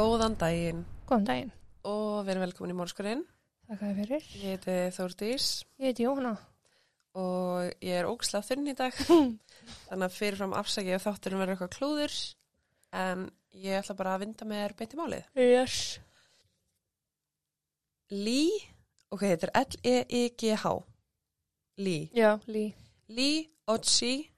Góðan 0.00 0.36
daginn 0.40 0.84
Góðan 1.08 1.26
daginn. 1.28 1.50
og 1.84 2.24
verið 2.24 2.44
velkomin 2.46 2.72
í 2.72 2.76
Mórskurinn. 2.78 3.24
Þakka 3.68 3.88
þér 3.90 3.98
fyrir. 4.00 4.22
Ég 4.40 4.54
heiti 4.54 4.76
Þórdís 4.96 5.46
Ég 5.78 5.90
heiti 5.90 6.04
Jóhanna. 6.06 6.32
og 7.14 7.72
ég 7.84 7.98
er 8.00 8.08
ógslað 8.08 8.46
þunn 8.48 8.70
í 8.70 8.74
dag. 8.78 8.92
Þannig 9.88 10.06
að 10.06 10.14
fyrirfram 10.16 10.54
afsækja 10.56 10.96
ef 10.96 11.04
þátturinn 11.04 11.40
verður 11.42 11.56
eitthvað 11.56 11.74
klúður. 11.76 12.16
En 12.96 13.26
ég 13.52 13.76
ætla 13.82 13.96
bara 13.98 14.14
að 14.16 14.24
vinda 14.24 14.48
með 14.48 14.76
beint 14.78 14.94
í 14.94 15.00
málið. 15.00 15.24
Yes. 15.36 15.76
Lee, 18.10 18.56
ok, 19.12 19.20
þetta 19.26 19.50
er 19.50 19.66
L-E-I-G-H. 19.66 20.72
Lee. 21.78 22.08
Já, 22.16 22.38
Lí. 22.50 22.64
Lee 23.08 23.44
Otsi 23.70 24.29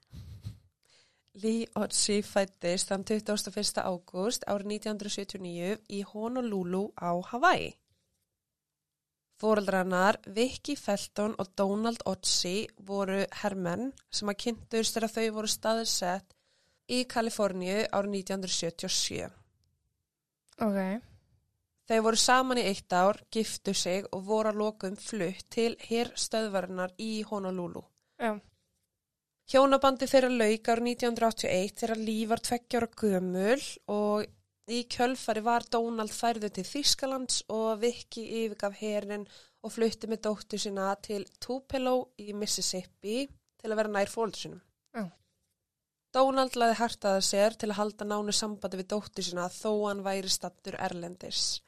Lee 1.41 1.65
Otsi 1.81 2.19
fættist 2.21 2.91
þann 2.91 3.03
21. 3.09 3.79
ágúst 3.81 4.43
árið 4.45 4.75
1979 4.75 5.79
í 5.89 6.01
Honolulu 6.11 6.83
á 6.93 7.09
Hawaii. 7.31 7.71
Fóreldrannar 9.41 10.19
Vicky 10.35 10.75
Felton 10.77 11.33
og 11.41 11.49
Donald 11.57 12.05
Otsi 12.05 12.67
voru 12.77 13.23
hermenn 13.41 13.89
sem 14.13 14.29
að 14.29 14.39
kynntust 14.45 14.93
þegar 14.93 15.13
þau 15.15 15.25
voru 15.39 15.51
staðsett 15.51 16.37
í 16.93 17.01
Kaliforníu 17.09 17.81
árið 17.89 18.15
1977. 18.21 19.33
Ok. 20.61 20.79
Þau 21.89 21.99
voru 22.05 22.19
saman 22.21 22.61
í 22.61 22.69
eitt 22.69 22.93
ár, 22.93 23.17
giftu 23.33 23.73
sig 23.75 24.05
og 24.13 24.23
voru 24.29 24.53
að 24.53 24.61
lokum 24.61 24.95
flutt 25.01 25.49
til 25.51 25.73
hér 25.89 26.13
stöðvarinnar 26.13 26.93
í 27.01 27.23
Honolulu. 27.27 27.81
Já. 28.21 28.37
Hjónabandi 29.53 30.07
þeirra 30.09 30.31
lauk 30.33 30.69
árið 30.73 30.87
1981 30.95 31.73
þegar 31.77 31.99
Líf 32.01 32.29
var 32.31 32.39
tveggjára 32.41 32.87
gömul 32.97 33.65
og 33.93 34.23
í 34.73 34.79
kjölfari 34.89 35.43
var 35.45 35.67
Donald 35.69 36.09
færðu 36.09 36.49
til 36.55 36.63
Þýskalands 36.65 37.43
og 37.53 37.83
Vicky 37.83 38.23
yfirgaf 38.39 38.79
herin 38.79 39.27
og 39.61 39.75
flutti 39.75 40.09
með 40.09 40.23
dóttu 40.25 40.57
sína 40.57 40.87
til 41.05 41.27
Tupelo 41.37 41.93
í 42.17 42.33
Mississippi 42.33 43.27
til 43.27 43.69
að 43.69 43.77
vera 43.83 43.93
nær 43.93 44.09
fóldur 44.15 44.41
sinum. 44.41 44.65
Já. 44.89 45.05
Donald 46.17 46.57
laði 46.57 46.79
hartaða 46.81 47.21
sér 47.29 47.53
til 47.53 47.69
að 47.69 47.81
halda 47.83 48.09
nánu 48.09 48.33
sambandi 48.33 48.81
við 48.81 48.91
dóttu 48.97 49.29
sína 49.29 49.51
þó 49.53 49.69
hann 49.83 50.01
væri 50.01 50.33
stattur 50.33 50.81
erlendis. 50.81 51.59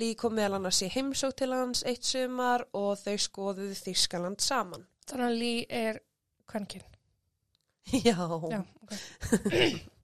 Lý 0.00 0.14
kom 0.16 0.40
meðal 0.40 0.62
annars 0.62 0.80
í 0.80 0.88
heimsók 0.88 1.36
til 1.36 1.52
hans 1.52 1.84
eitt 1.84 2.08
sumar 2.08 2.64
og 2.72 2.94
þau 3.04 3.16
skoðuðu 3.28 3.76
Þýskaland 3.84 4.40
saman. 4.40 4.88
Þannig 5.04 5.34
að 5.34 5.40
Lí 5.44 5.56
er 5.84 6.04
kvennkinn. 6.48 6.95
Já. 7.92 8.16
Já, 8.50 8.62
ok. 8.62 8.64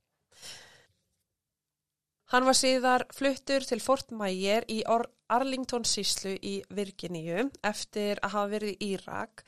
Hann 2.33 2.47
var 2.49 2.57
síðar 2.57 3.03
fluttur 3.13 3.65
til 3.69 3.81
Fort 3.85 4.13
Meyer 4.17 4.65
í 4.73 4.79
Arlington 4.89 5.85
síslu 5.85 6.33
í 6.41 6.63
Virginíu 6.73 7.51
eftir 7.61 8.23
að 8.25 8.33
hafa 8.37 8.53
verið 8.55 8.73
í 8.73 8.95
Írak 8.95 9.43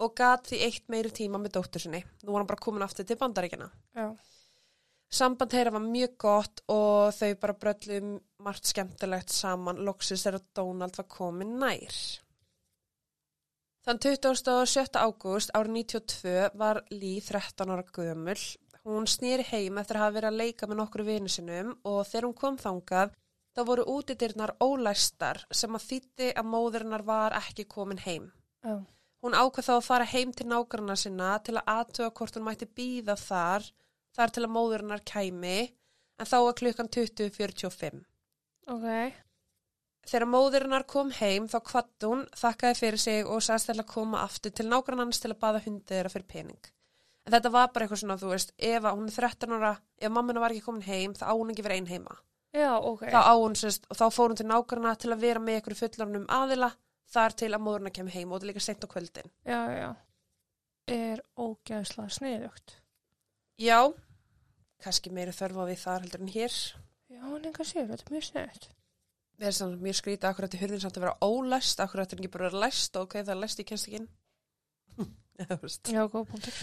og 0.00 0.14
gat 0.16 0.48
því 0.48 0.60
eitt 0.64 0.86
meiri 0.88 1.12
tíma 1.12 1.36
með 1.36 1.58
dóttur 1.58 1.84
sinni. 1.84 2.00
Nú 2.24 2.32
var 2.32 2.40
hann 2.40 2.48
bara 2.48 2.64
komin 2.64 2.86
aftur 2.86 3.04
til 3.04 3.18
bandaríkina. 3.20 3.68
Já. 3.92 4.06
Samband 5.10 5.52
þeirra 5.52 5.74
var 5.74 5.84
mjög 5.84 6.16
gott 6.22 6.62
og 6.70 7.12
þau 7.18 7.34
bara 7.42 7.58
bröllum 7.64 8.14
margt 8.46 8.70
skemmtilegt 8.70 9.34
saman 9.34 9.82
loksis 9.84 10.24
þegar 10.24 10.46
Donald 10.56 10.96
var 10.96 11.08
komin 11.10 11.58
nær. 11.60 11.96
Þann 13.86 14.00
27. 14.04 14.98
ágúst 15.00 15.52
árið 15.56 15.76
92 15.80 16.50
var 16.60 16.82
Lee 16.92 17.22
13 17.24 17.70
ára 17.72 17.84
gömul. 17.96 18.36
Hún 18.84 19.08
snýri 19.08 19.46
heim 19.48 19.78
eftir 19.80 19.96
að 19.96 20.04
hafa 20.04 20.16
verið 20.18 20.28
að 20.30 20.40
leika 20.40 20.68
með 20.68 20.80
nokkru 20.82 21.06
vinu 21.06 21.32
sinum 21.32 21.72
og 21.88 22.02
þegar 22.08 22.26
hún 22.28 22.36
kom 22.36 22.58
þangað 22.60 23.14
þá 23.56 23.60
voru 23.70 23.86
útidirnar 23.94 24.52
ólæstar 24.60 25.42
sem 25.50 25.76
að 25.76 25.86
þýtti 25.88 26.28
að 26.36 26.50
móðurinnar 26.52 27.04
var 27.08 27.36
ekki 27.40 27.66
komin 27.72 28.00
heim. 28.04 28.30
Já. 28.64 28.76
Hún 29.20 29.36
ákvað 29.36 29.66
þá 29.66 29.72
að 29.74 29.86
fara 29.88 30.10
heim 30.12 30.30
til 30.32 30.46
nágranna 30.48 30.96
sinna 30.96 31.32
til 31.44 31.56
að 31.60 31.72
aðtöga 31.74 32.12
hvort 32.20 32.36
hún 32.36 32.46
mætti 32.46 32.68
býða 32.68 33.16
þar, 33.20 33.66
þar 34.16 34.32
til 34.36 34.44
að 34.46 34.54
móðurinnar 34.54 35.02
kæmi, 35.08 35.58
en 36.20 36.28
þá 36.28 36.36
var 36.46 36.56
klukkan 36.60 36.88
20.45. 36.96 38.00
Ok. 38.72 38.88
Þegar 40.08 40.26
móðurinnar 40.32 40.86
kom 40.88 41.10
heim 41.20 41.46
þá 41.50 41.58
kvatt 41.66 42.06
hún, 42.08 42.24
þakkaði 42.36 42.78
fyrir 42.78 43.00
sig 43.02 43.26
og 43.28 43.42
sagðist 43.44 43.70
til 43.70 43.78
að 43.78 43.90
koma 43.92 44.22
aftur 44.24 44.54
til 44.56 44.66
nágrannans 44.70 45.20
til 45.20 45.30
að 45.34 45.40
baða 45.42 45.60
hundið 45.66 45.96
þeirra 45.96 46.12
fyrir 46.14 46.28
pening. 46.30 46.70
En 47.26 47.34
þetta 47.36 47.52
var 47.52 47.68
bara 47.74 47.84
eitthvað 47.84 48.00
svona, 48.02 48.16
þú 48.18 48.32
veist, 48.32 48.54
ef 48.56 48.86
hún 48.88 49.06
er 49.06 49.14
13 49.14 49.54
ára, 49.54 49.74
ef 50.00 50.12
mammina 50.14 50.42
var 50.42 50.54
ekki 50.54 50.64
komin 50.64 50.86
heim, 50.88 51.14
þá 51.14 51.24
á 51.28 51.32
hún 51.36 51.52
ekki 51.52 51.66
verið 51.66 51.82
ein 51.82 51.90
heima. 51.92 52.16
Já, 52.56 52.72
ok. 52.80 53.04
Þá 53.12 53.20
á 53.22 53.34
hún, 53.36 53.54
sérst, 53.58 53.84
og 53.86 54.00
þá 54.00 54.06
fór 54.16 54.32
hún 54.32 54.40
til 54.40 54.48
nágranna 54.48 54.96
til 54.98 55.12
að 55.14 55.22
vera 55.26 55.42
með 55.44 55.60
ykkur 55.60 55.76
fullarnum 55.78 56.26
aðila, 56.32 56.72
þar 57.12 57.36
til 57.42 57.52
að 57.52 57.64
móðurina 57.66 57.94
kemur 57.94 58.16
heim 58.16 58.32
og 58.32 58.40
þetta 58.40 58.50
líka 58.50 58.64
sent 58.64 58.82
á 58.82 58.88
kvöldin. 58.90 59.30
Já, 59.46 59.60
já. 59.76 59.90
Er 60.90 61.22
ógæðslega 61.38 62.16
sniðugt. 62.16 62.76
Já, 63.60 63.78
kannski 64.82 65.12
meiri 65.14 65.36
þörfa 65.36 65.68
við 65.68 65.82
þar 65.84 66.06
heldur 66.08 66.24
en 66.24 66.34
hér. 66.34 66.60
Já, 67.10 67.22
en 67.36 68.79
er 69.40 69.50
er 69.50 69.56
svona 69.56 69.80
mjög 69.80 69.98
skrítið 70.00 70.28
akkur 70.28 70.46
þetta 70.46 70.60
hurðin 70.60 70.82
samt 70.84 70.98
að 70.98 71.06
vera 71.06 71.18
ólæst, 71.24 71.80
akkur 71.80 72.02
þetta 72.02 72.16
er 72.16 72.20
ekki 72.20 72.32
bara 72.34 72.46
að 72.46 72.52
vera 72.52 72.62
læst 72.66 72.96
og 72.96 73.08
ok, 73.08 73.18
það 73.22 73.34
er 73.34 73.40
læst, 73.40 73.64
ekki 73.64 73.96
inn. 73.98 74.08
Já, 75.94 76.02
góð 76.12 76.26
punktur. 76.28 76.62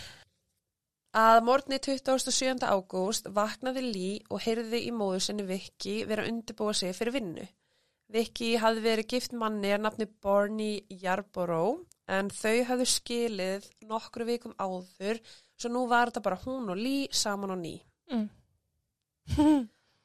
Að 1.18 1.40
morgni 1.48 1.80
27. 1.82 2.62
ágúst 2.68 3.30
vaknaði 3.34 3.82
Lý 3.82 4.10
og 4.30 4.44
heyrði 4.44 4.84
í 4.86 4.92
móðu 4.94 5.22
sinni 5.26 5.46
Viki 5.48 6.04
vera 6.06 6.26
að 6.26 6.34
undirbúa 6.34 6.76
sig 6.78 6.94
fyrir 6.94 7.16
vinnu. 7.16 7.46
Viki 8.14 8.52
hafði 8.62 8.84
verið 8.86 9.10
gift 9.16 9.34
manni 9.34 9.72
að 9.74 9.82
nafni 9.88 10.08
Barney 10.24 10.84
Yarborough 11.02 11.82
en 12.08 12.30
þau 12.32 12.62
hafðu 12.70 12.88
skilið 12.92 13.66
nokkru 13.90 14.28
vikum 14.30 14.54
áður 14.62 15.20
svo 15.58 15.72
nú 15.74 15.88
var 15.90 16.12
þetta 16.12 16.24
bara 16.28 16.40
hún 16.46 16.70
og 16.72 16.80
Lý 16.80 17.08
saman 17.12 17.56
á 17.56 17.58
ný. 17.58 17.74
Mm. 18.14 18.28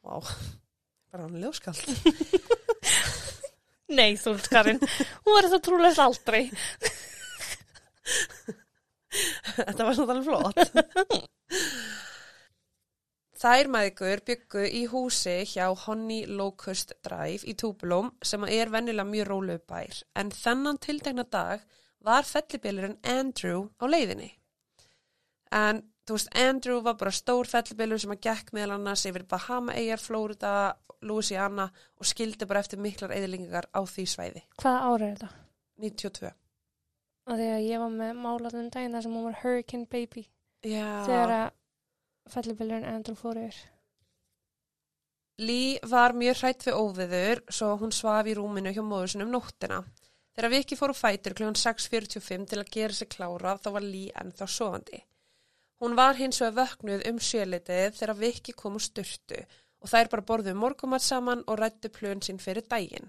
Vá, 0.02 0.16
bara 1.12 1.26
hann 1.26 1.42
ljóskald. 1.42 1.82
Nei, 3.98 4.16
þú 4.16 4.32
ert 4.38 4.48
Karin. 4.52 4.80
Hún 5.26 5.36
var 5.36 5.48
þetta 5.50 5.60
trúlega 5.66 6.06
aldrei. 6.06 6.42
Þetta 9.58 9.84
var 9.84 9.98
svona 9.98 10.22
flott. 10.24 10.56
Þær 13.42 13.68
maðgur 13.74 14.22
byggu 14.24 14.64
í 14.70 14.84
húsi 14.86 15.40
hjá 15.50 15.66
Honey 15.84 16.28
Locust 16.30 16.94
Drive 17.02 17.42
í 17.50 17.56
Tupelo 17.58 18.04
sem 18.22 18.46
er 18.46 18.70
vennilega 18.70 19.08
mjög 19.08 19.28
rólu 19.28 19.56
bær 19.68 19.98
en 20.16 20.30
þennan 20.30 20.78
tildegna 20.78 21.24
dag 21.26 21.64
var 22.06 22.22
fellibillurinn 22.26 23.00
Andrew 23.02 23.66
á 23.82 23.84
leiðinni. 23.90 24.30
En 25.50 25.82
þú 26.06 26.16
veist, 26.16 26.30
Andrew 26.38 26.82
var 26.84 26.98
bara 27.00 27.14
stór 27.14 27.48
fellibillur 27.50 28.00
sem 28.02 28.14
að 28.14 28.22
gekk 28.28 28.52
meðal 28.56 28.76
annars 28.76 29.06
yfir 29.08 29.26
Bahama-eyjar, 29.30 30.02
Florida, 30.02 30.52
Louisiana 31.02 31.68
og 31.98 32.06
skildi 32.08 32.46
bara 32.48 32.62
eftir 32.62 32.80
miklar 32.82 33.14
eðlingar 33.14 33.68
á 33.74 33.80
því 33.82 34.06
svæði. 34.10 34.44
Hvaða 34.62 34.84
ára 34.86 35.08
er 35.08 35.16
þetta? 35.16 35.32
92. 35.82 36.32
Og 37.22 37.38
þegar 37.38 37.60
ég 37.62 37.82
var 37.82 37.92
með 37.94 38.16
málaðum 38.18 38.70
daginn 38.74 38.96
þar 38.96 39.04
sem 39.06 39.16
hún 39.16 39.28
var 39.28 39.38
Hurricane 39.42 39.90
Baby. 39.90 40.24
Já. 40.66 40.88
Þegar 41.06 41.34
að 41.36 42.32
fellibillurinn 42.32 42.88
Andrew 42.88 43.18
fór 43.18 43.38
yfir. 43.42 43.60
Lee 45.42 45.78
var 45.88 46.14
mjög 46.14 46.42
hrætt 46.42 46.66
við 46.66 46.76
óviður 46.78 47.40
svo 47.50 47.72
hún 47.80 47.94
svaf 47.94 48.28
í 48.28 48.34
rúminu 48.36 48.74
hjá 48.74 48.82
móður 48.84 49.14
sinum 49.14 49.32
nóttina. 49.32 49.80
Þegar 50.36 50.52
Viki 50.52 50.76
fór 50.78 50.92
á 50.94 50.96
fætur 50.96 51.34
kl. 51.36 51.50
6.45 51.56 52.46
til 52.50 52.60
að 52.60 52.70
gera 52.72 52.96
sig 52.96 53.10
klára 53.12 53.56
þá 53.60 53.68
var 53.74 53.86
Lee 53.86 54.12
ennþá 54.22 54.48
sofandi. 54.48 55.02
Hún 55.82 55.96
var 55.98 56.14
hins 56.14 56.38
vegar 56.38 56.54
vöknuð 56.60 57.00
um 57.10 57.16
sjölitið 57.18 57.96
þegar 57.98 58.18
Viki 58.20 58.52
kom 58.54 58.76
úr 58.78 58.84
styrtu 58.84 59.40
og 59.82 59.90
þær 59.90 60.10
bara 60.12 60.24
borðuð 60.28 60.54
morgumat 60.54 61.02
saman 61.02 61.42
og 61.50 61.58
rættu 61.58 61.90
plön 61.90 62.22
sín 62.22 62.38
fyrir 62.38 62.62
daginn. 62.70 63.08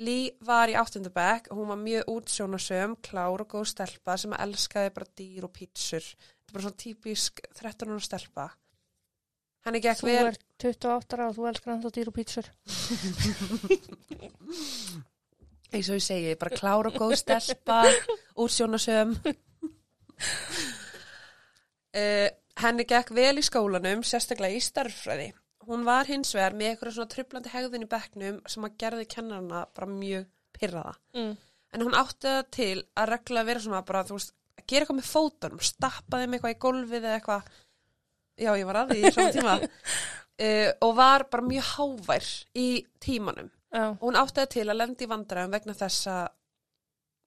Lee 0.00 0.30
var 0.46 0.70
í 0.70 0.76
áttundabæk 0.78 1.50
og 1.50 1.58
hún 1.58 1.72
var 1.72 1.80
mjög 1.80 2.12
útsjónasöm, 2.12 2.94
klár 3.02 3.42
og 3.42 3.50
góð 3.50 3.66
stelpa 3.72 4.14
sem 4.16 4.32
elskaði 4.32 4.92
bara 4.94 5.10
dýr 5.18 5.48
og 5.48 5.52
pítsur. 5.58 6.06
Þetta 6.06 6.48
er 6.48 6.54
bara 6.54 6.64
svona 6.68 6.82
típisk 6.84 7.42
13 7.58 7.90
ára 7.90 8.06
stelpa. 8.06 8.46
Henni 9.66 9.82
gekk 9.84 10.00
Þú 10.00 10.08
vel... 10.08 10.30
ert 10.30 10.46
28 10.64 11.18
ára 11.18 11.28
og 11.28 11.36
þú 11.36 11.48
elskar 11.50 11.74
ennþá 11.74 11.92
dýr 11.98 12.12
og 12.12 12.16
pítsur. 12.16 12.46
eins 15.74 15.90
og 15.90 15.98
ég 15.98 16.06
segi, 16.06 16.38
bara 16.38 16.56
klára 16.62 16.94
og 16.94 16.96
góð 16.96 17.18
stelpa, 17.20 17.82
útsjónasöm. 18.46 19.18
Uh, 21.96 22.28
henni 22.60 22.86
gekk 22.88 23.12
vel 23.16 23.36
í 23.40 23.44
skólanum, 23.44 24.02
sérstaklega 24.06 24.58
í 24.58 24.64
starffræði. 24.64 25.30
Hún 25.68 25.84
var 25.86 26.08
hins 26.08 26.32
vegar 26.34 26.56
með 26.56 26.72
eitthvað 26.72 26.96
svona 26.96 27.12
trublandi 27.14 27.52
hegðun 27.52 27.86
í 27.86 27.90
bekknum 27.90 28.40
sem 28.48 28.66
að 28.66 28.76
gerði 28.80 29.06
kennarna 29.12 29.64
bara 29.76 29.90
mjög 29.92 30.26
pyrraða. 30.56 30.94
Mm. 31.16 31.34
En 31.70 31.84
hún 31.86 31.96
átti 31.98 32.26
það 32.26 32.46
til 32.56 32.76
að 32.98 33.10
regla 33.12 33.42
að 33.42 33.50
vera 33.52 33.64
svona 33.66 33.82
bara, 33.86 34.04
þú 34.08 34.16
veist, 34.16 34.34
að 34.58 34.64
gera 34.66 34.86
eitthvað 34.86 34.98
með 34.98 35.10
fótunum, 35.10 35.62
stappa 35.62 36.22
þeim 36.22 36.36
eitthvað 36.36 36.56
í 36.56 36.60
gólfið 36.64 37.04
eða 37.04 37.20
eitthvað. 37.20 37.54
Já, 38.40 38.50
ég 38.56 38.66
var 38.66 38.80
að 38.80 38.92
því 38.94 39.00
í 39.04 39.14
saman 39.14 39.34
tíma. 39.36 39.56
uh, 39.60 40.70
og 40.86 40.92
var 40.98 41.26
bara 41.30 41.46
mjög 41.46 41.72
hávær 41.76 42.30
í 42.56 42.68
tímanum 43.04 43.50
Já. 43.70 43.92
og 43.92 44.02
hún 44.08 44.18
áttaði 44.18 44.50
til 44.56 44.66
að 44.66 44.80
lendi 44.80 45.06
í 45.06 45.10
vandræðum 45.10 45.52
vegna 45.54 45.74
þessa 45.78 46.14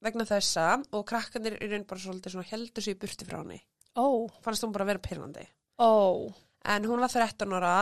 vegna 0.03 0.25
þessa 0.27 0.65
og 0.91 1.05
krakkanir 1.07 1.55
í 1.63 1.69
raun 1.71 1.85
bara 1.87 2.03
svolítið 2.03 2.35
svona 2.35 2.49
heldur 2.49 2.83
sig 2.83 2.97
í 2.97 2.99
burti 2.99 3.27
frá 3.27 3.37
henni 3.39 3.61
Ó. 3.95 4.27
fannst 4.41 4.63
hún 4.65 4.73
bara 4.75 4.87
vera 4.89 4.99
pyrrandi 5.03 5.45
Ó. 5.79 6.31
en 6.65 6.85
hún 6.89 7.03
var 7.03 7.11
13 7.13 7.53
ára 7.59 7.75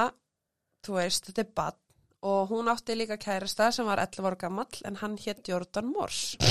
þú 0.85 0.97
veist, 0.97 1.29
þetta 1.29 1.45
er 1.45 1.51
bann 1.55 1.77
og 2.21 2.51
hún 2.51 2.69
átti 2.69 2.93
líka 2.97 3.17
kærasta 3.17 3.71
sem 3.73 3.85
var 3.87 4.01
11 4.03 4.27
ára 4.29 4.37
gamall 4.45 4.81
en 4.85 4.99
hann 5.01 5.17
hétt 5.17 5.47
Jordan 5.47 5.89
Morse 5.93 6.37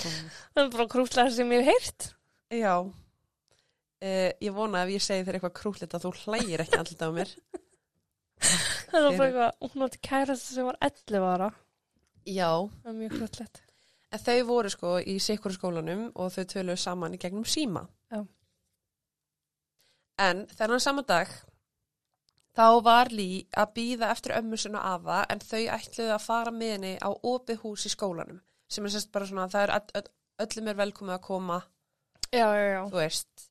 Það 0.00 0.62
er 0.62 0.68
bara 0.72 0.86
krútlega 0.88 1.32
sem 1.34 1.50
ég 1.52 1.64
hef 1.66 1.70
heyrt. 1.74 2.04
Já 2.54 2.74
uh, 2.80 2.92
ég 4.00 4.54
vona 4.54 4.84
ef 4.84 4.92
ég 4.94 5.02
segi 5.04 5.26
þér 5.26 5.38
eitthvað 5.38 5.56
krúllit 5.58 5.96
að 5.96 6.06
þú 6.06 6.12
hlægir 6.24 6.62
ekki 6.64 6.78
alltaf 6.78 7.10
á 7.10 7.16
mér 7.16 7.32
Það 8.40 9.06
er 9.06 9.18
bara 9.18 9.26
eitthvað, 9.26 9.50
hún 9.74 9.84
átti 9.86 10.00
kærasta 10.06 10.54
sem 10.54 10.66
var 10.66 10.78
11 10.86 11.26
ára. 11.34 11.50
Já 12.24 12.48
Það 12.80 12.88
er 12.90 12.96
mjög 12.96 13.12
krútlegt. 13.18 13.60
En 14.10 14.18
þau 14.18 14.38
voru 14.48 14.70
sko 14.72 14.96
í 15.06 15.18
sikkur 15.22 15.54
skólanum 15.54 16.08
og 16.18 16.32
þau 16.34 16.44
töluðu 16.50 16.80
saman 16.82 17.14
í 17.14 17.20
gegnum 17.22 17.44
síma. 17.46 17.84
Já. 18.10 18.24
En 20.20 20.44
þennan 20.50 20.82
sama 20.82 21.04
dag 21.06 21.30
þá 22.58 22.64
var 22.84 23.10
Lí 23.14 23.46
að 23.56 23.74
býða 23.76 24.10
eftir 24.12 24.34
ömmu 24.36 24.58
sinna 24.58 24.82
afa 24.94 25.22
en 25.30 25.40
þau 25.40 25.62
ætluðu 25.76 26.10
að 26.16 26.24
fara 26.26 26.52
með 26.52 26.72
henni 26.74 26.94
á 26.98 27.08
opið 27.08 27.62
hús 27.62 27.86
í 27.86 27.92
skólanum 27.94 28.40
sem 28.70 28.84
er 28.86 28.92
sérst 28.94 29.12
bara 29.14 29.26
svona 29.26 29.46
það 29.50 29.62
er 29.68 29.72
öll, 30.00 30.10
öllum 30.44 30.68
er 30.72 30.80
velkomið 30.82 31.14
að 31.16 31.22
koma, 31.26 31.60
Já, 32.30 32.46
já, 32.54 32.66
já. 32.74 32.82
þú 32.90 32.98
veist. 33.00 33.46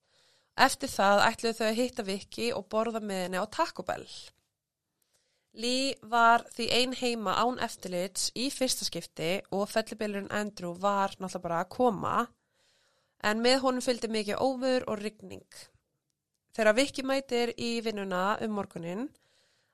Eftir 0.59 0.91
það 0.91 1.23
ætluðu 1.25 1.57
þau 1.57 1.65
að 1.69 1.79
hitta 1.79 2.05
Viki 2.07 2.51
og 2.55 2.67
borða 2.71 3.01
með 3.03 3.23
henni 3.25 3.41
á 3.41 3.45
Taco 3.51 3.83
Bell. 3.87 4.05
Lee 5.59 5.95
var 6.11 6.45
því 6.55 6.67
ein 6.71 6.93
heima 6.95 7.35
án 7.41 7.59
eftirlits 7.63 8.29
í 8.39 8.47
fyrsta 8.53 8.87
skipti 8.87 9.31
og 9.55 9.67
fellibillurinn 9.71 10.31
Andrew 10.31 10.75
var 10.79 11.15
náttúrulega 11.17 11.43
bara 11.43 11.63
að 11.63 11.71
koma 11.75 12.13
en 13.29 13.41
með 13.43 13.57
honum 13.65 13.83
fylgdi 13.83 14.07
mikið 14.11 14.39
óvör 14.39 14.85
og 14.87 15.01
rigning. 15.03 15.47
Þegar 16.55 16.77
Viki 16.77 17.03
mætir 17.03 17.51
í 17.59 17.71
vinnuna 17.83 18.37
um 18.43 18.55
morgunin 18.55 19.09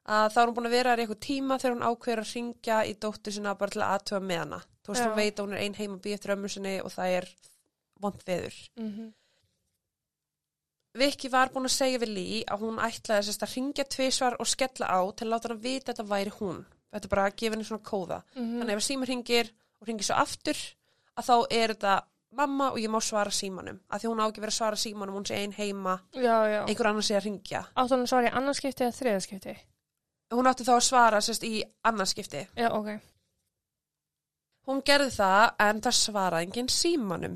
að 0.05 0.31
þá 0.33 0.39
er 0.41 0.47
hún 0.47 0.55
búin 0.57 0.69
að 0.69 0.77
vera 0.77 0.95
í 0.95 1.03
eitthvað 1.03 1.21
tíma 1.25 1.59
þegar 1.61 1.75
hún 1.75 1.85
ákveður 1.89 2.23
að 2.23 2.31
ringja 2.33 2.79
í 2.85 2.95
dóttur 3.01 3.35
sinna 3.35 3.55
bara 3.57 3.73
til 3.73 3.83
að 3.83 3.93
aðtöfa 3.95 4.25
með 4.25 4.41
hana. 4.43 4.59
Þú 4.85 4.93
veist, 4.93 5.01
Já. 5.01 5.07
hún 5.07 5.19
veit 5.21 5.39
að 5.39 5.45
hún 5.45 5.55
er 5.55 5.63
ein 5.65 5.77
heima 5.79 6.01
býð 6.01 6.17
eftir 6.17 6.33
ömmu 6.35 6.51
sinni 6.53 6.73
og 6.81 6.93
það 6.93 7.15
er 7.19 7.29
vond 8.01 8.25
veður. 8.27 8.57
Mm 8.77 9.13
Viki 10.95 11.27
var 11.31 11.49
búin 11.51 11.67
að 11.67 11.73
segja 11.75 11.99
við 11.99 12.11
Lee 12.15 12.43
að 12.47 12.61
hún 12.63 12.77
ætlaði 12.79 13.27
sérst 13.27 13.43
að 13.43 13.53
ringja 13.57 13.83
tvisvar 13.91 14.37
og 14.39 14.47
skella 14.47 14.87
á 14.87 14.99
til 15.11 15.27
að 15.27 15.31
láta 15.33 15.49
hann 15.51 15.59
vita 15.63 15.91
að 15.91 15.97
þetta 15.97 16.05
væri 16.11 16.31
hún. 16.39 16.61
Þetta 16.95 17.05
er 17.09 17.11
bara 17.11 17.25
að 17.27 17.35
gefa 17.41 17.55
henni 17.55 17.67
svona 17.67 17.83
kóða. 17.89 18.19
Mhm. 18.35 18.59
Þannig 18.61 18.75
ef 18.77 18.83
símur 18.85 19.07
ringir 19.11 19.49
og 19.81 19.87
ringir 19.89 20.07
svo 20.07 20.15
aftur 20.15 20.55
að 21.17 21.25
þá 21.27 21.35
er 21.51 21.73
þetta 21.75 21.95
mamma 22.35 22.69
og 22.71 22.77
ég 22.79 22.89
má 22.91 22.99
svara 23.03 23.31
símanum. 23.31 23.79
Að 23.91 23.99
því 24.01 24.07
hún 24.11 24.21
á 24.23 24.25
ekki 24.27 24.41
verið 24.43 24.53
að 24.55 24.59
svara 24.59 24.75
símanum, 24.79 25.15
hún 25.15 25.25
sé 25.27 25.35
ein 25.35 25.51
heima, 25.55 25.99
Já, 26.13 26.37
já. 26.47 26.61
einhver 26.67 26.87
annar 26.87 27.03
sé 27.03 27.15
að 27.15 27.23
ringja. 27.27 27.65
Áttu 27.75 27.95
hann 27.95 28.03
að 28.03 28.11
svara 28.11 28.29
í 28.29 28.35
annarskipti 28.35 28.83
eða 28.83 28.97
þriðaskipti? 28.99 29.57
Hún 30.31 30.47
átti 30.47 30.63
þá 30.63 30.73
að 30.75 30.83
svara 30.87 31.21
sérst 31.21 31.43
í 31.43 31.63
annarskipti. 31.83 32.47
Já, 32.55 32.71
ok. 32.71 32.99
Hún 34.67 34.81
gerði 34.81 35.11
það 35.13 35.51
en 35.59 35.81
það 35.85 35.97
svaraði 35.99 36.47
enginn 36.47 36.69
símanum. 36.73 37.35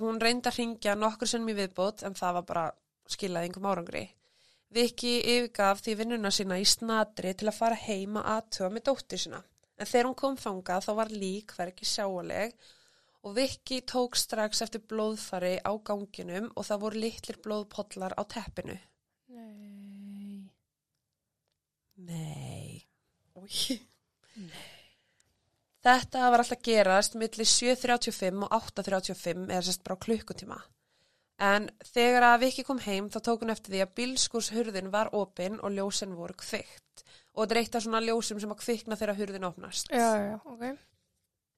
Hún 0.00 0.20
reyndi 0.20 0.48
að 0.48 0.58
ringja 0.58 0.96
nokkur 0.96 1.28
sinnum 1.28 1.52
í 1.52 1.56
viðbót 1.58 2.04
en 2.06 2.16
það 2.16 2.36
var 2.38 2.44
bara 2.48 2.66
skilaði 3.12 3.50
engum 3.50 3.68
árangri. 3.68 4.04
Viki 4.72 5.18
yfirgaf 5.20 5.82
því 5.84 5.96
vinnuna 5.98 6.30
sína 6.32 6.56
í 6.56 6.64
snatri 6.64 7.34
til 7.36 7.50
að 7.50 7.58
fara 7.58 7.76
heima 7.76 8.22
aðtöfa 8.38 8.70
með 8.72 8.86
dóttir 8.88 9.20
sína. 9.20 9.42
En 9.76 9.88
þegar 9.90 10.08
hún 10.08 10.18
kom 10.22 10.38
þangað 10.40 10.86
þá 10.86 10.92
var 11.00 11.12
lík 11.12 11.52
hverki 11.58 11.88
sjáaleg 11.88 12.56
og 13.22 13.36
Viki 13.36 13.82
tók 13.86 14.16
strax 14.18 14.64
eftir 14.64 14.82
blóðfari 14.88 15.58
á 15.60 15.72
ganginum 15.84 16.48
og 16.56 16.66
það 16.66 16.82
voru 16.86 17.02
litlir 17.04 17.40
blóðpollar 17.44 18.16
á 18.16 18.22
teppinu. 18.24 18.78
Nei. 19.28 20.48
Nei. 22.08 22.86
Új. 23.36 23.76
Þetta 25.82 26.28
var 26.30 26.44
alltaf 26.44 26.60
gerast 26.62 27.16
millir 27.18 27.48
7.35 27.48 28.44
og 28.46 28.52
8.35 28.70 29.48
eða 29.48 29.64
sérst 29.66 29.82
bara 29.86 29.98
klukkutíma. 30.04 30.60
En 31.42 31.66
þegar 31.82 32.28
að 32.28 32.44
Viki 32.44 32.62
kom 32.66 32.78
heim 32.84 33.08
þá 33.10 33.18
tók 33.26 33.42
hún 33.42 33.50
eftir 33.50 33.74
því 33.74 33.82
að 33.82 33.94
bílskúrshurðin 33.98 34.92
var 34.92 35.10
opinn 35.18 35.58
og 35.58 35.74
ljósin 35.74 36.14
voru 36.14 36.36
kvikt. 36.38 37.02
Og 37.34 37.42
þetta 37.42 37.56
er 37.56 37.60
eitt 37.62 37.76
af 37.78 37.84
svona 37.86 38.02
ljósum 38.04 38.38
sem 38.38 38.54
að 38.54 38.62
kvikna 38.62 38.98
þegar 39.00 39.18
hurðin 39.18 39.48
opnast. 39.48 39.90
Já, 39.90 40.10
já, 40.22 40.36
ok. 40.44 40.64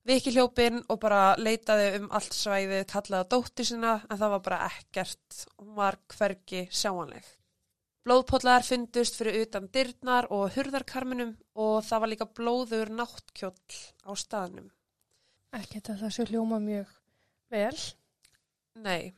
Viki 0.08 0.32
hljópinn 0.32 0.82
og 0.92 1.00
bara 1.00 1.34
leitaði 1.40 1.94
um 1.98 2.10
allt 2.16 2.36
svæðið, 2.36 2.84
kallaði 2.92 3.28
á 3.28 3.30
dóttir 3.34 3.68
sinna 3.68 3.94
en 4.08 4.20
það 4.20 4.34
var 4.36 4.44
bara 4.48 4.66
ekkert. 4.70 5.44
Hún 5.60 5.74
var 5.76 6.00
hvergi 6.16 6.66
sjáanleg. 6.72 7.28
Blóðpollar 8.04 8.64
fundust 8.66 9.16
fyrir 9.16 9.46
utan 9.46 9.70
dyrnar 9.72 10.26
og 10.34 10.50
hurðarkarminum 10.52 11.30
og 11.56 11.76
það 11.86 12.02
var 12.02 12.10
líka 12.12 12.26
blóður 12.36 12.90
náttkjóll 12.92 13.78
á 14.04 14.12
staðnum. 14.20 14.66
Ekki 15.56 15.78
þetta 15.78 16.00
það 16.02 16.12
sé 16.16 16.26
hljóma 16.28 16.58
mjög 16.60 16.90
vel. 17.54 17.78
Nei, 18.84 19.14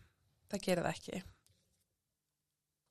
það 0.50 0.62
gerir 0.68 0.86
það 0.86 0.92
ekki. 0.92 1.22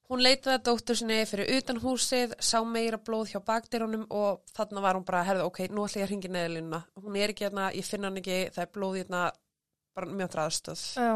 Hún 0.06 0.22
leitaði 0.22 0.58
að 0.58 0.66
dóttur 0.68 1.00
sinni 1.00 1.22
fyrir 1.26 1.50
utan 1.56 1.80
húsið, 1.82 2.36
sá 2.44 2.60
meira 2.68 3.00
blóð 3.02 3.32
hjá 3.32 3.40
bakdyrunum 3.46 4.04
og 4.14 4.44
þarna 4.54 4.84
var 4.84 5.00
hún 5.00 5.08
bara, 5.08 5.24
herðu, 5.26 5.48
ok, 5.48 5.64
nú 5.72 5.88
ætla 5.88 6.04
ég 6.04 6.06
að 6.06 6.12
ringi 6.12 6.30
neðalínuna. 6.36 6.82
Hún 7.02 7.18
er 7.18 7.34
ekki 7.34 7.48
hérna, 7.48 7.72
ég 7.74 7.88
finna 7.88 8.12
hann 8.12 8.20
ekki, 8.22 8.38
það 8.54 8.68
er 8.68 8.76
blóð 8.76 9.00
hérna, 9.00 9.24
bara 9.98 10.12
mjög 10.12 10.38
aðstöð. 10.44 10.84
Já. 11.00 11.16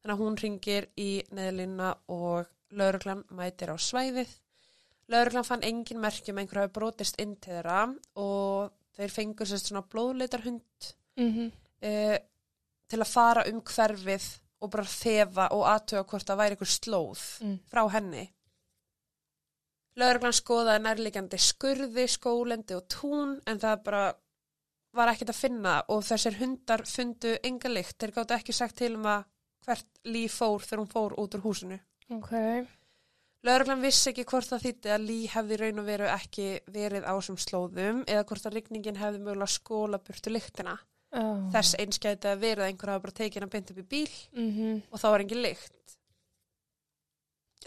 Þannig 0.00 0.14
að 0.14 0.22
hún 0.22 0.40
ringir 0.40 0.88
í 0.96 1.10
neðalínuna 1.36 1.92
og 2.16 2.48
lauruglan 2.76 3.24
mætir 3.34 3.72
á 3.72 3.76
svæðið. 3.80 4.30
Lauruglan 5.10 5.46
fann 5.46 5.64
engin 5.66 6.00
merkjum 6.02 6.38
einhver 6.38 6.62
hafi 6.62 6.74
brotist 6.74 7.18
inn 7.22 7.36
til 7.36 7.56
þeirra 7.56 7.82
og 8.22 8.70
þeir 8.96 9.14
fengur 9.14 9.48
sérst 9.48 9.70
svona 9.70 9.86
blóðleitarhund 9.86 10.94
Mm 11.20 11.50
uh, 11.82 12.18
til 12.90 13.00
að 13.00 13.10
fara 13.12 13.42
um 13.50 13.60
hverfið 13.62 14.26
og 14.60 14.70
bara 14.72 14.84
þefa 14.84 15.46
og 15.54 15.66
aðtöga 15.70 16.06
hvort 16.10 16.26
það 16.26 16.40
væri 16.40 16.56
einhver 16.56 16.70
slóð 16.70 17.20
mm. 17.44 17.56
frá 17.70 17.82
henni. 17.94 18.24
Lauruglan 20.00 20.36
skoðaði 20.36 20.82
nærliggjandi 20.84 21.38
skurði, 21.40 22.06
skólendi 22.08 22.76
og 22.76 22.88
tún 22.90 23.36
en 23.46 23.60
það 23.62 23.84
bara 23.86 24.02
var 24.96 25.12
ekkert 25.12 25.32
að 25.34 25.38
finna 25.38 25.76
og 25.92 26.02
þessir 26.06 26.38
hundar 26.40 26.84
fundu 26.88 27.36
enga 27.46 27.70
lykt. 27.70 27.96
Þeir 28.00 28.14
gáttu 28.16 28.36
ekki 28.36 28.56
sagt 28.56 28.78
til 28.80 28.94
um 28.98 29.06
að 29.10 29.24
hvert 29.66 30.02
líf 30.10 30.40
fór 30.40 30.64
þegar 30.64 30.82
hún 30.82 30.92
fór 30.94 31.16
út 31.20 31.36
úr 31.38 31.44
húsinu. 31.44 31.78
Ok. 32.10 32.32
Lauruglan 33.46 33.80
vissi 33.80 34.10
ekki 34.10 34.26
hvort 34.28 34.50
það 34.50 34.64
þýtti 34.66 34.90
að 34.92 35.04
Lí 35.08 35.18
hefði 35.32 35.58
raun 35.62 35.80
og 35.80 35.86
veru 35.86 36.08
ekki 36.12 36.48
verið 36.74 37.06
á 37.08 37.14
sem 37.24 37.38
slóðum 37.40 38.02
eða 38.04 38.24
hvort 38.28 38.48
að 38.48 38.56
rigningin 38.58 38.98
hefði 39.00 39.22
mögulega 39.22 39.54
skóla 39.54 40.00
burtu 40.04 40.32
lyktina. 40.32 40.74
Já. 41.10 41.24
Þess 41.54 41.78
eins 41.80 41.98
gæti 42.02 42.28
að 42.30 42.42
verið 42.44 42.64
að 42.64 42.68
einhver 42.70 42.92
hafa 42.92 43.04
bara 43.06 43.16
tekið 43.16 43.44
hann 43.44 43.52
beint 43.54 43.70
upp 43.72 43.80
í 43.80 43.86
bíl 43.94 44.16
Mm 44.36 44.82
og 44.90 45.00
þá 45.00 45.06
var 45.10 45.24
engin 45.24 45.42
lykt. 45.42 45.96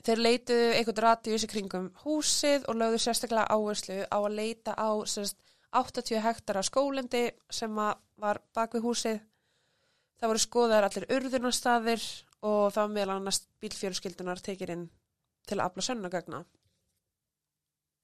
Þeir 0.04 0.22
leituðu 0.22 0.70
einhvern 0.78 1.04
radíus 1.04 1.44
í 1.44 1.50
kringum 1.50 1.90
húsið 2.04 2.66
og 2.68 2.78
lögðu 2.78 3.00
sérstaklega 3.02 3.50
áherslu 3.50 4.00
á 4.10 4.18
að 4.18 4.36
leita 4.36 4.74
á 4.78 4.90
sérst, 5.06 5.38
80 5.74 6.22
hektara 6.22 6.62
skólendi 6.62 7.32
sem 7.50 7.74
var 7.74 8.42
bak 8.54 8.74
við 8.76 8.86
húsið. 8.86 9.20
Það 10.20 10.30
voru 10.30 10.40
skoðaðar 10.40 10.88
allir 10.88 11.08
urðunarstaðir 11.18 12.04
og 12.44 12.74
var 12.76 12.92
meðal 12.92 13.18
annars 13.18 13.44
bílfjörskildunar 13.64 14.42
tekið 14.44 14.76
inn 14.76 14.84
til 15.48 15.60
að 15.60 15.66
afla 15.70 15.86
sönnagagna. 15.88 16.44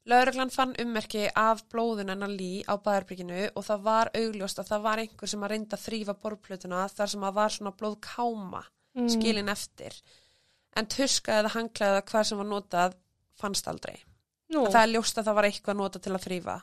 Lauruglan 0.10 0.50
fann 0.50 0.74
ummerki 0.82 1.28
af 1.38 1.66
blóðun 1.70 2.10
hennar 2.10 2.32
lí 2.32 2.64
á 2.66 2.74
bæðarbyrginu 2.80 3.50
og 3.52 3.66
það 3.68 3.84
var 3.86 4.10
augljóst 4.18 4.62
að 4.62 4.72
það 4.72 4.86
var 4.88 5.02
einhver 5.04 5.32
sem 5.32 5.44
að 5.44 5.52
reynda 5.54 5.78
að 5.78 5.86
þrýfa 5.86 6.16
borplötuna 6.24 6.86
þar 6.96 7.12
sem 7.14 7.26
að 7.28 7.36
var 7.38 7.54
svona 7.54 7.74
blóðkáma 7.82 8.64
mm. 8.98 9.10
skilin 9.14 9.54
eftir. 9.54 10.00
En 10.78 10.90
tuska 10.90 11.42
eða 11.42 11.54
hanglaða 11.58 12.06
hvað 12.10 12.28
sem 12.30 12.42
var 12.42 12.50
notað 12.50 12.98
fannst 13.38 13.70
aldrei. 13.70 14.00
Það 14.50 14.82
er 14.82 14.92
ljóst 14.96 15.20
að 15.20 15.30
það 15.30 15.38
var 15.38 15.50
eitthvað 15.50 15.80
notað 15.84 16.06
til 16.06 16.16
að 16.16 16.26
þrýfa. 16.26 16.60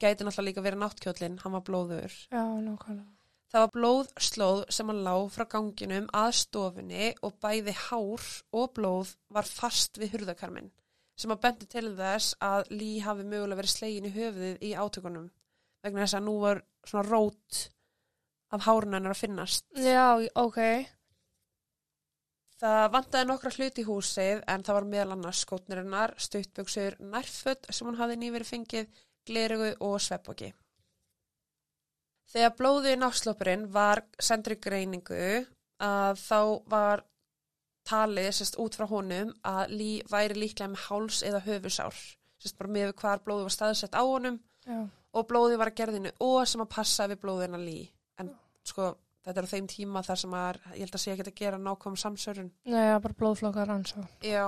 Gæti 0.00 0.24
náttúrulega 0.24 0.46
líka 0.46 0.64
verið 0.64 0.80
náttkjólinn, 0.80 1.40
hann 1.42 1.56
var 1.58 1.64
blóður. 1.66 2.14
Já, 2.32 2.44
nákvæmlega. 2.64 3.10
Það 3.50 3.64
var 3.64 3.72
blóðslóð 3.74 4.60
sem 4.70 4.90
hann 4.92 5.02
lá 5.02 5.14
frá 5.34 5.46
ganginum 5.50 6.06
að 6.14 6.36
stofunni 6.38 7.08
og 7.26 7.34
bæði 7.42 7.74
hár 7.88 8.26
og 8.54 8.70
blóð 8.76 9.16
var 9.34 9.48
fast 9.48 9.98
við 9.98 10.14
hurðakarminn 10.14 10.70
sem 11.20 11.34
að 11.34 11.42
bendi 11.42 11.66
til 11.68 11.88
þess 11.98 12.36
að 12.40 12.70
Lí 12.72 12.92
hafi 13.04 13.26
mögulega 13.26 13.58
verið 13.58 13.74
slegin 13.74 14.06
í 14.08 14.14
höfuðið 14.14 14.62
í 14.64 14.70
átökunum 14.78 15.26
vegna 15.84 16.04
þess 16.04 16.16
að 16.20 16.24
nú 16.28 16.36
var 16.44 16.62
svona 16.86 17.04
rót 17.08 17.60
af 18.50 18.64
hárun 18.66 18.96
hennar 18.96 19.14
að 19.14 19.22
finnast. 19.24 19.66
Já, 19.78 20.16
ok. 20.38 20.60
Það 22.60 22.80
vantaði 22.94 23.28
nokkra 23.28 23.52
hluti 23.56 23.82
í 23.82 23.88
húsið 23.88 24.42
en 24.52 24.64
það 24.66 24.76
var 24.76 24.88
meðal 24.94 25.14
annars 25.16 25.44
skótnirinnar, 25.46 26.16
stuttböksur, 26.20 26.98
nærföld 27.00 27.70
sem 27.70 27.88
hún 27.88 28.00
hafði 28.00 28.18
nýverið 28.20 28.50
fengið, 28.54 28.90
glerugu 29.28 29.70
og 29.86 29.96
sveppóki. 30.02 30.50
Þegar 32.30 32.56
blóði 32.58 32.96
náttslópurinn 32.98 33.66
var 33.74 34.04
sendur 34.22 34.54
í 34.54 34.60
greiningu 34.62 35.22
að 35.82 36.20
þá 36.20 36.40
var 36.70 37.02
talið 37.88 38.30
sérst 38.36 38.58
út 38.62 38.76
frá 38.78 38.86
honum 38.90 39.32
að 39.46 39.74
Lí 39.74 39.90
væri 40.10 40.38
líklega 40.38 40.70
með 40.70 40.86
háls 40.86 41.20
eða 41.26 41.42
höfusár, 41.46 41.96
sérst 42.38 42.58
bara 42.60 42.70
með 42.76 42.94
hvar 43.00 43.22
blóði 43.24 43.48
var 43.48 43.56
staðsett 43.56 43.96
á 43.98 44.04
honum 44.04 44.38
Já. 44.66 44.84
og 44.86 45.28
blóði 45.30 45.58
var 45.58 45.72
að 45.72 45.78
gerðinu 45.80 46.12
og 46.22 46.42
sem 46.46 46.62
að 46.62 46.72
passa 46.76 47.08
við 47.10 47.22
blóðina 47.24 47.58
Lí. 47.58 47.80
En 48.20 48.30
sko 48.66 48.92
þetta 49.24 49.42
er 49.42 49.48
á 49.50 49.52
þeim 49.54 49.70
tíma 49.74 50.04
þar 50.06 50.22
sem 50.22 50.36
að 50.38 50.60
ég 50.76 50.84
held 50.84 50.94
að 50.94 51.02
sé 51.02 51.14
ekki 51.14 51.26
að 51.26 51.38
gera 51.42 51.62
nákvæm 51.64 51.98
samsörun. 52.04 52.52
Nei, 52.70 52.84
bara 53.02 53.18
blóðflokkar 53.24 53.74
hans 53.74 53.96
og... 53.98 54.06
Já. 54.22 54.44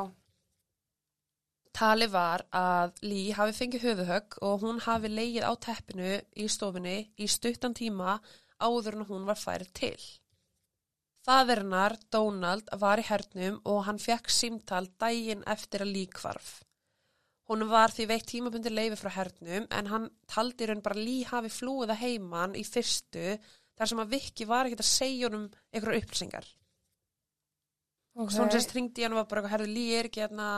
Tali 1.72 2.06
var 2.12 2.44
að 2.52 2.98
Lí 3.08 3.20
hafi 3.32 3.54
fengið 3.56 3.86
höfuhögg 3.86 4.38
og 4.44 4.64
hún 4.64 4.80
hafi 4.84 5.08
leigið 5.08 5.46
á 5.48 5.52
teppinu 5.66 6.16
í 6.36 6.48
stofunni 6.52 6.98
í 7.16 7.28
stuttan 7.28 7.76
tíma 7.76 8.18
áður 8.60 8.98
en 8.98 9.06
hún 9.08 9.24
var 9.28 9.40
færið 9.40 9.72
til. 9.78 10.02
Faðirinnar, 11.22 11.96
Donald, 12.10 12.68
var 12.82 12.98
í 12.98 13.06
hernum 13.06 13.60
og 13.70 13.84
hann 13.86 14.00
fekk 14.02 14.30
símtal 14.30 14.88
dægin 15.00 15.44
eftir 15.46 15.84
að 15.84 15.94
Lí 15.94 16.04
kvarf. 16.10 16.60
Hún 17.48 17.64
var 17.70 17.94
því 17.94 18.06
veitt 18.10 18.28
tímabundi 18.30 18.70
leifi 18.72 18.98
frá 19.00 19.10
hernum 19.16 19.66
en 19.78 19.90
hann 19.92 20.08
taldi 20.30 20.68
raun 20.68 20.82
bara 20.84 20.98
Lí 20.98 21.22
hafi 21.28 21.50
flúið 21.52 21.94
að 21.94 22.02
heiman 22.02 22.56
í 22.58 22.64
fyrstu 22.66 23.36
þar 23.78 23.90
sem 23.90 24.02
að 24.02 24.12
Viki 24.14 24.46
var 24.50 24.68
ekkert 24.68 24.84
að 24.84 24.90
segja 24.90 25.28
honum 25.28 25.48
einhverjar 25.72 26.04
upplýsingar. 26.04 26.46
Ok. 28.12 28.30
Svo 28.30 28.44
hún 28.44 28.52
sérst 28.52 28.74
hringdi 28.74 29.02
í 29.02 29.06
hann 29.06 29.16
var 29.16 29.28
bara 29.30 29.48
herðu, 29.48 29.70
Lí 29.72 29.86
er 29.96 30.10
ekki 30.10 30.22
hérna, 30.22 30.48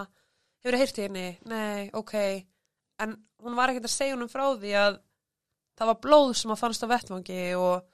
hefur 0.64 0.75
þið 0.76 0.83
heyrti 0.85 1.04
henni? 1.06 1.26
Nei, 1.50 1.90
ok. 1.92 2.14
En 3.04 3.14
hún 3.44 3.56
var 3.59 3.71
ekkert 3.73 3.88
að 3.90 3.94
segja 3.94 4.14
honum 4.16 4.30
frá 4.33 4.44
því 4.56 4.75
að 4.80 4.99
það 5.78 5.90
var 5.90 6.00
blóð 6.06 6.35
sem 6.38 6.52
að 6.54 6.61
fannst 6.62 6.85
á 6.87 6.88
vettvangi 6.94 7.40
og 7.59 7.85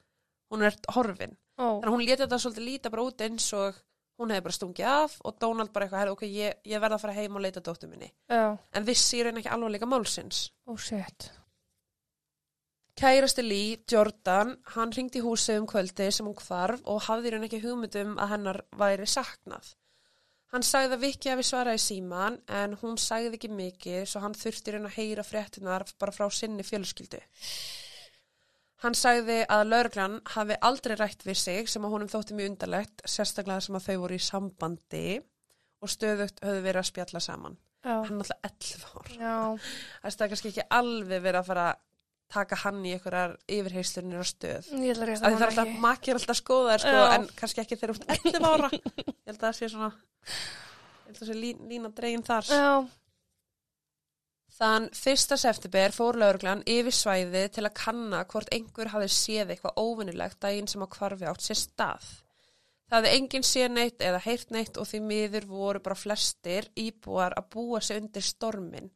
hún 0.53 0.65
er 0.67 0.75
horfin. 0.95 1.37
Ó, 1.59 1.65
Þannig 1.81 1.87
að 1.89 1.95
hún 1.95 2.05
leti 2.05 2.21
þetta 2.23 2.39
svolítið 2.43 2.67
líta 2.67 2.91
bara 2.93 3.03
út 3.09 3.21
eins 3.25 3.47
og 3.57 3.79
hún 4.21 4.31
hefði 4.31 4.45
bara 4.45 4.55
stungið 4.57 4.87
af 4.91 5.15
og 5.25 5.37
Donald 5.41 5.71
bara 5.73 5.87
eitthvað, 5.87 6.11
ok, 6.13 6.23
ég, 6.29 6.57
ég 6.69 6.81
verða 6.83 6.97
að 6.99 7.03
fara 7.05 7.15
heim 7.17 7.35
og 7.35 7.41
leita 7.43 7.61
dóttur 7.65 7.89
minni. 7.89 8.11
já. 8.29 8.57
En 8.77 8.85
vissi 8.87 9.17
í 9.19 9.23
raun 9.25 9.39
ekki 9.41 9.49
alveg 9.51 9.73
líka 9.75 9.89
málsins. 9.89 10.51
Ó, 10.69 10.77
shit. 10.77 11.31
Kærasti 13.01 13.41
Lee, 13.41 13.77
Jordan, 13.89 14.51
hann 14.75 14.91
ringdi 14.93 15.21
í 15.21 15.23
húsið 15.25 15.61
um 15.63 15.67
kvöldi 15.69 16.09
sem 16.13 16.27
hún 16.27 16.35
hvarf 16.37 16.83
og 16.91 16.99
hafði 17.07 17.31
í 17.31 17.33
raun 17.33 17.45
ekki 17.47 17.61
hugmyndum 17.63 18.17
að 18.21 18.33
hennar 18.35 18.59
væri 18.77 19.07
saknað. 19.09 19.71
Hann 20.51 20.65
sagði 20.67 20.97
að 20.97 21.03
Viki 21.05 21.31
hafi 21.31 21.45
svarað 21.47 21.77
í 21.77 21.81
síman 21.81 22.37
en 22.51 22.73
hún 22.81 22.97
sagði 22.99 23.37
ekki 23.37 23.49
mikið 23.55 24.01
svo 24.09 24.19
hann 24.23 24.35
þurfti 24.35 24.73
raun 24.73 24.89
að 24.89 24.97
heyra 24.97 25.23
fréttunar 25.23 25.85
bara 26.01 26.11
frá 26.15 26.25
sinni 26.35 26.65
fjölskyldu. 26.67 27.21
Hann 28.81 28.97
sagði 28.97 29.43
að 29.45 29.67
laurglann 29.69 30.17
hafi 30.33 30.57
aldrei 30.67 30.95
rætt 30.97 31.23
við 31.23 31.37
sig 31.39 31.69
sem 31.69 31.83
að 31.85 31.93
honum 31.95 32.09
þótti 32.11 32.35
mjög 32.35 32.51
undarlegt, 32.51 33.03
sérstaklega 33.05 33.63
sem 33.63 33.77
að 33.77 33.87
þau 33.87 33.97
voru 34.03 34.17
í 34.17 34.25
sambandi 34.25 35.05
og 35.81 35.93
stöðugt 35.93 36.41
höfðu 36.43 36.65
verið 36.65 36.81
að 36.81 36.89
spjalla 36.89 37.21
saman. 37.23 37.59
Já. 37.81 37.93
Hann 38.09 38.19
er 38.21 38.33
alltaf 38.33 38.49
11 38.49 38.83
ár. 38.91 39.69
Það 40.03 40.25
er 40.25 40.33
kannski 40.33 40.51
ekki 40.51 40.67
alveg 40.81 41.23
verið 41.23 41.39
að 41.39 41.47
fara 41.47 41.67
að 41.69 41.79
taka 42.31 42.57
hann 42.63 42.79
í 42.85 42.93
einhverjar 42.95 43.35
yfirheyslunir 43.51 44.23
á 44.23 44.25
stöð. 44.27 44.71
Ég 44.77 44.95
ætla 44.95 45.09
rétt 45.09 45.21
Það 45.21 45.35
að 45.35 45.43
er 45.43 45.49
alltaf, 45.49 45.75
makki 45.83 46.13
er 46.13 46.19
alltaf 46.21 46.39
skoðar 46.39 46.83
sko, 46.83 47.03
en 47.17 47.27
kannski 47.37 47.63
ekki 47.63 47.77
þegar 47.81 47.93
út 47.97 48.07
11 48.15 48.49
ára. 48.53 48.71
Ég 49.01 49.27
held 49.27 49.37
að 49.37 49.45
það 49.45 49.59
sé 49.59 49.69
svona, 49.71 49.91
ég 49.91 51.05
held 51.05 51.15
að 51.15 51.21
það 51.21 51.29
sé 51.31 51.37
lín, 51.37 51.61
lína 51.69 51.93
dregin 51.95 52.25
þar. 52.27 52.49
Já. 52.51 52.71
Þann 54.61 54.89
1. 54.93 55.37
september 55.41 55.93
fór 55.95 56.19
lauruglan 56.21 56.59
yfir 56.69 56.93
svæði 56.93 57.47
til 57.55 57.63
að 57.65 57.77
kanna 57.79 58.25
hvort 58.29 58.51
einhver 58.53 58.91
hafi 58.93 59.07
séð 59.09 59.55
eitthvað 59.55 59.79
óvinnilegt 59.81 60.41
daginn 60.43 60.67
sem 60.69 60.83
á 60.83 60.87
hvarfi 60.91 61.29
átt 61.31 61.45
sér 61.45 61.57
stað. 61.57 62.09
Það 62.91 62.97
hefði 62.99 63.17
enginn 63.17 63.47
séð 63.47 63.69
neitt 63.71 64.03
eða 64.03 64.19
heyrt 64.25 64.49
neitt 64.51 64.77
og 64.77 64.89
því 64.89 64.99
miður 65.07 65.47
voru 65.47 65.81
bara 65.81 65.95
flestir 65.97 66.67
íbúar 66.75 67.33
að 67.39 67.47
búa 67.55 67.79
sig 67.81 68.01
undir 68.01 68.25
stormin. 68.27 68.91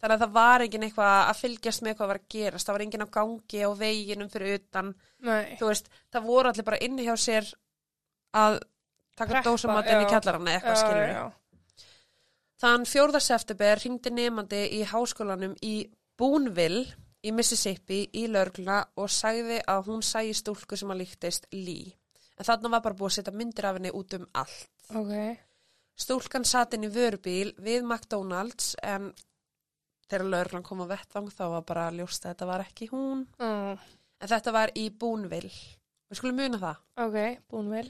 Þannig 0.00 0.14
að 0.16 0.22
það 0.24 0.36
var 0.36 0.64
enginn 0.64 0.84
eitthvað 0.86 1.16
að 1.20 1.40
fylgjast 1.40 1.82
með 1.84 1.96
hvað 1.98 2.10
var 2.10 2.20
að 2.20 2.28
gerast. 2.34 2.68
Það 2.68 2.76
var 2.76 2.84
enginn 2.86 3.04
á 3.04 3.14
gangi 3.16 3.60
á 3.60 3.70
veginum 3.76 4.30
fyrir 4.32 4.60
utan. 4.60 4.94
Nei. 5.28 5.56
Þú 5.60 5.68
veist, 5.68 5.90
það 6.12 6.30
voru 6.30 6.52
allir 6.52 6.66
bara 6.70 6.80
inni 6.86 7.04
hjá 7.04 7.16
sér 7.20 7.50
að 8.40 8.56
taka 9.18 9.34
Preppa, 9.34 9.50
dósamatinn 9.50 10.00
í 10.00 10.08
eða 10.08 10.40
eitthvað 10.54 10.80
skilur. 10.80 11.12
Já, 11.12 11.26
Þann 12.60 12.84
4. 12.84 13.20
september 13.24 13.80
hringdi 13.80 14.10
nefandi 14.12 14.58
í 14.76 14.80
háskólanum 14.84 15.54
í 15.64 15.74
Boonville 16.20 16.82
í 17.24 17.32
Mississippi 17.32 18.02
í 18.16 18.26
lörgluna 18.28 18.82
og 19.00 19.08
sagði 19.12 19.62
að 19.68 19.88
hún 19.88 20.02
sæi 20.04 20.34
stúlku 20.36 20.76
sem 20.76 20.92
að 20.92 21.00
líktist 21.02 21.48
Lee. 21.56 21.94
En 22.36 22.48
þarna 22.48 22.72
var 22.74 22.84
bara 22.84 22.96
búið 22.96 23.10
að 23.10 23.16
setja 23.16 23.34
myndir 23.36 23.68
af 23.68 23.78
henni 23.78 23.92
út 23.96 24.16
um 24.16 24.26
allt. 24.42 24.68
já. 24.88 25.00
Ok. 25.00 25.40
Stúlkan 26.00 26.44
satt 26.48 26.76
inn 26.76 26.86
í 26.88 26.92
vörubíl 26.92 27.52
við 27.60 27.82
McDonalds 27.84 28.74
en 28.82 29.10
þegar 30.10 30.26
lörglan 30.34 30.66
kom 30.66 30.82
á 30.84 30.90
vettvang 30.90 31.30
þá 31.32 31.44
var 31.54 31.66
bara 31.68 31.88
ljóst 31.94 32.24
að 32.26 32.34
þetta 32.34 32.50
var 32.50 32.64
ekki 32.66 32.90
hún. 32.90 33.26
Mm. 33.40 33.80
En 34.20 34.30
þetta 34.34 34.54
var 34.54 34.72
í 34.76 34.88
Boonville. 34.90 35.52
Við 36.10 36.18
skulum 36.18 36.40
muna 36.42 36.58
það. 36.60 36.80
Ok, 37.04 37.18
búin 37.50 37.70
vel. 37.70 37.86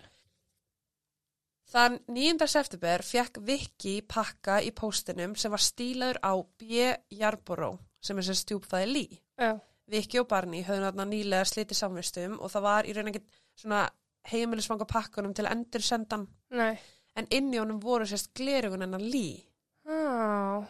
Þann 1.70 2.00
9. 2.10 2.46
september 2.50 3.04
fekk 3.06 3.38
Viki 3.46 4.00
pakka 4.02 4.58
í 4.66 4.72
póstinum 4.74 5.36
sem 5.38 5.52
var 5.54 5.62
stílaður 5.62 6.18
á 6.18 6.32
B. 6.58 6.90
Jarborough 7.14 7.78
sem 8.02 8.18
er 8.18 8.26
sem 8.26 8.38
stjúpfæði 8.38 8.88
Lí. 8.90 9.04
Já. 9.38 9.54
Viki 9.90 10.20
og 10.20 10.28
Barni 10.30 10.62
höfðu 10.66 10.82
náttúrulega 10.84 11.10
nýlega 11.10 11.46
slitið 11.48 11.78
samvistum 11.78 12.36
og 12.38 12.50
það 12.52 12.66
var 12.66 12.88
í 12.88 12.94
raun 12.94 13.10
ekkert 13.10 13.38
svona 13.58 13.84
heimilisvanga 14.30 14.86
pakkanum 14.90 15.34
til 15.34 15.46
að 15.46 15.54
endur 15.56 15.84
sendan 15.84 16.26
Nei. 16.54 16.74
en 17.18 17.30
inn 17.34 17.48
í 17.54 17.58
honum 17.58 17.80
voru 17.82 18.06
sérst 18.06 18.30
glerugun 18.36 18.84
hennar 18.84 19.02
Lí. 19.02 19.40
Já. 19.86 20.66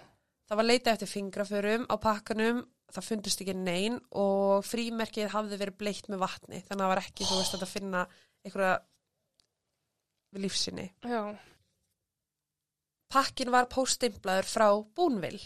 Það 0.50 0.58
var 0.58 0.66
leitað 0.66 0.92
eftir 0.96 1.10
fingraförum 1.12 1.84
á 1.86 1.94
pakkanum, 2.02 2.64
það 2.90 3.06
fundist 3.06 3.42
ekki 3.44 3.54
nein 3.54 4.00
og 4.18 4.64
frímerkið 4.66 5.28
hafði 5.30 5.58
verið 5.60 5.76
bleitt 5.78 6.08
með 6.10 6.24
vatni 6.24 6.58
þannig 6.66 6.72
að 6.74 6.80
það 6.82 6.90
var 6.90 7.02
ekki, 7.04 7.28
þú 7.28 7.36
veist, 7.38 7.54
að 7.54 7.70
finna 7.70 8.00
einhverja 8.42 8.72
við 10.34 10.44
lífsinni. 10.44 10.86
Já. 11.06 11.22
Pakkin 13.10 13.50
var 13.54 13.68
póstimplaður 13.70 14.46
frá 14.50 14.66
Búnvill, 14.94 15.40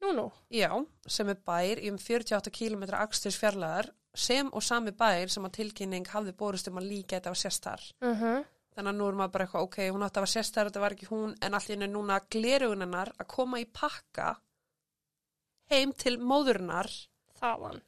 Nú, 0.00 0.12
nú. 0.16 0.26
já, 0.52 0.70
sem 1.06 1.28
er 1.28 1.38
bær 1.44 1.80
í 1.80 1.90
um 1.92 1.98
48 2.00 2.52
km 2.52 2.88
aksturs 2.96 3.36
fjarlæðar 3.40 3.90
sem 4.16 4.48
og 4.56 4.64
sami 4.64 4.92
bær 4.96 5.28
sem 5.28 5.44
að 5.44 5.58
tilkynning 5.60 6.08
hafði 6.08 6.32
borist 6.36 6.68
um 6.68 6.80
að 6.80 6.88
líka 6.88 7.18
þetta 7.18 7.32
var 7.32 7.40
séstar. 7.44 7.84
Uh 8.00 8.16
-huh. 8.22 8.44
Þannig 8.80 8.94
að 8.94 8.96
nú 8.96 9.06
er 9.10 9.16
maður 9.18 9.32
bara 9.34 9.44
eitthvað, 9.44 9.64
ok, 9.66 9.74
hún 9.92 10.02
átti 10.06 10.16
að 10.16 10.22
var 10.24 10.30
séstar, 10.32 10.68
þetta 10.70 10.80
var 10.80 10.94
ekki 10.94 11.06
hún, 11.10 11.32
en 11.44 11.56
allir 11.58 11.76
henni 11.76 11.86
núna 11.92 12.14
glerugun 12.32 12.80
hennar 12.80 13.10
að 13.20 13.26
koma 13.28 13.58
í 13.60 13.66
pakka 13.68 14.28
heim 15.68 15.90
til 16.00 16.14
móðurinnar. 16.16 16.88
Þaðan. 17.36 17.82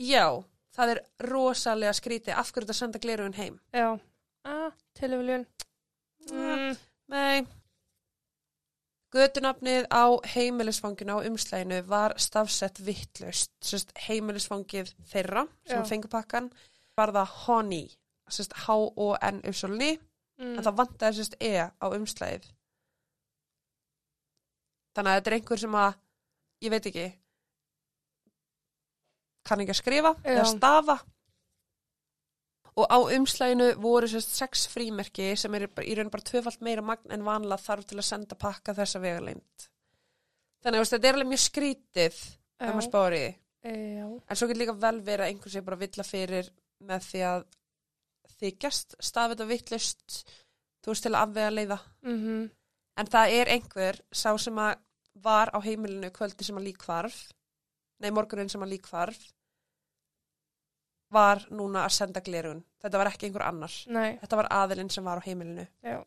Já, 0.00 0.24
það 0.72 0.92
er 0.94 1.00
rosalega 1.28 1.92
skrítið, 1.98 2.38
af 2.40 2.54
hverju 2.54 2.64
þetta 2.64 2.76
senda 2.78 3.02
glerugun 3.02 3.36
heim? 3.36 3.58
Já. 3.76 3.90
Ah, 4.48 4.72
tilvíljun. 4.96 5.44
Mm. 6.30 6.80
Nei. 7.12 7.44
Götunafnið 9.12 9.90
á 9.92 10.08
heimilisfanginu 10.24 11.20
á 11.20 11.26
umslæginu 11.28 11.82
var 11.92 12.16
stafsett 12.16 12.80
vittlaust. 12.80 13.52
Sest, 13.60 13.92
heimilisfangið 14.08 14.96
þeirra 15.12 15.44
sem 15.68 15.84
fengur 15.92 16.14
pakkan 16.16 16.48
var 16.96 17.12
það 17.12 17.38
Honey, 17.44 17.86
sest, 18.32 18.56
H-O-N 18.64 19.44
uppsólni, 19.44 19.92
Mm. 20.40 20.56
en 20.58 20.64
það 20.66 20.78
vantaði 20.80 21.18
sest, 21.20 21.36
E 21.40 21.52
á 21.62 21.86
umslægið. 21.86 22.46
Þannig 24.94 25.10
að 25.10 25.18
þetta 25.18 25.30
er 25.30 25.36
einhver 25.38 25.60
sem 25.62 25.76
að, 25.78 25.98
ég 26.64 26.72
veit 26.74 26.88
ekki, 26.90 27.06
kann 29.44 29.62
ekki 29.62 29.74
að 29.74 29.80
skrifa 29.80 30.14
Já. 30.16 30.30
eða 30.32 30.46
stafa. 30.50 30.96
Og 32.74 32.90
á 32.90 32.98
umslæginu 33.14 33.68
voru 33.78 34.08
sérst 34.10 34.34
sex 34.34 34.64
frímerki 34.66 35.36
sem 35.38 35.54
er 35.54 35.68
í 35.68 35.94
raun 35.94 36.10
bara 36.10 36.26
tvöfalt 36.26 36.62
meira 36.66 36.82
magn 36.82 37.12
en 37.14 37.26
vanlega 37.26 37.62
þarf 37.62 37.86
til 37.86 38.00
að 38.00 38.08
senda 38.08 38.34
pakka 38.38 38.74
þessa 38.74 39.02
vegalengd. 39.02 39.68
Þannig 40.64 40.80
að 40.80 40.90
þetta 40.90 41.08
er 41.08 41.18
alveg 41.18 41.30
mjög 41.30 41.42
skrítið 41.44 42.16
ef 42.58 42.74
maður. 42.74 43.18
Eh, 43.64 43.98
Já. 44.00 44.06
En 44.10 44.36
svo 44.36 44.48
getur 44.48 44.62
líka 44.64 44.74
vel 44.74 44.98
verið 45.06 45.22
að 45.22 45.30
einhver 45.30 45.52
sé 45.54 45.62
bara 45.62 45.78
villa 45.84 46.04
fyrir 46.04 46.50
með 46.82 47.06
því 47.12 47.22
að 47.30 47.44
þykjast 48.42 48.96
stafið 49.00 49.36
þetta 49.36 49.50
vittlust, 49.50 50.18
þú 50.82 50.92
veist 50.92 51.06
til 51.06 51.14
að 51.14 51.22
afvega 51.22 51.54
leiða. 51.54 51.78
Mhm. 52.02 52.50
En 52.96 53.06
það 53.10 53.32
er 53.40 53.50
einhver, 53.56 54.00
sá 54.12 54.38
sem 54.38 54.54
að 54.54 54.76
var 55.24 55.50
á 55.54 55.58
heimilinu 55.62 56.10
kvöldi 56.14 56.44
sem 56.44 56.56
að 56.58 56.68
lík 56.68 56.84
hvarf, 56.86 57.32
nei 58.00 58.10
morgunin 58.10 58.50
sem 58.50 58.62
að 58.62 58.74
lík 58.74 58.86
hvarf, 58.90 59.32
var 61.14 61.44
núna 61.50 61.84
að 61.86 61.94
senda 61.98 62.20
glerun. 62.20 62.62
Þetta 62.82 63.00
var 63.00 63.10
ekki 63.10 63.28
einhver 63.28 63.46
annar. 63.46 63.74
Nei. 63.86 64.16
Þetta 64.22 64.36
var 64.40 64.48
aðilinn 64.50 64.90
sem 64.90 65.04
var 65.06 65.22
á 65.22 65.26
heimilinu. 65.26 65.66
Já. 65.82 66.02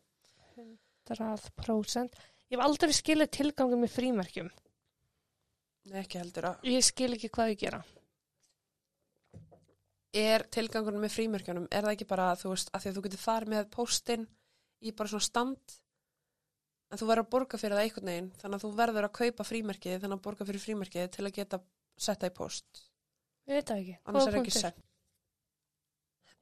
100%. 1.08 2.18
Ég 2.48 2.56
hef 2.56 2.64
aldrei 2.64 2.92
skilið 2.92 3.30
tilgangum 3.32 3.80
með 3.84 3.94
frímerkjum. 3.94 4.50
Nei, 5.88 6.02
ekki 6.02 6.20
heldur 6.20 6.50
að. 6.50 6.66
Ég 6.68 6.84
skil 6.84 7.14
ekki 7.16 7.30
hvað 7.32 7.54
ég 7.54 7.62
gera. 7.62 7.80
Er 10.16 10.46
tilgangurinn 10.48 11.02
með 11.02 11.12
frímerkjunum, 11.12 11.66
er 11.70 11.84
það 11.84 11.92
ekki 11.92 12.06
bara, 12.08 12.30
þú 12.40 12.54
veist, 12.54 12.70
að 12.72 12.80
því 12.84 12.88
að 12.90 12.96
þú 12.96 13.02
getur 13.06 13.20
farið 13.20 13.52
með 13.52 13.66
póstinn 13.74 14.26
í 14.80 14.92
bara 14.96 15.08
svona 15.12 15.26
stand, 15.26 15.74
en 16.88 16.98
þú 17.00 17.08
verður 17.10 17.24
að 17.26 17.30
borga 17.34 17.58
fyrir 17.60 17.76
það 17.76 17.84
einhvern 17.84 18.10
veginn, 18.12 18.30
þannig 18.40 18.56
að 18.56 18.64
þú 18.64 18.70
verður 18.78 19.08
að 19.08 19.16
kaupa 19.18 19.44
frímerkið, 19.44 19.98
þannig 20.00 20.16
að 20.18 20.24
borga 20.24 20.46
fyrir 20.48 20.64
frímerkið 20.64 21.10
til 21.12 21.26
að 21.26 21.34
geta 21.36 21.60
setta 21.98 22.30
í 22.30 22.34
póst. 22.38 22.84
Ég 23.48 23.58
veit 23.58 23.68
það 23.68 23.82
ekki. 23.82 23.98
annars 24.08 24.26
er 24.30 24.38
ekki 24.40 24.54
sett. 24.56 24.80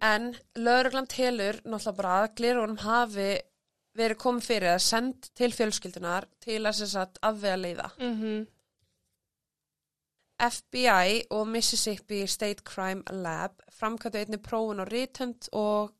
En 0.06 0.26
lögreglan 0.60 1.06
telur 1.08 1.58
náttúrulega 1.64 1.96
bara 1.96 2.16
að 2.22 2.34
glirunum 2.38 2.80
hafi 2.82 3.28
verið 3.96 4.18
komið 4.20 4.44
fyrir 4.50 4.74
að 4.74 4.82
send 4.84 5.28
til 5.34 5.48
fjölskyldunar 5.56 6.26
til 6.44 6.60
að 6.60 6.74
sem 6.82 6.90
sagt 6.92 7.18
afvega 7.24 7.56
leiða. 7.56 7.90
Mhm. 7.98 8.46
FBI 10.38 11.22
og 11.30 11.46
Mississippi 11.48 12.26
State 12.26 12.62
Crime 12.64 13.02
Lab 13.10 13.62
framkvæmdu 13.72 14.18
einni 14.18 14.36
prófun 14.36 14.80
og 14.80 14.88
rítönd 14.92 15.48
og 15.52 15.92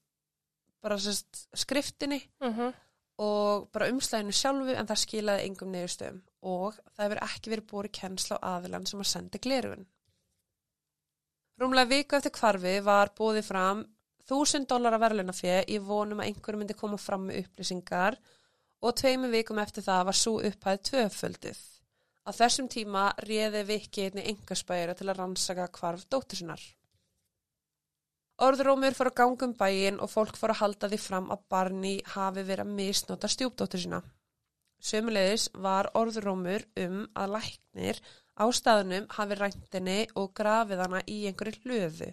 bara 0.82 0.98
sagt 0.98 1.46
skriftinni 1.54 2.20
Mhm. 2.40 2.72
og 3.18 3.68
bara 3.72 3.88
umslæðinu 3.88 4.32
sjálfu 4.32 4.74
en 4.76 4.86
það 4.86 5.00
skilaði 5.04 5.44
engum 5.46 5.72
niðurstöðum 5.72 6.20
og 6.42 6.74
það 6.96 7.04
hefur 7.04 7.22
ekki 7.28 7.50
verið 7.50 7.66
búið 7.70 7.92
kennsla 7.92 8.36
á 8.42 8.46
aðilan 8.60 8.86
sem 8.86 9.00
að 9.00 9.06
senda 9.06 9.38
glerun. 9.38 9.86
Rúmlega 11.60 11.88
viku 11.88 12.16
eftir 12.16 12.30
kvarfi 12.30 12.80
var 12.84 13.08
búið 13.16 13.42
fram 13.44 13.86
1000 14.28 14.66
dólar 14.66 14.98
verðlunafjö 15.00 15.64
í 15.68 15.78
vonum 15.78 16.20
að 16.20 16.26
einhverju 16.26 16.58
myndi 16.58 16.74
koma 16.74 16.96
fram 16.98 17.26
með 17.28 17.46
upplýsingar 17.46 18.16
og 18.82 18.94
tveimu 18.96 19.30
vikum 19.30 19.58
eftir 19.58 19.82
það 19.82 20.04
var 20.04 20.12
svo 20.12 20.40
upphæð 20.42 20.82
tvöföldið. 20.90 21.56
Á 22.26 22.30
þessum 22.34 22.66
tíma 22.66 23.12
réði 23.22 23.62
Viki 23.68 24.08
einni 24.08 24.24
engaspæra 24.32 24.96
til 24.98 25.06
að 25.06 25.20
rannsaka 25.20 25.68
kvarf 25.70 26.08
dóttur 26.10 26.40
sinnar. 26.40 26.62
Orðrómur 28.42 28.92
fór 28.98 29.08
að 29.12 29.16
ganga 29.20 29.46
um 29.46 29.54
bæin 29.56 30.00
og 30.02 30.10
fólk 30.12 30.36
fór 30.36 30.52
að 30.52 30.60
halda 30.60 30.90
því 30.92 30.98
fram 31.00 31.30
að 31.32 31.44
Barney 31.52 32.00
hafi 32.12 32.42
verið 32.42 32.66
að 32.66 32.74
misnota 32.80 33.30
stjúpdóttur 33.32 33.80
sína. 33.80 34.02
Sömulegis 34.82 35.46
var 35.54 35.88
orðrómur 35.96 36.66
um 36.82 36.98
að 37.16 37.32
læknir 37.38 38.02
á 38.36 38.44
staðunum 38.52 39.06
hafi 39.16 39.38
ræntinni 39.40 39.96
og 40.20 40.34
grafið 40.36 40.82
hana 40.84 41.00
í 41.08 41.22
einhverju 41.30 41.62
hlöðu. 41.64 42.10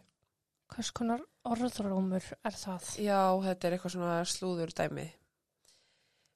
Hvers 0.71 0.93
konar 0.95 1.25
orðrómur 1.43 2.29
er 2.39 2.55
það? 2.55 2.87
Já, 3.03 3.19
þetta 3.49 3.67
er 3.67 3.75
eitthvað 3.75 3.95
svona 3.97 4.15
slúður 4.29 4.71
dæmi. 4.77 5.09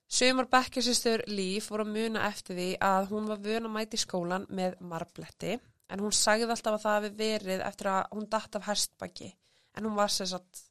Sumar 0.07 0.47
bekkjarsistur 0.51 1.25
Líf 1.27 1.67
voru 1.71 1.83
að 1.83 1.95
muna 1.97 2.27
eftir 2.29 2.55
því 2.55 2.69
að 2.83 3.09
hún 3.11 3.27
var 3.27 3.41
vön 3.43 3.67
að 3.67 3.73
mæti 3.73 3.99
í 3.99 4.03
skólan 4.03 4.47
með 4.47 4.77
marbletti 4.79 5.57
en 5.91 6.03
hún 6.03 6.15
sagði 6.15 6.47
alltaf 6.51 6.77
að 6.77 6.85
það 6.85 6.95
hafi 6.97 7.11
verið 7.19 7.63
eftir 7.67 7.91
að 7.91 8.15
hún 8.15 8.29
datt 8.31 8.55
af 8.59 8.69
hestbaki 8.69 9.33
en 9.77 9.87
hún 9.87 9.97
var 9.97 10.13
sér 10.13 10.31
satt 10.31 10.63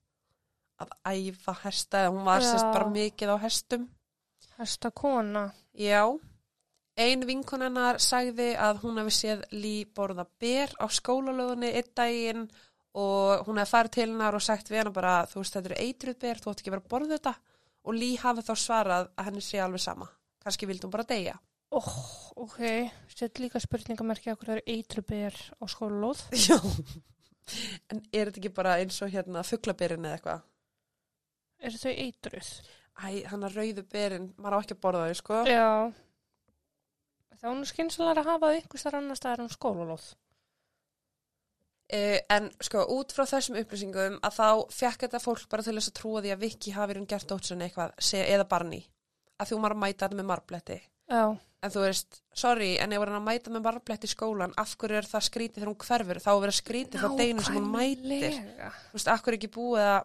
að 0.83 0.95
æfa 1.09 1.55
hesta 1.65 2.05
eða 2.05 2.15
hún 2.15 2.27
var 2.27 2.45
sér 2.45 2.61
Já. 2.61 2.73
bara 2.73 2.89
mikið 2.93 3.33
á 3.33 3.37
hestum. 3.41 3.87
Hesta 4.57 4.91
kona. 4.91 5.45
Já, 5.77 6.05
ein 6.97 7.25
vinkonennar 7.29 8.01
sagði 8.01 8.55
að 8.61 8.81
hún 8.85 9.01
hefði 9.01 9.15
séð 9.19 9.45
Lí 9.53 9.75
borða 9.97 10.27
ber 10.41 10.73
á 10.81 10.87
skólalöðunni 10.89 11.73
einn 11.77 11.93
daginn 11.97 12.47
og 12.97 13.45
hún 13.49 13.61
hefði 13.61 13.73
farið 13.73 13.97
til 13.97 14.07
hennar 14.07 14.37
og 14.37 14.45
sagt 14.45 14.71
við 14.71 14.81
hennar 14.81 14.97
bara, 14.97 15.17
þú 15.29 15.43
veist, 15.43 15.57
þetta 15.57 15.71
eru 15.73 15.81
eitruð 15.85 16.19
ber, 16.25 16.41
þú 16.41 16.53
átt 16.53 16.63
ekki 16.63 16.73
vera 16.73 16.85
að 16.85 16.93
borða 16.95 17.19
þetta 17.19 17.35
og 17.87 17.95
Lí 17.95 18.15
hafi 18.21 18.43
þá 18.47 18.55
svarað 18.59 19.11
að 19.15 19.29
henni 19.31 19.45
sé 19.45 19.61
alveg 19.63 19.83
sama. 19.83 20.09
Kanski 20.43 20.69
vildi 20.69 20.87
hún 20.87 20.95
bara 20.95 21.07
deyja. 21.07 21.37
Oh, 21.75 21.93
ok. 22.45 22.59
Sett 23.11 23.41
líka 23.43 23.61
spurningamerki 23.63 24.31
að 24.31 24.41
hverju 24.41 24.57
eru 24.57 24.65
eitruber 24.77 25.39
á 25.59 25.65
skólalóð. 25.71 26.25
Já. 26.47 26.59
En 27.93 28.03
er 28.11 28.29
þetta 28.29 28.41
ekki 28.43 28.55
bara 28.55 28.79
eins 28.83 28.99
og 29.03 29.13
hérna 29.13 29.45
fugglaberin 29.47 30.07
eða 30.07 30.19
eitthvað? 30.19 30.45
Eru 31.67 31.81
þau 31.81 31.93
eitruð? 31.93 32.51
Æ, 32.97 33.07
hann 33.31 33.45
að 33.47 33.59
rauðu 33.61 33.85
berin, 33.93 34.31
maður 34.41 34.57
á 34.57 34.61
ekki 34.63 34.77
að 34.77 34.83
borða 34.83 35.07
þau, 35.07 35.19
sko. 35.21 35.41
Já. 35.51 35.67
Það 37.37 37.49
var 37.51 37.59
nú 37.59 37.69
skynsalega 37.69 38.23
að 38.23 38.31
hafa 38.31 38.49
það 38.49 38.59
einhvers 38.61 38.87
þar 38.87 38.99
annars 39.01 39.21
staðar 39.21 39.43
en 39.45 39.53
skólalóð. 39.53 40.07
Uh, 41.87 42.19
en 42.35 42.49
sko 42.67 42.83
út 42.97 43.13
frá 43.15 43.23
þessum 43.31 43.61
upplýsingum 43.61 44.17
að 44.27 44.33
þá 44.35 44.49
fekk 44.75 45.05
þetta 45.05 45.21
fólk 45.23 45.45
bara 45.53 45.63
til 45.63 45.77
þess 45.77 45.93
að 45.93 45.99
trúa 46.01 46.23
því 46.25 46.33
að 46.35 46.41
Viki 46.43 46.73
hafi 46.75 46.97
hún 46.99 47.07
gert 47.07 47.29
dótsinni 47.31 47.69
eitthvað 47.69 47.93
se, 48.03 48.23
eða 48.27 48.47
barni 48.51 48.81
að 49.39 49.53
þú 49.53 49.59
maður 49.63 49.77
að 49.77 49.83
mæta 49.85 50.01
þetta 50.01 50.19
með 50.19 50.27
marbletti. 50.33 50.79
Já. 51.07 51.23
en 51.63 51.73
þú 51.73 51.85
veist, 51.85 52.19
sorry, 52.35 52.73
en 52.83 52.95
ef 52.95 53.05
hann 53.05 53.17
að 53.21 53.25
mæta 53.29 53.53
með 53.55 53.63
marbletti 53.69 54.09
í 54.09 54.11
skólan, 54.11 54.55
af 54.59 54.75
hverju 54.81 54.99
er 54.99 55.07
það 55.07 55.25
skrítið 55.29 55.61
þegar 55.61 55.71
hún 55.71 55.79
hverfur, 55.85 56.21
þá 56.23 56.31
er 56.33 56.41
verið 56.43 56.57
skrítið 56.59 57.03
frá 57.03 57.15
deginu 57.21 57.45
sem 57.47 57.59
hún 57.59 57.69
mætir, 57.73 58.37
þú 58.89 58.99
veist, 58.99 59.11
af 59.13 59.23
hverju 59.23 59.37
er 59.37 59.39
ekki 59.39 59.53
búið 59.55 59.87
að 59.87 60.01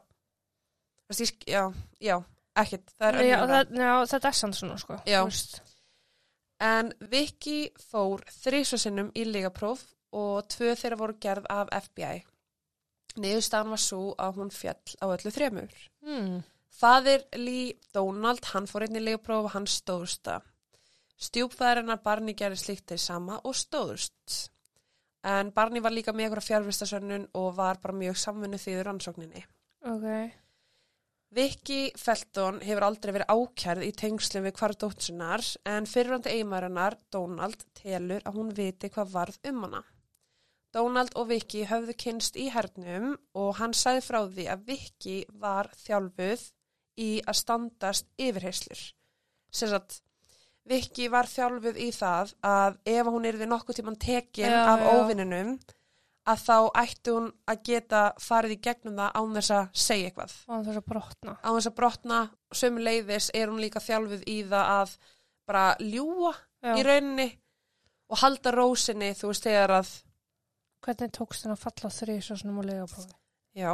þú 1.02 1.15
veist, 1.15 1.24
ég, 1.26 1.50
já, 1.50 1.63
já 2.02 2.15
ekkert, 2.62 2.94
það 2.98 3.08
er 3.10 3.44
það, 3.52 3.74
já, 3.82 3.91
þetta 4.13 4.32
er 4.32 4.38
sann 4.38 4.56
svona, 4.58 4.78
sko. 4.82 5.00
En 6.62 6.94
Viki 7.10 7.60
fór 7.89 8.22
þrísvarsinnum 8.38 9.10
í 9.17 9.26
ligapróf 9.26 9.82
og 10.12 10.47
tvö 10.52 10.76
þeirra 10.76 11.00
voru 11.00 11.17
gerð 11.24 11.47
af 11.50 11.71
FBI. 11.88 12.21
Niðurstaðan 13.19 13.74
var 13.74 13.82
svo 13.84 14.02
að 14.19 14.39
hún 14.39 14.54
fjall 14.56 14.95
á 15.04 15.06
öllu 15.12 15.34
þremur. 15.36 15.74
Hmm. 16.06 16.41
Fadir 16.71 17.26
Lee 17.36 17.76
Donald, 17.93 18.45
hann 18.54 18.69
fór 18.69 18.88
einnig 18.88 19.04
ligapróf 19.04 19.50
og 19.50 19.56
hann 19.56 19.67
stóðst 19.67 20.24
það. 20.28 20.47
Stjúpfæðarinnar 21.21 22.02
Barney 22.02 22.34
gerði 22.38 22.62
slíkt 22.63 22.89
þeir 22.89 23.02
sama 23.04 23.38
og 23.45 23.58
stóðust. 23.58 24.47
En 25.28 25.52
Barney 25.54 25.84
var 25.84 25.93
líka 25.93 26.15
með 26.15 26.30
eitthvað 26.30 26.47
fjárvistasönnun 26.47 27.28
og 27.38 27.52
var 27.60 27.78
bara 27.84 27.93
mjög 27.93 28.17
samvinnu 28.17 28.58
þýður 28.58 28.89
ansókninni. 28.95 29.43
Ok. 29.86 30.08
Vicky 31.32 31.91
Felton 31.95 32.58
hefur 32.65 32.84
aldrei 32.88 33.13
verið 33.15 33.30
ákærð 33.32 33.86
í 33.88 33.91
tengslum 33.95 34.43
við 34.47 34.58
hvar 34.58 34.74
dótsunar 34.76 35.45
en 35.69 35.88
fyrirvandi 35.88 36.34
eiginmarinnar 36.34 36.97
Donald 37.13 37.62
telur 37.78 38.26
að 38.26 38.39
hún 38.39 38.50
viti 38.58 38.89
hvað 38.91 39.13
varð 39.13 39.38
um 39.52 39.62
hana. 39.67 39.84
Donald 40.73 41.12
og 41.19 41.27
Vicky 41.31 41.65
höfðu 41.67 41.95
kynst 41.99 42.38
í 42.39 42.45
hernum 42.53 43.17
og 43.36 43.57
hann 43.60 43.73
sagði 43.75 44.03
frá 44.05 44.21
því 44.31 44.45
að 44.53 44.62
Vicky 44.69 45.17
var 45.41 45.67
þjálfuð 45.84 46.45
í 47.01 47.10
að 47.27 47.38
standast 47.41 48.07
yfirheyslur. 48.21 48.81
Sér 49.51 49.75
að 49.81 49.97
Vicky 50.71 51.07
var 51.12 51.27
þjálfuð 51.27 51.77
í 51.81 51.89
það 51.95 52.31
að 52.45 52.77
ef 52.93 53.07
hún 53.12 53.27
yrði 53.27 53.47
nokkuð 53.49 53.79
tíman 53.81 53.97
tekin 53.99 54.51
Já, 54.53 54.62
af 54.75 54.84
já. 54.86 54.89
óvinninum 55.01 55.55
að 56.31 56.43
þá 56.45 56.57
ætti 56.84 57.15
hún 57.15 57.31
að 57.49 57.63
geta 57.65 58.01
farið 58.21 58.53
í 58.53 58.60
gegnum 58.67 58.99
það 59.01 59.15
án 59.17 59.31
þess 59.39 59.53
að 59.57 59.71
segja 59.84 60.12
eitthvað 60.12 60.36
Og 60.53 60.67
þess 60.67 60.77
að 60.84 60.86
brotna. 60.91 61.34
á 61.41 61.49
þess 61.55 61.69
að 61.71 61.75
brotna 61.81 62.19
sömu 62.62 62.84
leiðis 62.86 63.31
er 63.34 63.49
hún 63.49 63.60
líka 63.63 63.81
þjálfuð 63.81 64.23
í 64.29 64.38
það 64.51 64.71
að 64.77 64.93
bara 65.49 65.65
ljúa 65.81 66.31
Já. 66.62 66.75
í 66.77 66.86
rauninni 66.86 67.27
og 68.13 68.21
halda 68.21 68.53
rósinni 68.53 69.12
þú 69.17 69.31
veist 69.34 69.47
þegar 69.49 69.73
að 69.81 69.91
Hvernig 70.82 71.12
tókst 71.13 71.46
henn 71.46 71.54
að 71.54 71.63
falla 71.65 71.91
þrýs 71.94 72.32
og 72.34 72.63
legaprófi? 72.65 73.13
já 73.58 73.74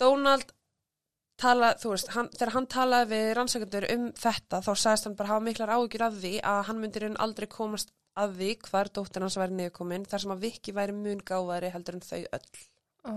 Donald 0.00 0.50
tala, 1.38 1.74
þú 1.78 1.92
veist, 1.94 2.10
hann, 2.14 2.30
þegar 2.34 2.54
hann 2.56 2.66
talaði 2.70 3.10
við 3.12 3.28
rannsakendur 3.38 3.86
um 3.94 4.08
þetta 4.18 4.60
þá 4.64 4.72
sagðist 4.74 5.08
hann 5.08 5.16
bara 5.18 5.32
hafa 5.34 5.44
miklar 5.46 5.74
áhyggjur 5.76 6.06
af 6.08 6.18
því 6.18 6.34
að 6.50 6.60
hann 6.68 6.82
myndir 6.82 7.06
hann 7.08 7.22
aldrei 7.22 7.46
komast 7.50 7.94
að 8.18 8.36
því 8.38 8.50
hvar 8.68 8.90
dóttir 8.94 9.24
hans 9.24 9.38
væri 9.38 9.56
niðurkomin 9.58 10.06
þar 10.10 10.22
sem 10.22 10.34
að 10.34 10.44
Viki 10.46 10.74
væri 10.74 10.94
mun 10.96 11.22
gáðari 11.26 11.72
heldur 11.74 11.98
en 11.98 12.06
þau 12.06 12.20
öll 12.20 12.46
Ó. 13.04 13.14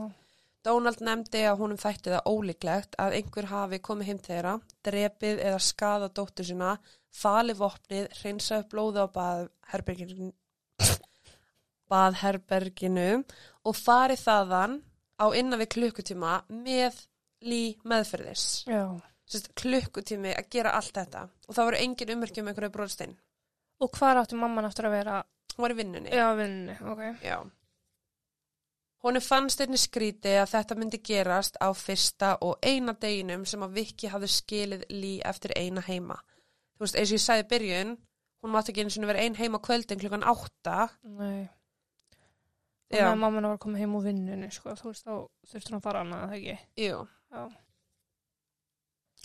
Donald 0.66 1.00
nefndi 1.06 1.44
að 1.48 1.62
honum 1.62 1.80
þætti 1.80 2.12
það 2.12 2.26
ólíklegt 2.28 2.98
að 3.00 3.14
einhver 3.20 3.46
hafi 3.52 3.78
komið 3.80 4.10
heim 4.10 4.18
þeirra, 4.26 4.56
drepið 4.84 5.44
eða 5.48 5.60
skadað 5.64 6.16
dóttur 6.18 6.48
sína, 6.50 6.74
falið 7.14 7.62
vopnið, 7.62 8.10
hreinsa 8.20 8.60
upp 8.64 8.74
blóði 8.74 9.06
á 9.06 9.08
baðherberginu, 9.16 10.34
baðherberginu 11.92 13.10
og 13.68 13.78
farið 13.78 14.24
þaðan 14.24 14.80
á 15.18 15.26
innan 15.34 15.62
við 15.62 15.72
klukkutíma 15.78 16.40
með 16.54 17.00
lí 17.48 17.62
meðferðis. 17.88 18.66
Já. 18.70 18.84
Sest, 19.28 19.52
klukkutími 19.60 20.32
að 20.38 20.50
gera 20.56 20.76
allt 20.78 20.96
þetta 20.96 21.26
og 21.28 21.56
það 21.56 21.70
voru 21.70 21.82
engin 21.84 22.14
ummerki 22.16 22.44
um 22.44 22.52
einhverju 22.52 22.74
bróðstein. 22.74 23.18
Og 23.84 23.92
hvar 23.94 24.22
átti 24.22 24.38
mamman 24.40 24.66
aftur 24.66 24.88
að 24.90 24.98
vera? 24.98 25.18
Hún 25.56 25.66
var 25.66 25.74
í 25.74 25.78
vinnunni. 25.78 26.14
Já, 26.14 26.28
vinni, 26.38 26.78
ok. 26.82 27.04
Já. 27.26 27.38
Honum 29.06 29.22
fannst 29.22 29.62
einnig 29.62 29.82
skríti 29.82 30.34
að 30.40 30.52
þetta 30.56 30.78
myndi 30.78 31.00
gerast 31.06 31.60
á 31.62 31.70
fyrsta 31.78 32.32
og 32.46 32.58
eina 32.66 32.96
deginum 32.98 33.46
sem 33.46 33.62
að 33.66 33.76
Viki 33.78 34.10
hafði 34.10 34.30
skilið 34.34 34.88
lí 34.90 35.14
eftir 35.26 35.54
eina 35.58 35.84
heima. 35.86 36.18
Þú 36.78 36.86
veist, 36.86 36.98
eins 36.98 37.12
og 37.12 37.18
ég 37.18 37.24
sagði 37.24 37.46
í 37.46 37.50
byrjun, 37.52 37.94
hún 38.42 38.54
mátti 38.54 38.74
ekki 38.74 38.86
eins 38.86 38.98
og 38.98 39.10
vera 39.10 39.22
ein 39.22 39.38
heima 39.38 39.62
kvöldin 39.62 40.02
klukkan 40.02 40.26
átta. 40.26 40.88
Nei. 41.04 41.46
Og 42.88 42.96
meðan 42.96 43.20
mamman 43.20 43.48
var 43.50 43.58
að 43.58 43.64
koma 43.66 43.80
heim 43.82 43.96
úr 43.98 44.06
vinnunni, 44.06 44.50
sko. 44.56 44.76
Þú 44.80 44.92
veist, 44.92 45.08
þá 45.08 45.52
þurftur 45.52 45.74
hann 45.74 45.80
að 45.80 45.88
fara 45.88 46.04
annað, 46.06 46.22
það 46.24 46.38
ekki? 46.38 46.58
Jú. 46.86 47.00
Já. 47.36 47.42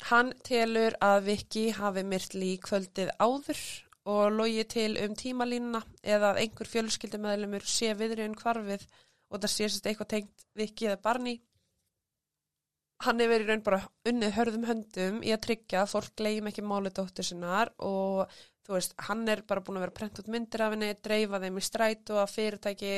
Hann 0.08 0.32
telur 0.42 0.96
að 1.04 1.20
Viki 1.28 1.64
hafi 1.76 2.02
myrt 2.02 2.34
Lee 2.34 2.58
kvöldið 2.62 3.12
áður 3.22 3.62
og 4.10 4.34
logi 4.34 4.64
til 4.66 4.96
um 5.04 5.14
tímalínuna 5.14 5.84
eða 6.02 6.32
að 6.32 6.42
einhver 6.42 6.70
fjölskyldumæðlumur 6.72 7.66
sé 7.70 7.92
viðriðin 7.94 8.34
hvarfið 8.40 8.88
og 9.30 9.38
það 9.38 9.52
sé 9.52 9.68
sérst 9.68 9.86
eitthvað 9.86 10.10
tengt 10.16 10.46
Viki 10.58 10.88
eða 10.88 10.98
Barney. 11.04 11.38
Hann 13.02 13.22
hefur 13.22 13.44
í 13.44 13.46
raun 13.46 13.62
bara 13.66 13.82
unnið 14.10 14.34
hörðum 14.36 14.66
höndum 14.66 15.22
í 15.22 15.30
að 15.34 15.44
tryggja 15.46 15.84
að 15.84 15.92
fólk 15.94 16.16
gleym 16.18 16.50
ekki 16.50 16.66
máli 16.66 16.90
dóttur 16.94 17.26
sinnar 17.26 17.70
og 17.82 18.26
þú 18.66 18.76
veist, 18.76 18.94
hann 19.08 19.22
er 19.30 19.42
bara 19.46 19.62
búin 19.62 19.78
að 19.78 19.86
vera 19.86 19.96
prent 19.96 20.20
út 20.22 20.30
myndir 20.30 20.62
af 20.62 20.74
henni, 20.74 20.92
dreifa 21.02 21.40
þeim 21.42 21.58
í 21.58 21.64
strætu 21.66 22.18
að 22.18 22.34
fyrirtæki 22.34 22.92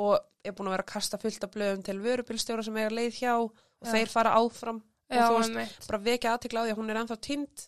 og 0.00 0.18
er 0.44 0.54
búin 0.56 0.68
að 0.68 0.76
vera 0.76 0.84
að 0.86 0.92
kasta 0.92 1.20
fullt 1.20 1.46
af 1.46 1.52
blöðum 1.54 1.84
til 1.84 2.00
vörubilstjóra 2.02 2.64
sem 2.66 2.76
eiga 2.76 2.92
leið 2.92 3.20
hjá 3.20 3.32
og 3.36 3.54
Já. 3.54 3.92
þeir 3.92 4.12
fara 4.12 4.34
áfram 4.40 4.82
Já, 5.08 5.28
og 5.28 5.44
þú 5.44 5.54
veist, 5.54 5.88
bara 5.88 6.02
vekja 6.08 6.34
aðtikla 6.34 6.60
á 6.60 6.64
því 6.64 6.74
að 6.74 6.80
hún 6.80 6.92
er 6.92 7.00
ennþá 7.02 7.18
týnd. 7.28 7.66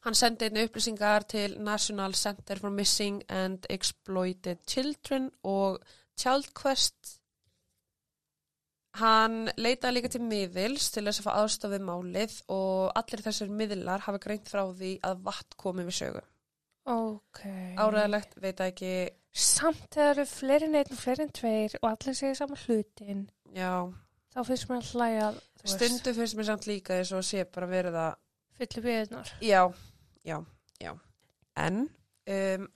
Hann 0.00 0.16
sendi 0.16 0.46
einnig 0.48 0.70
upplýsingar 0.70 1.26
til 1.28 1.58
National 1.60 2.14
Center 2.16 2.60
for 2.60 2.72
Missing 2.72 3.22
and 3.28 3.66
Exploited 3.68 4.62
Children 4.66 5.28
og 5.44 5.80
Child 6.16 6.54
Quest. 6.56 7.16
Hann 8.98 9.44
leitaði 9.60 9.94
líka 9.98 10.10
til 10.10 10.22
miðils 10.24 10.88
til 10.90 11.04
þess 11.06 11.20
að 11.20 11.26
fá 11.28 11.34
aðstofið 11.42 11.84
málið 11.86 12.38
og 12.50 12.90
allir 12.98 13.22
þessir 13.22 13.52
miðlar 13.54 14.02
hafa 14.06 14.22
greint 14.24 14.50
frá 14.50 14.64
því 14.72 14.96
að 15.06 15.20
vatn 15.28 15.58
komi 15.60 15.84
við 15.86 15.98
sögu. 16.00 16.22
Ok. 16.90 17.44
Áræðilegt, 17.78 18.34
veit 18.42 18.62
ekki, 18.64 18.94
Samt 19.30 19.86
þegar 19.94 20.16
eru 20.16 20.26
fleiri 20.26 20.66
en 20.66 20.78
einn 20.80 20.94
og 20.94 20.98
fleiri 20.98 21.26
en 21.26 21.34
tveir 21.34 21.76
og 21.80 21.86
allir 21.92 22.16
segja 22.18 22.40
saman 22.40 22.58
hlutin, 22.64 23.22
já, 23.54 23.86
þá 24.34 24.40
finnst 24.48 24.66
mér 24.70 24.80
að 24.80 24.90
hlæja, 24.90 25.28
stundu 25.62 26.14
finnst 26.16 26.38
mér 26.38 26.48
samt 26.48 26.66
líka 26.66 26.98
eins 26.98 27.12
og 27.14 27.22
sé 27.26 27.44
bara 27.46 27.70
verið 27.70 27.98
að 28.02 28.18
fyllir 28.58 28.86
viðnar. 28.88 29.32
Já, 29.46 29.62
já, 30.26 30.36
já. 30.82 30.92
En 31.60 31.84
um, 32.34 32.68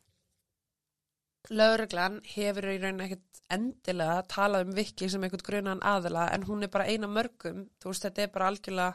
lögreglan 1.50 2.20
hefur 2.36 2.70
í 2.70 2.78
raun 2.82 3.02
ekkert 3.04 3.42
endilega 3.52 4.22
talað 4.30 4.68
um 4.68 4.76
Viki 4.78 5.10
sem 5.10 5.26
einhvern 5.26 5.44
grunan 5.44 5.82
aðila 5.84 6.28
en 6.32 6.46
hún 6.48 6.64
er 6.64 6.72
bara 6.72 6.86
eina 6.88 7.10
mörgum, 7.10 7.66
þú 7.82 7.90
veist 7.90 8.06
þetta 8.06 8.24
er 8.24 8.32
bara 8.34 8.52
algjörlega 8.52 8.94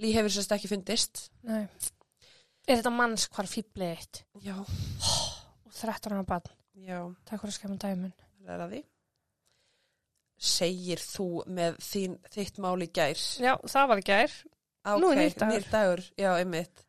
Lí 0.00 0.14
hefur 0.16 0.32
sérst 0.32 0.54
ekki 0.56 0.70
fundist. 0.70 1.26
Nei. 1.44 1.66
Er 2.64 2.78
þetta 2.78 2.92
manns 2.94 3.26
hvar 3.32 3.48
fýblið 3.50 3.90
eitt 3.90 4.22
Já, 4.44 4.56
13 5.80 6.12
ára 6.16 6.24
barn? 6.28 6.52
já, 6.80 6.98
Takk 7.28 7.40
fyrir 7.42 7.52
að 7.52 7.58
skemma 7.58 7.76
dæmun. 7.82 8.12
það 8.44 8.54
er 8.56 8.64
að 8.66 8.72
því. 8.74 8.82
Segir 10.40 11.02
þú 11.04 11.26
með 11.52 11.74
þín, 11.84 12.14
þitt 12.32 12.60
mál 12.64 12.78
í 12.80 12.86
gær? 12.96 13.18
Já, 13.44 13.52
það 13.68 13.88
var 13.90 14.00
gær. 14.08 14.36
Nú 14.96 15.10
er 15.12 15.18
nýr 15.20 15.34
dagur. 15.36 15.50
Nýr 15.52 15.66
dagur, 15.74 16.02
já, 16.16 16.30
einmitt. 16.40 16.84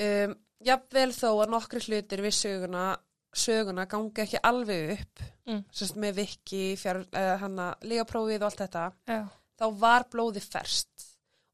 Um, 0.00 0.32
jafnvel 0.64 1.10
þó 1.12 1.28
að 1.42 1.50
nokkri 1.52 1.82
hlutir 1.84 2.22
við 2.24 2.32
söguna, 2.38 2.84
söguna 3.36 3.84
gangi 3.90 4.24
ekki 4.24 4.40
alveg 4.48 4.94
upp, 4.98 5.26
Mm. 5.50 5.64
sérst 5.74 5.96
með 5.98 6.14
viki, 6.20 6.76
fjár, 6.78 7.00
uh, 7.12 7.36
hana, 7.40 7.74
lígaprófið 7.82 8.36
og 8.40 8.48
allt 8.48 8.60
þetta, 8.62 8.92
Já. 9.08 9.28
þá 9.58 9.64
var 9.80 10.04
blóði 10.12 10.40
ferst 10.44 11.09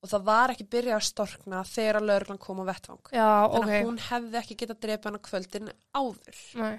og 0.07 0.13
það 0.15 0.27
var 0.31 0.53
ekki 0.55 0.69
byrjað 0.73 0.99
að 0.99 1.07
storkna 1.11 1.63
þegar 1.69 2.01
að 2.01 2.09
lögreglan 2.11 2.43
kom 2.43 2.63
á 2.63 2.65
vettvang. 2.71 3.01
Já, 3.11 3.31
Þannig 3.53 3.77
að 3.77 3.89
hún 3.89 4.03
hefði 4.07 4.41
ekki 4.41 4.59
getað 4.63 4.83
drepa 4.87 5.11
hana 5.11 5.23
kvöldin 5.27 5.73
áður. 5.97 6.43
Nei. 6.63 6.77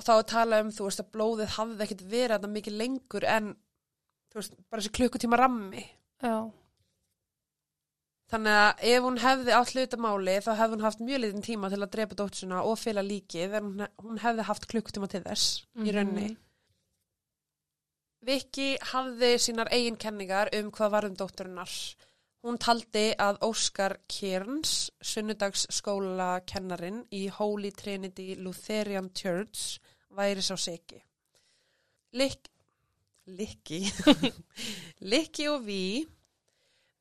Og 0.00 0.06
þá 0.06 0.14
talað 0.32 0.64
um, 0.64 0.70
þú 0.72 0.86
veist, 0.88 1.02
að 1.02 1.10
blóðið 1.14 1.52
hafði 1.58 1.84
ekkit 1.86 2.06
verið 2.08 2.34
þetta 2.36 2.50
mikið 2.54 2.78
lengur 2.80 3.26
en, 3.28 3.52
þú 4.32 4.40
veist, 4.40 4.56
bara 4.72 4.82
þessi 4.82 4.96
klukkutíma 4.96 5.40
rammi. 5.40 5.84
Já. 6.24 6.36
Þannig 8.30 8.60
að 8.62 8.84
ef 8.92 9.02
hún 9.02 9.18
hefði 9.18 9.54
átt 9.56 9.72
hlutamáli 9.74 10.36
þá 10.44 10.50
hefði 10.54 10.76
hún 10.76 10.84
haft 10.86 11.00
mjög 11.02 11.20
litin 11.24 11.44
tíma 11.44 11.70
til 11.72 11.80
að 11.80 11.90
drepa 11.96 12.18
dóttursuna 12.18 12.60
og 12.62 12.78
fylga 12.78 13.02
líkið 13.02 13.56
en 13.58 13.70
hún, 14.04 14.20
hefði 14.22 14.46
haft 14.46 14.68
klukkutíma 14.70 15.08
til 15.10 15.24
þess 15.24 15.64
í 15.82 15.94
raunni. 15.96 16.28
Viki 18.26 18.74
hafði 18.92 19.34
sínar 19.40 19.70
eigin 19.72 19.96
kenningar 19.96 20.50
um 20.58 20.70
hvað 20.74 20.92
var 20.94 21.08
um 21.08 21.16
dótturinnar. 21.16 21.72
Hún 22.44 22.56
taldi 22.60 23.10
að 23.20 23.40
Óskar 23.44 23.98
Kearns, 24.08 24.90
sunnudagsskóla 25.00 26.40
kennarin 26.48 27.02
í 27.12 27.26
Holy 27.32 27.70
Trinity 27.76 28.34
Lutheran 28.40 29.10
Church, 29.12 29.80
væri 30.16 30.44
sá 30.44 30.56
seki. 30.56 31.02
Lik, 32.16 32.48
Likki, 33.26 33.82
Likki 35.12 35.48
og 35.48 35.66
Vi, 35.66 36.06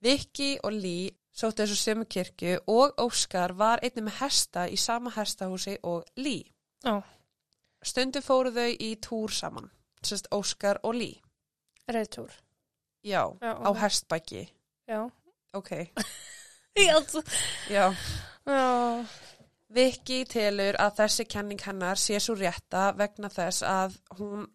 Viki 0.03 0.57
og 0.63 0.75
Lý 0.75 1.09
sóttu 1.39 1.63
þessu 1.63 1.77
sömu 1.79 2.05
kirkju 2.09 2.57
og 2.67 2.99
Óskar 2.99 3.53
var 3.57 3.79
einnig 3.83 4.09
með 4.09 4.19
hesta 4.19 4.65
í 4.67 4.77
sama 4.79 5.11
hestahúsi 5.15 5.77
og 5.87 6.07
Lý. 6.19 6.41
Já. 6.83 6.99
Stundu 7.79 8.21
fóru 8.23 8.51
þau 8.51 8.69
í 8.75 8.89
túr 8.99 9.31
saman, 9.31 9.69
sérst 10.05 10.29
Óskar 10.35 10.79
og 10.83 10.95
Lý. 10.95 11.11
Reyðtúr. 11.89 12.31
Já, 13.03 13.23
Já, 13.41 13.51
á 13.55 13.69
ok. 13.69 13.77
hestbæki. 13.81 14.43
Já. 14.89 15.09
Ok, 15.53 15.69
Já. 17.69 17.93
já. 18.45 19.05
Viki 19.69 20.23
telur 20.25 20.77
að 20.81 20.95
þessi 21.03 21.25
kenning 21.29 21.61
hennar 21.61 21.97
sé 22.01 22.17
svo 22.21 22.35
rétta 22.37 22.89
vegna 22.97 23.29
þess 23.29 23.61
að 23.65 23.97
hún, 24.17 24.47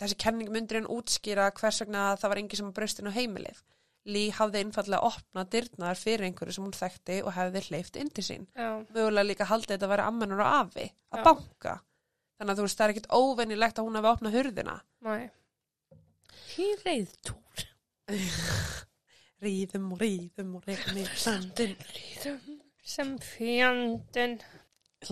þessi 0.00 0.18
kenning 0.20 0.50
myndir 0.52 0.80
henn 0.82 0.90
útskýra 0.92 1.46
hvers 1.56 1.80
vegna 1.84 2.10
það 2.20 2.32
var 2.32 2.40
engi 2.42 2.58
sem 2.60 2.68
að 2.68 2.76
bröstin 2.78 3.08
á 3.08 3.16
heimilið. 3.16 3.62
Lý 4.04 4.26
hafði 4.36 4.60
einfallega 4.66 5.00
opnað 5.08 5.48
dyrnar 5.54 5.96
fyrir 5.96 6.26
einhverju 6.28 6.58
sem 6.58 6.64
hún 6.66 6.76
þekkti 6.76 7.22
og 7.24 7.32
hefði 7.38 7.62
hleyft 7.70 7.96
inn 7.96 8.10
til 8.12 8.24
sín. 8.26 8.44
Já. 8.52 8.68
Mögulega 8.92 9.24
líka 9.30 9.46
haldið 9.48 9.78
þetta 9.78 9.88
að 9.88 9.94
vera 9.94 10.08
ammanur 10.12 10.42
og 10.44 10.50
afi, 10.60 10.90
að 11.14 11.22
Já. 11.22 11.24
banka. 11.30 11.74
Þannig 12.44 12.58
að 12.58 12.58
þú 12.58 12.64
veist, 12.66 12.76
það 12.76 12.84
er 12.84 12.92
ekkit 12.92 13.06
óvennilegt 13.16 13.78
að 13.80 13.86
hún 13.86 13.94
hefði 13.96 14.08
opnað 14.10 14.34
hurðina. 14.36 14.72
Nei. 15.06 15.22
Hér 16.50 16.82
reyðtúr. 16.84 17.62
Ríðum 19.44 19.86
og 19.94 20.02
ríðum 20.02 20.50
og 20.58 20.66
regnir 20.68 21.08
sandin. 21.16 21.72
Ríðum 21.88 22.58
sem 22.84 23.14
að 23.16 24.44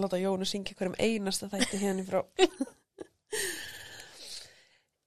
láta 0.04 0.20
Jónu 0.20 0.44
syngja 0.44 0.76
hverjum 0.76 0.98
einasta 1.00 1.48
þætti 1.48 1.80
hérna 1.80 2.04
frá. 2.04 2.20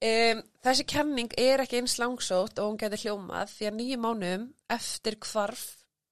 um, 0.09 0.41
þessi 0.65 0.89
kenning 0.89 1.38
er 1.38 1.61
ekki 1.61 1.77
eins 1.83 1.99
langsótt 2.01 2.57
og 2.57 2.71
hún 2.71 2.81
geti 2.81 3.03
hljómað 3.05 3.53
því 3.53 3.69
að 3.69 3.77
nýju 3.83 4.01
mánum 4.01 4.49
eftir 4.73 5.21
hvarf 5.29 5.67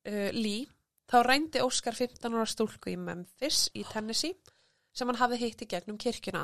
uh, 0.06 0.30
Lee 0.30 0.70
þá 1.10 1.24
rændi 1.26 1.66
Óskar 1.66 1.98
15 1.98 2.38
ára 2.38 2.46
stúlku 2.54 2.94
í 2.94 2.98
Memphis 3.02 3.66
í 3.74 3.82
Tennessee 3.90 4.38
sem 4.94 5.10
hann 5.10 5.20
hafði 5.22 5.42
hitt 5.44 5.64
í 5.66 5.70
gegnum 5.70 5.98
kirkjuna. 6.02 6.44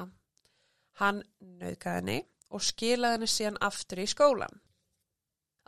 Hann 1.00 1.22
nauðgaði 1.40 2.00
henni 2.00 2.18
og 2.50 2.66
skilaði 2.66 3.20
henni 3.20 3.30
síðan 3.30 3.62
aftur 3.70 4.02
í 4.04 4.08
skólan. 4.10 4.60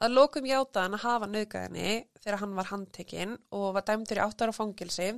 Að 0.02 0.16
lokum 0.18 0.48
játaði 0.50 0.88
hann 0.88 0.98
að 0.98 1.06
hafa 1.06 1.30
nauðgaði 1.30 1.68
henni 1.68 1.92
þegar 2.24 2.42
hann 2.42 2.58
var 2.58 2.70
handtekinn 2.72 3.38
og 3.54 3.68
var 3.76 3.86
dæmdur 3.86 4.22
í 4.22 4.26
8 4.26 4.48
ára 4.48 4.56
fangilsi 4.58 5.10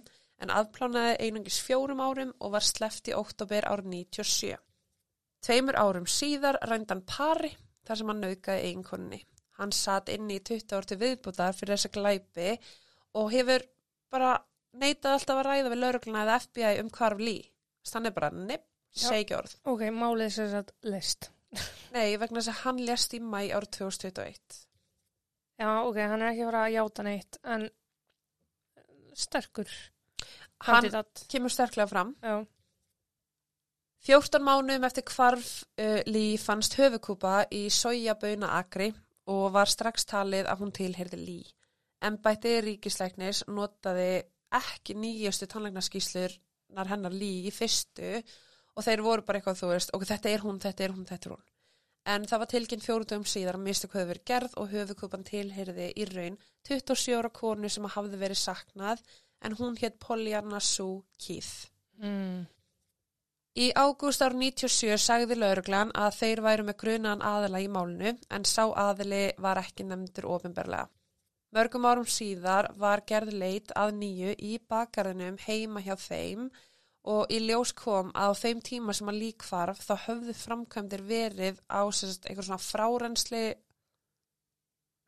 en 0.43 0.51
aðplánaði 0.51 1.17
einungis 1.23 1.61
fjórum 1.63 2.01
árum 2.03 2.33
og 2.43 2.55
var 2.57 2.65
sleppt 2.67 3.11
í 3.13 3.15
oktober 3.15 3.67
árið 3.69 3.91
97. 3.93 4.57
Tveimur 5.43 5.79
árum 5.79 6.07
síðar 6.07 6.59
rændan 6.67 7.03
pari 7.07 7.53
þar 7.87 7.99
sem 7.99 8.11
hann 8.11 8.21
nauðgaði 8.23 8.67
eiginkonni. 8.67 9.21
Hann 9.59 9.71
satt 9.75 10.11
inni 10.11 10.39
í 10.39 10.43
20 10.43 10.75
ár 10.75 10.87
til 10.89 10.99
viðbútar 10.99 11.55
fyrir 11.55 11.77
þessa 11.77 11.93
glæpi 11.93 12.55
og 13.19 13.31
hefur 13.31 13.63
bara 14.11 14.35
neitað 14.79 15.17
alltaf 15.17 15.39
að 15.39 15.47
ræða 15.47 15.71
við 15.73 15.81
laurugluna 15.83 16.23
eða 16.25 16.39
FBI 16.47 16.79
um 16.81 16.91
hvarf 16.93 17.21
lí. 17.21 17.37
Þannig 17.89 18.15
bara, 18.15 18.29
nepp, 18.31 18.65
segi 18.95 19.35
orð. 19.35 19.55
Ok, 19.69 19.87
málið 19.91 20.25
er 20.27 20.35
sér 20.37 20.57
að 20.61 20.73
list. 20.93 21.29
Nei, 21.93 22.15
vegna 22.17 22.39
þess 22.41 22.53
að 22.53 22.61
hann 22.63 22.81
lést 22.87 23.13
í 23.13 23.19
mæ 23.21 23.39
árið 23.53 23.71
2021. 23.77 24.61
Já, 25.61 25.69
ok, 25.85 25.99
hann 26.01 26.21
er 26.23 26.31
ekki 26.31 26.45
að 26.45 26.49
fara 26.49 26.63
að 26.65 26.75
játa 26.77 27.05
neitt, 27.05 27.39
en 27.43 27.67
sterkur 29.13 29.69
Hann 30.63 30.81
kandidat. 30.81 31.25
kemur 31.29 31.53
sterklega 31.53 31.91
fram. 31.91 32.15
Já, 32.23 32.41
14 34.03 34.43
mánuðum 34.43 34.83
eftir 34.83 35.05
hvarf 35.13 35.49
uh, 35.79 36.01
Lí 36.11 36.35
fannst 36.41 36.75
höfukúpa 36.75 37.45
í 37.55 37.69
sojaböuna 37.71 38.49
akri 38.57 38.89
og 39.31 39.53
var 39.55 39.69
strax 39.71 40.03
talið 40.09 40.49
að 40.51 40.63
hún 40.63 40.73
tilheyrði 40.75 41.19
Lí. 41.21 41.37
Embætti 42.03 42.57
ríkisleiknis 42.65 43.45
notaði 43.47 44.25
ekki 44.53 44.97
nýjustu 44.99 45.47
tannleiknaskíslurnar 45.47 46.35
hennar 46.91 47.13
Lí 47.13 47.47
í 47.47 47.51
fyrstu 47.53 48.21
og 48.73 48.85
þeir 48.85 49.03
voru 49.05 49.25
bara 49.25 49.39
eitthvað 49.39 49.59
þú 49.59 49.69
veist, 49.73 49.91
ok, 49.93 50.05
þetta 50.09 50.31
er 50.31 50.45
hún, 50.45 50.61
þetta 50.63 50.85
er 50.85 50.95
hún, 50.95 51.05
þetta 51.09 51.29
er 51.29 51.35
hún. 51.35 51.43
En 52.13 52.25
það 52.27 52.41
var 52.41 52.49
tilkynnt 52.51 52.83
fjóruðum 52.83 53.27
síðar 53.29 53.57
að 53.59 53.67
mistök 53.67 53.93
höfðu 53.95 54.09
verið 54.09 54.25
gerð 54.27 54.57
og 54.59 54.73
höfukúpan 54.73 55.27
tilheyrði 55.27 55.91
í 55.95 56.07
raun 56.09 56.39
27 56.67 57.15
ára 57.19 57.31
konu 57.31 57.69
sem 57.71 57.85
hafði 57.93 58.19
verið 58.19 58.41
saknað 58.41 59.05
en 59.43 59.55
hún 59.59 59.77
hétt 59.79 60.01
Pollyanna 60.03 60.59
Sue 60.59 61.03
Keith. 61.19 61.69
mm. 62.01 62.43
Í 63.53 63.67
ágúst 63.77 64.23
ár 64.25 64.33
97 64.33 64.97
sagði 64.97 65.35
lauruglan 65.37 65.91
að 65.93 66.15
þeir 66.17 66.39
væru 66.41 66.63
með 66.65 66.77
grunan 66.81 67.21
aðila 67.21 67.59
í 67.61 67.67
málinu 67.69 68.15
en 68.33 68.45
sá 68.49 68.63
aðili 68.65 69.27
var 69.37 69.61
ekki 69.61 69.85
nefndur 69.85 70.25
ofinberlega. 70.33 70.87
Mörgum 71.53 71.85
árum 71.85 72.07
síðar 72.09 72.71
var 72.81 73.03
gerð 73.05 73.33
leit 73.37 73.73
að 73.77 73.91
nýju 73.99 74.35
í 74.41 74.55
bakgarðinum 74.69 75.37
heima 75.45 75.83
hjá 75.85 75.93
þeim 76.01 76.47
og 77.03 77.29
í 77.35 77.39
ljós 77.43 77.73
kom 77.75 78.09
að 78.15 78.31
á 78.31 78.41
þeim 78.41 78.61
tíma 78.63 78.93
sem 78.95 79.11
að 79.11 79.19
lík 79.25 79.43
farf 79.43 79.83
þá 79.83 79.93
höfðu 80.07 80.33
framkvæmdir 80.39 81.03
verið 81.05 81.59
á 81.69 81.83
sérst, 81.91 82.25
einhver 82.25 82.47
svona 82.47 82.63
frárensli 82.63 83.45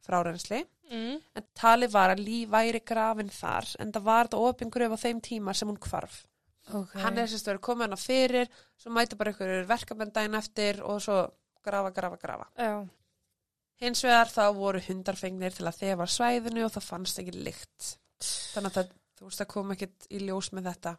frárensli 0.06 0.66
Mm. 0.86 1.18
en 1.34 1.46
talið 1.58 1.94
var 1.96 2.12
að 2.14 2.20
líf 2.22 2.50
væri 2.54 2.80
grafin 2.86 3.30
þar 3.34 3.66
en 3.82 3.92
það 3.92 4.04
var 4.06 4.28
þetta 4.28 4.42
opingröf 4.50 4.92
á 4.94 4.98
þeim 5.02 5.22
tíma 5.26 5.56
sem 5.58 5.68
hún 5.72 5.80
hvarf. 5.82 6.20
Ok. 6.74 6.94
Hann 7.02 7.18
er 7.18 7.26
sérst 7.32 7.48
verið 7.50 7.64
komið 7.66 7.88
hana 7.88 7.98
fyrir, 7.98 8.52
svo 8.78 8.92
mæti 8.94 9.18
bara 9.18 9.34
ykkur 9.34 9.66
verkamenn 9.66 10.14
daginn 10.14 10.38
eftir 10.38 10.84
og 10.86 11.02
svo 11.02 11.18
grafa, 11.66 11.90
grafa, 11.90 12.20
grafa. 12.22 12.46
Já. 12.58 12.86
Hins 13.84 14.04
vegar 14.06 14.30
þá 14.32 14.46
voru 14.56 14.80
hundarfengnir 14.86 15.56
til 15.56 15.66
að 15.68 15.82
þefa 15.82 16.08
svæðinu 16.12 16.64
og 16.66 16.72
það 16.76 16.86
fannst 16.90 17.20
ekki 17.20 17.34
lykt. 17.36 17.90
Þannig 18.54 18.70
að 18.70 18.78
það, 18.78 18.94
þú 19.18 19.28
veist, 19.28 19.42
það 19.42 19.52
kom 19.52 19.74
ekkit 19.76 20.08
í 20.10 20.22
ljós 20.24 20.52
með 20.56 20.70
þetta. 20.70 20.94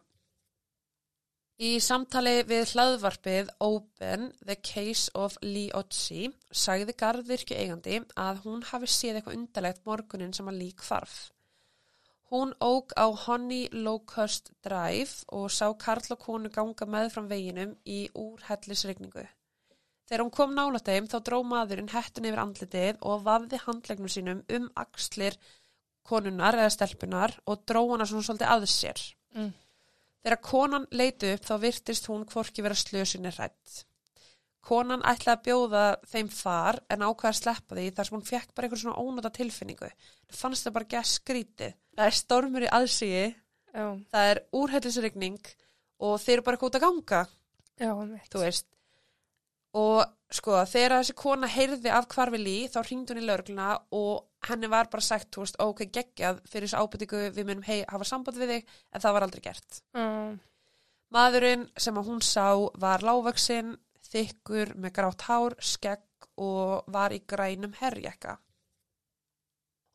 Í 1.57 1.71
samtali 1.81 2.43
við 2.45 2.75
hlaðvarpið 2.75 3.47
Open, 3.65 4.27
The 4.45 4.59
Case 4.61 5.09
of 5.17 5.39
Lee 5.41 5.71
Otzi, 5.73 6.27
sagði 6.53 6.93
garðvirkju 6.99 7.57
eigandi 7.57 7.97
að 8.13 8.43
hún 8.43 8.61
hafi 8.69 8.89
séð 8.93 9.17
eitthvað 9.17 9.39
undarlegt 9.39 9.81
morgunin 9.89 10.35
sem 10.37 10.51
að 10.51 10.59
lík 10.61 10.85
farf. 10.85 11.15
Hún 12.29 12.53
óg 12.61 12.93
á 12.93 13.09
Honey 13.23 13.71
Locust 13.71 14.51
Drive 14.61 15.25
og 15.33 15.49
sá 15.49 15.71
Karl 15.81 16.13
og 16.13 16.21
konu 16.21 16.53
ganga 16.53 16.85
með 16.85 17.09
fram 17.15 17.31
veginum 17.31 17.73
í 17.89 18.03
úrhellisregningu. 18.13 19.25
Þegar 20.07 20.23
hún 20.23 20.33
kom 20.33 20.53
nála 20.55 20.79
þeim 20.79 21.07
þá 21.11 21.17
dró 21.27 21.37
maðurinn 21.43 21.91
hettun 21.91 22.27
yfir 22.29 22.39
andlitið 22.39 22.99
og 23.09 23.25
vafði 23.25 23.59
handlegnum 23.65 24.11
sínum 24.11 24.43
um 24.55 24.67
axlir 24.79 25.35
konunar 26.07 26.55
eða 26.55 26.71
stelpunar 26.71 27.33
og 27.45 27.65
dró 27.67 27.81
hana 27.91 28.07
svona 28.07 28.23
svolítið 28.23 28.53
að 28.53 28.67
sér. 28.71 29.01
Mm. 29.35 29.49
Þegar 30.23 30.41
konan 30.43 30.87
leiti 30.95 31.33
upp 31.35 31.45
þá 31.47 31.53
virtist 31.63 32.07
hún 32.11 32.23
hvorki 32.27 32.63
vera 32.63 32.77
slösunni 32.77 33.33
hrætt. 33.35 33.83
Konan 34.67 35.03
ætlaði 35.07 35.33
að 35.33 35.43
bjóða 35.45 35.83
þeim 36.11 36.29
far 36.31 36.79
en 36.91 37.03
ákvaði 37.03 37.29
að 37.29 37.37
sleppa 37.41 37.75
því 37.77 37.85
þar 37.95 38.07
sem 38.07 38.17
hún 38.17 38.25
fekk 38.27 38.55
bara 38.55 38.67
einhver 38.67 38.81
svona 38.81 39.03
ónota 39.03 39.31
tilfinningu. 39.35 39.91
Það 40.27 40.39
fannst 40.41 40.67
það 40.67 40.75
bara 40.77 40.87
ekki 40.87 40.99
að 40.99 41.11
skríti. 41.11 41.69
Það 41.95 42.09
er 42.09 42.17
stormur 42.17 42.65
í 42.65 42.71
aðsíi, 42.79 43.27
Já. 43.71 43.85
það 44.11 44.31
er 44.31 44.41
úrhellisregning 44.59 45.53
og 46.03 46.17
þeir 46.23 46.35
eru 46.37 46.47
bara 46.47 46.59
að 46.67 46.83
ganga 46.83 47.21
Já, 47.77 47.91
mitt. 48.03 48.27
þú 48.31 48.43
veist 48.43 48.67
og 49.75 50.05
sko 50.31 50.59
þegar 50.67 50.97
þessi 50.97 51.15
kona 51.17 51.47
heyrði 51.51 51.91
af 51.93 52.07
hvarfi 52.11 52.39
lí 52.41 52.55
þá 52.71 52.79
hringdi 52.83 53.13
hún 53.13 53.21
í 53.21 53.27
laurugluna 53.27 53.67
og 53.95 54.47
henni 54.47 54.69
var 54.71 54.89
bara 54.91 55.03
sagt 55.03 55.29
þú 55.35 55.43
veist 55.43 55.59
ok 55.63 55.85
geggjað 55.85 56.41
fyrir 56.47 56.67
þessu 56.67 56.81
ábyrtingu 56.83 57.21
við 57.35 57.47
munum 57.47 57.67
hei, 57.67 57.83
hafa 57.87 58.07
samband 58.07 58.39
við 58.39 58.53
þig 58.55 58.73
en 58.91 59.03
það 59.03 59.15
var 59.17 59.27
aldrei 59.27 59.43
gert 59.47 59.79
Já. 59.95 60.07
maðurinn 61.15 61.67
sem 61.77 61.99
að 61.99 62.11
hún 62.11 62.23
sá 62.25 62.47
var 62.79 63.05
lágvaksinn 63.07 63.77
þykkur 64.07 64.75
með 64.79 64.93
grátt 64.99 65.27
hár, 65.27 65.55
skegg 65.59 66.27
og 66.37 66.87
var 66.93 67.15
í 67.15 67.23
grænum 67.27 67.73
herjekka 67.79 68.37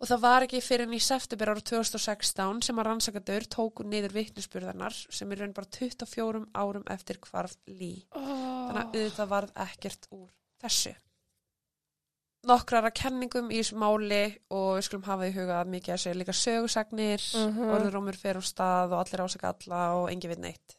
og 0.02 0.08
það 0.10 0.22
var 0.24 0.42
ekki 0.48 0.60
fyrir 0.66 0.88
enn 0.88 0.96
í 0.98 1.02
september 1.02 1.52
ára 1.52 1.62
2016 1.62 2.62
sem 2.66 2.80
að 2.82 2.88
rannsakadur 2.88 3.46
tóku 3.54 3.84
niður 3.86 4.16
vittnisspurðarnar 4.18 4.96
sem 5.14 5.30
er 5.32 5.38
raun 5.44 5.54
bara 5.54 5.70
24 5.78 6.42
árum 6.58 6.84
eftir 6.90 7.20
hvarf 7.22 7.54
lí 7.70 7.92
þannig 8.10 8.82
að 8.82 8.98
auðvitað 8.98 9.30
varð 9.36 9.52
ekkert 9.68 10.08
úr 10.10 10.28
þessu. 10.62 10.94
Nokkrar 12.50 12.88
að 12.88 12.96
kenningum 12.98 13.52
í 13.54 13.60
þessu 13.60 13.76
máli 13.78 14.22
og 14.50 14.72
við 14.80 14.86
skulum 14.88 15.04
hafa 15.06 15.28
í 15.28 15.34
huga 15.36 15.60
að 15.62 15.68
mikið 15.76 15.94
að 15.94 16.00
segja 16.02 16.18
líka 16.18 16.34
sögusagnir, 16.34 17.22
Mhm. 17.38 17.68
orðurómur 17.76 18.16
fer 18.18 18.34
á 18.34 18.42
stað 18.42 18.92
og 18.96 18.98
allir 19.06 19.22
ásaka 19.22 19.52
alla 19.54 19.82
og 20.00 20.08
engi 20.10 20.26
við 20.32 20.38
neitt. 20.42 20.74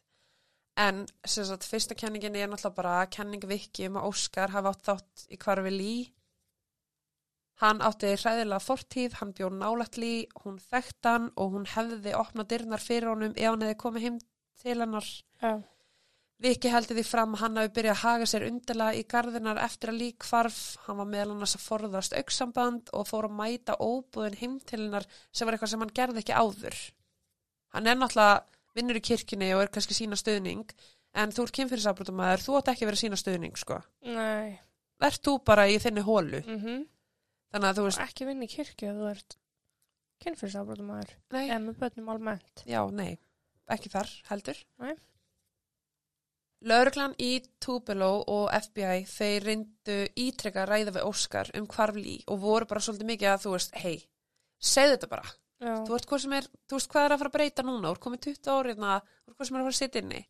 En 0.76 1.06
sem 1.26 1.46
sagt, 1.46 1.64
fyrsta 1.64 1.96
kenningin 1.96 2.36
er 2.36 2.48
náttúrulega 2.50 2.76
bara 2.76 3.06
kenning 3.08 3.44
Viki 3.48 3.86
um 3.88 3.94
að 3.96 4.08
Óskar 4.12 4.50
hafa 4.50 4.74
átt 4.74 4.84
þátt 4.84 5.28
í 5.32 5.38
hvarfi 5.38 5.72
lí. 5.72 6.12
Hann 7.64 7.80
átti 7.80 8.10
hræðilega 8.20 8.60
fortíð, 8.60 9.14
hann 9.22 9.30
bjó 9.38 9.48
nálægt 9.54 9.96
lí, 10.02 10.26
hún 10.44 10.58
þekkt 10.60 11.08
hann 11.08 11.30
og 11.40 11.54
hún 11.54 11.68
hefði 11.72 12.12
opnað 12.20 12.50
dyrnar 12.52 12.82
fyrir 12.84 13.14
honum 13.14 13.38
ef 13.38 13.46
hann 13.54 13.64
hefði 13.64 13.78
komið 13.80 14.08
heim 14.08 14.18
til 14.60 14.76
hennar. 14.82 15.08
Já. 15.40 15.54
Viki 16.44 16.72
heldur 16.74 16.98
því 16.98 17.04
fram 17.08 17.38
að 17.38 17.44
hann 17.44 17.60
hafi 17.62 17.72
byrjað 17.78 17.94
að 17.94 18.02
haga 18.02 18.26
sér 18.28 18.46
undarlega 18.50 19.00
í 19.00 19.06
gardinar 19.14 19.62
eftir 19.64 19.94
að 19.94 20.00
lík 20.02 20.26
hvarf. 20.28 20.58
Hann 20.88 21.00
var 21.00 21.08
meðal 21.08 21.36
annars 21.38 21.56
að 21.56 21.64
forðast 21.70 22.18
auksamband 22.20 22.92
og 22.92 23.08
fór 23.08 23.30
að 23.30 23.38
mæta 23.38 23.78
óbúðin 23.80 24.36
heim 24.42 24.58
til 24.60 24.82
hennar 24.82 25.08
sem 25.32 25.48
var 25.48 25.56
eitthvað 25.56 25.72
sem 25.72 25.86
hann 25.86 25.96
gerði 26.02 26.24
ekki 26.24 26.36
áður. 26.36 26.82
Hann 27.78 27.88
er 27.88 27.96
náttúrulega 28.02 28.44
vinnur 28.76 29.00
í 29.00 29.06
kirkjunni 29.08 29.54
og 29.56 29.64
er 29.64 29.72
kannski 29.72 29.96
sína 29.96 30.20
stöðning 30.20 30.76
en 31.16 31.32
þú 31.32 31.46
ert 31.46 31.56
kynfyrirsafbrotumæður, 31.62 32.44
þú 32.44 32.58
átt 32.60 32.74
ekki 32.74 32.84
að 32.84 32.92
vera 32.92 33.02
sína 33.06 33.22
stöðning 33.22 33.56
sko. 33.62 33.80
Nei. 34.04 34.60
Verð 35.00 35.24
þú 35.24 35.38
bara 35.48 35.70
í 35.70 35.80
þinni 35.80 36.04
hólu. 36.04 36.44
Mm 36.44 36.90
Þannig 37.54 37.70
að 37.70 37.78
þú 37.80 37.84
veist, 37.88 38.02
Ekki 38.08 38.26
vinna 38.30 38.46
í 38.48 38.52
kirkju 38.52 38.90
að 38.90 39.00
þú 39.02 39.10
ert 39.14 39.36
kynfyrsafbrotumæður. 40.24 41.12
nei, 41.36 41.44
Eða 41.50 41.60
með 41.68 41.80
börnum 41.84 42.10
almennt. 42.14 42.64
já, 42.66 42.80
nei, 42.92 43.18
ekki 43.70 43.92
þar 43.94 44.10
heldur. 44.30 44.62
Nei. 44.82 44.96
Lörglan 46.64 47.14
í 47.20 47.42
Tupelo 47.60 48.24
og 48.32 48.46
FBI 48.56 49.02
þeir 49.12 49.44
reyndu 49.50 49.96
ítrekka 50.16 50.64
ræða 50.70 50.94
við 50.96 51.08
Óskar 51.10 51.50
um 51.60 51.66
hvarf 51.68 51.98
lí 52.00 52.14
og 52.32 52.40
voru 52.40 52.66
bara 52.70 52.80
svolítið 52.86 53.10
mikið 53.10 53.32
að 53.34 53.42
þú 53.44 53.52
veist, 53.58 53.74
hei, 53.84 53.98
segðu 54.64 54.94
þetta 54.96 55.10
bara. 55.12 55.34
Já. 55.64 55.74
Þú 55.84 55.92
veist 55.98 56.08
hvað 56.08 56.38
er, 56.40 56.48
þú 56.72 56.78
veist 56.80 56.92
hvað 56.94 57.06
er 57.10 57.16
að 57.16 57.20
fara 57.24 57.32
að 57.34 57.36
breyta 57.36 57.66
núna, 57.68 57.90
þú 57.90 57.92
ert 57.98 58.04
komið 58.08 58.24
20 58.30 58.54
árið, 58.56 58.80
þú 58.80 59.34
veist 59.34 59.38
hvað 59.38 59.50
sem 59.50 59.56
er 59.56 59.60
að 59.60 59.68
fara 59.68 59.76
að 59.76 59.82
sitja 59.82 60.04
inni. 60.06 60.22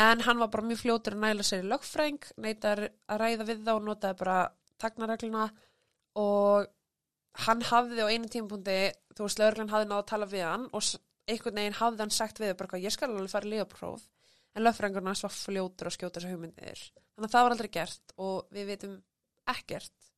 En 0.00 0.20
hann 0.26 0.38
var 0.42 0.50
bara 0.50 0.66
mjög 0.66 0.82
fljótur 0.84 1.14
að 1.16 1.22
næla 1.24 1.46
sér 1.46 1.62
í 1.64 1.70
lögfræng, 1.70 2.26
neytar 2.42 2.82
að 3.10 3.22
ræða 3.22 3.46
við 3.48 3.62
þá 3.66 3.72
og 3.76 3.86
notaði 3.86 4.18
bara 4.24 4.36
tagnaregluna 4.82 5.46
og 6.18 6.66
hann 7.46 7.62
hafði 7.68 8.04
á 8.04 8.10
einu 8.10 8.30
tímapunkti, 8.30 8.78
þú 9.14 9.26
veist, 9.26 9.40
lögreglan 9.40 9.72
hafði 9.72 9.90
náða 9.90 10.02
að 10.02 10.10
tala 10.10 10.30
við 10.30 10.46
hann 10.48 10.66
og 10.74 10.88
einhvern 11.30 11.60
veginn 11.60 11.78
hafði 11.78 12.04
hann 12.04 12.14
sagt 12.14 12.40
við 12.42 12.56
bara 12.58 12.80
ég 12.82 12.94
skal 12.94 13.10
alveg 13.12 13.30
fara 13.32 13.46
í 13.46 13.52
lífapróf 13.54 14.06
en 14.56 14.64
lögfrængurinn 14.66 15.10
hans 15.12 15.22
var 15.22 15.34
fljótur 15.34 15.90
að 15.90 15.96
skjóta 15.96 16.18
þessu 16.18 16.32
hugmyndir. 16.34 16.80
Þannig 17.14 17.28
að 17.28 17.34
það 17.34 17.44
var 17.46 17.54
aldrei 17.54 17.70
gert 17.76 18.14
og 18.18 18.54
við 18.54 18.72
vitum 18.72 18.96
ekkert 19.50 20.08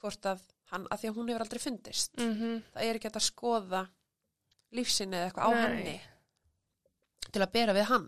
hvort 0.00 0.28
að 0.30 0.44
hann, 0.70 0.86
að 0.90 1.00
því 1.00 1.10
að 1.10 1.16
hún 1.18 1.32
hefur 1.32 1.46
aldrei 1.46 1.62
fundist. 1.62 2.12
Mm 2.18 2.34
Það 2.74 2.84
er 2.84 2.98
ekki 3.00 3.10
að 3.10 3.26
skoða 3.26 3.82
lífsinni 4.76 5.16
eða 5.16 5.26
eitthvað 5.30 5.46
á 5.46 5.50
henni 5.64 5.96
til 7.32 7.42
að 7.42 7.52
bera 7.52 7.74
við 7.76 7.88
hann. 7.90 8.06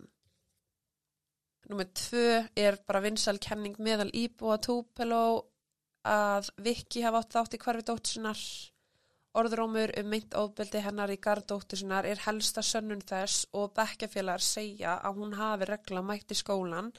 Númer 1.69 1.89
tvö 1.93 2.49
er 2.57 2.79
bara 2.87 3.03
vinsal 3.05 3.39
kenning 3.39 3.77
meðal 3.79 4.11
íbúa 4.15 4.57
Tupelo 4.59 5.23
að 6.09 6.51
Viki 6.65 7.05
hafa 7.05 7.23
átt 7.23 7.37
þátt 7.37 7.57
í 7.57 7.61
hvarfi 7.63 7.87
dóttur 7.91 8.15
sinnar. 8.15 8.43
Orðrómur 9.39 9.93
um 10.01 10.09
meint 10.09 10.35
óbeldi 10.35 10.81
hennar 10.83 11.13
í 11.13 11.19
garð 11.23 11.47
dóttur 11.53 11.79
sinnar 11.83 12.09
er 12.09 12.23
helsta 12.25 12.65
sönnun 12.65 13.05
þess 13.07 13.47
og 13.53 13.75
bekkjafélagar 13.77 14.45
segja 14.45 14.97
að 15.05 15.21
hún 15.21 15.37
hafi 15.39 15.69
regla 15.69 16.03
mætt 16.03 16.33
í 16.33 16.39
skólan. 16.39 16.91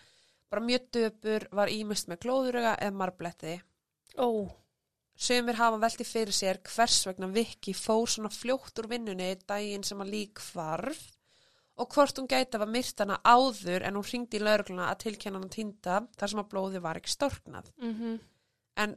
Bara 0.49 0.65
mjög 0.65 0.87
döpur 0.95 1.47
var 1.57 1.73
ímest 1.73 2.09
með 2.09 2.23
glóðuruga 2.25 2.77
eða 2.77 2.97
marbletti. 3.01 3.59
Ó. 4.17 4.47
Sumir 5.19 5.57
hafa 5.59 5.81
velti 5.81 6.05
fyrir 6.07 6.33
sér 6.33 6.61
hvers 6.63 7.01
vegna 7.09 7.27
Viki 7.33 7.73
fór 7.75 8.07
svona 8.07 8.31
fljótt 8.31 8.79
úr 8.79 8.87
vinnunni 8.93 9.33
daginn 9.43 9.83
sem 9.83 9.99
að 9.99 10.13
lík 10.13 10.39
hvarf 10.53 11.01
og 11.79 11.93
hvort 11.93 12.17
hún 12.19 12.27
gæti 12.27 12.59
að 12.59 12.71
myrt 12.71 13.03
hana 13.03 13.19
áður 13.23 13.85
en 13.87 13.99
hún 13.99 14.07
ringdi 14.07 14.39
í 14.39 14.43
laurugluna 14.43 14.89
að 14.91 15.01
tilkenna 15.05 15.39
hana 15.39 15.51
týnda 15.53 15.99
þar 16.19 16.31
sem 16.31 16.41
að 16.41 16.49
blóði 16.53 16.81
var 16.83 16.99
ekki 16.99 17.13
storknað. 17.13 17.71
Mm 17.79 18.19
En 18.79 18.95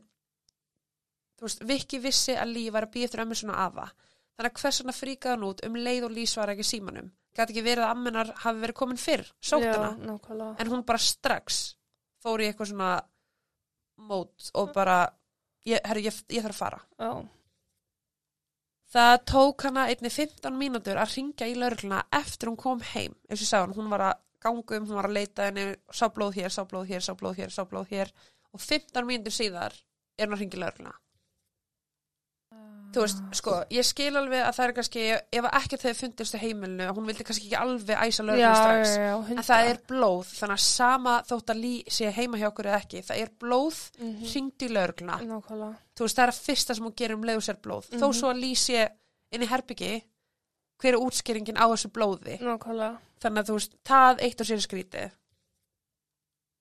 þú 1.38 1.48
veist, 1.48 1.64
Viki 1.68 2.00
vissi 2.02 2.36
að 2.38 2.54
Lí 2.56 2.68
var 2.70 2.86
að 2.86 2.94
býja 2.94 3.10
eftir 3.10 3.24
ömmu 3.24 3.38
svona 3.38 3.58
afa. 3.66 3.88
Þannig 4.36 4.52
að 4.52 4.62
hvers 4.62 4.80
vegna 4.80 4.94
fríkaði 4.96 5.34
hann 5.34 5.48
út 5.48 5.64
um 5.66 5.78
leið 5.86 6.06
og 6.08 6.14
Lí 6.16 6.26
svara 6.30 6.54
ekki 6.54 6.66
símanum. 6.66 7.10
Gæti 7.32 7.54
ekki 7.54 7.64
verið 7.64 7.86
að 7.86 7.94
ammenar 7.94 8.32
hafi 8.42 8.60
verið 8.60 8.76
komin 8.76 9.00
fyrr, 9.00 9.24
sótt 9.40 9.64
Já. 9.64 9.76
En 10.60 10.68
hún 10.68 10.84
bara 10.88 11.00
strax 11.00 11.62
fór 12.22 12.42
í 12.42 12.48
eitthvað 12.48 12.72
svona 12.72 12.90
mót 14.08 14.50
og 14.58 14.72
bara, 14.74 14.98
ég, 15.68 15.80
herri, 15.88 16.04
ég, 16.06 16.18
ég 16.32 16.44
þarf 16.44 16.58
að 16.58 16.60
fara. 16.60 16.82
Já. 17.00 17.12
Það 18.92 19.14
tók 19.30 19.64
hana 19.64 19.86
einni 19.88 20.10
15 20.12 20.58
mínútur 20.60 21.00
að 21.00 21.14
ringja 21.16 21.48
í 21.48 21.56
laurugluna 21.56 22.02
eftir 22.12 22.50
hún 22.50 22.60
kom 22.60 22.82
heim. 22.92 23.14
Eins 23.30 23.40
og 23.40 23.46
ég 23.46 23.48
sagði 23.48 23.64
hann, 23.64 23.76
hún 23.78 23.88
var 23.94 24.04
að 24.10 24.20
ganga 24.42 24.76
um, 24.76 24.88
hún 24.90 24.98
var 24.98 25.08
að 25.08 25.16
leita 25.16 25.48
henni, 25.48 25.64
sá 25.94 26.10
blóð 26.12 26.36
hér, 26.40 26.52
sá 26.52 26.66
blóð 26.68 26.92
hér, 26.92 27.04
sá 27.04 27.14
blóð 27.16 27.40
hér, 27.40 27.54
sá 27.54 27.64
blóð 27.64 27.94
hér 27.94 28.12
og 28.52 28.60
15 28.60 29.06
mínútur 29.08 29.32
síðar 29.34 29.72
er 30.18 30.26
hún 30.28 30.36
að 30.36 30.44
ringja 30.44 30.58
í 30.58 30.62
laurugluna. 30.62 30.92
þú 32.92 33.00
veist, 33.06 33.20
sko, 33.38 33.52
ég 33.72 33.86
skil 33.88 34.10
alveg 34.20 34.42
að 34.44 34.56
það 34.58 34.66
er 34.66 34.72
kannski, 34.76 35.02
ef 35.32 35.46
ekkert 35.48 35.80
þegar 35.80 35.96
fundist 35.96 36.34
heimilinu, 36.42 36.88
hún 36.92 37.06
vildi 37.08 37.24
kannski 37.24 37.46
ekki 37.48 37.56
alveg 37.56 38.02
æsa 38.04 38.26
lögreglum 38.28 38.58
strax, 38.58 38.90
já, 38.98 39.06
já, 39.06 39.14
en 39.32 39.46
það 39.48 39.68
er 39.70 39.78
blóð, 39.88 40.26
þannig 40.36 40.58
að 40.58 40.64
sama 40.66 41.14
þótt 41.30 41.52
að 41.54 41.62
lí 41.62 41.70
sé 41.96 42.10
heima 42.12 42.36
hjá 42.42 42.48
okkur 42.50 42.68
eða 42.68 42.80
ekki, 42.82 43.00
það 43.08 43.22
er 43.22 43.30
blóð 43.40 43.78
mm 43.96 44.18
hringd 44.28 44.66
í 44.66 44.68
lögregluna, 44.76 45.16
nákvæmlega. 45.30 45.70
Þú 45.96 46.04
veist, 46.04 46.18
það 46.20 46.26
er 46.26 46.32
að 46.34 46.42
fyrsta 46.50 46.76
sem 46.76 46.84
hún 46.90 46.96
gerir 47.00 47.16
um 47.16 47.24
leiðu 47.30 47.46
sér 47.48 47.60
blóð, 47.64 47.88
þó 47.96 48.04
Mhm. 48.10 48.18
svo 48.20 48.28
að 48.34 48.40
lí 48.44 48.52
sé 48.66 48.84
inn 49.32 49.42
í 49.42 49.48
herbyggi, 49.48 49.92
hver 50.82 50.92
er 50.92 51.00
útskýringin 51.00 51.56
á 51.56 51.64
þessu 51.72 51.88
blóði, 51.96 52.36
nákvæmlega. 52.44 52.98
Þannig 53.24 53.40
að 53.40 53.48
þú 53.48 53.56
veist, 53.56 53.72
það 53.88 54.20
eitt 54.28 54.40
og 54.40 54.46
sér 54.52 54.60
skrítið. 54.68 55.10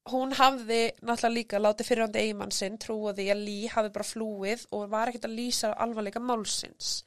Hún 0.09 0.33
hafði 0.33 0.79
náttúrulega 1.05 1.29
líka 1.35 1.59
látið 1.61 1.89
fyrirhandi 1.91 2.21
eigimann 2.23 2.53
sinn 2.55 2.79
trúa 2.81 3.13
því 3.13 3.27
að 3.29 3.43
Lí 3.45 3.57
hafi 3.69 3.91
bara 3.93 4.07
flúið 4.07 4.63
og 4.73 4.87
var 4.89 5.11
ekkert 5.11 5.27
að 5.29 5.35
lýsa 5.37 5.73
alvarleika 5.85 6.21
málsins. 6.23 7.03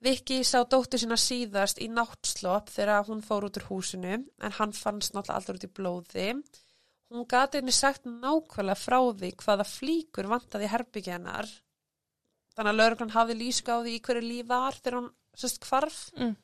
Viki 0.00 0.38
sá 0.48 0.62
dóttur 0.64 1.02
sína 1.02 1.18
síðast 1.20 1.82
í 1.84 1.90
náttslopp 1.92 2.72
þegar 2.72 3.04
hún 3.10 3.20
fór 3.20 3.50
út 3.50 3.60
úr 3.60 3.68
húsinu 3.68 4.14
en 4.16 4.56
hann 4.56 4.72
fannst 4.72 5.12
náttúrulega 5.12 5.36
alltaf 5.42 5.58
út 5.60 5.68
í 5.68 5.72
blóði. 5.76 6.28
Hún 7.12 7.28
gati 7.28 7.60
henni 7.60 7.74
sagt 7.76 8.08
nákvæmlega 8.08 8.80
frá 8.80 8.98
því 9.20 9.34
hvaða 9.42 9.68
flíkur 9.68 10.30
vantaði 10.30 10.72
hennar. 10.72 11.50
Þannig 12.56 12.72
að 12.72 12.78
lauruglan 12.80 13.12
á 13.12 13.76
því 13.84 13.92
í 13.92 14.00
hverju 14.00 14.24
líf 14.24 14.48
var 14.48 14.80
þegar 14.80 14.98
hún 15.02 15.12
sérst 15.36 15.66
hvarf 15.68 16.00
mm. 16.16 16.34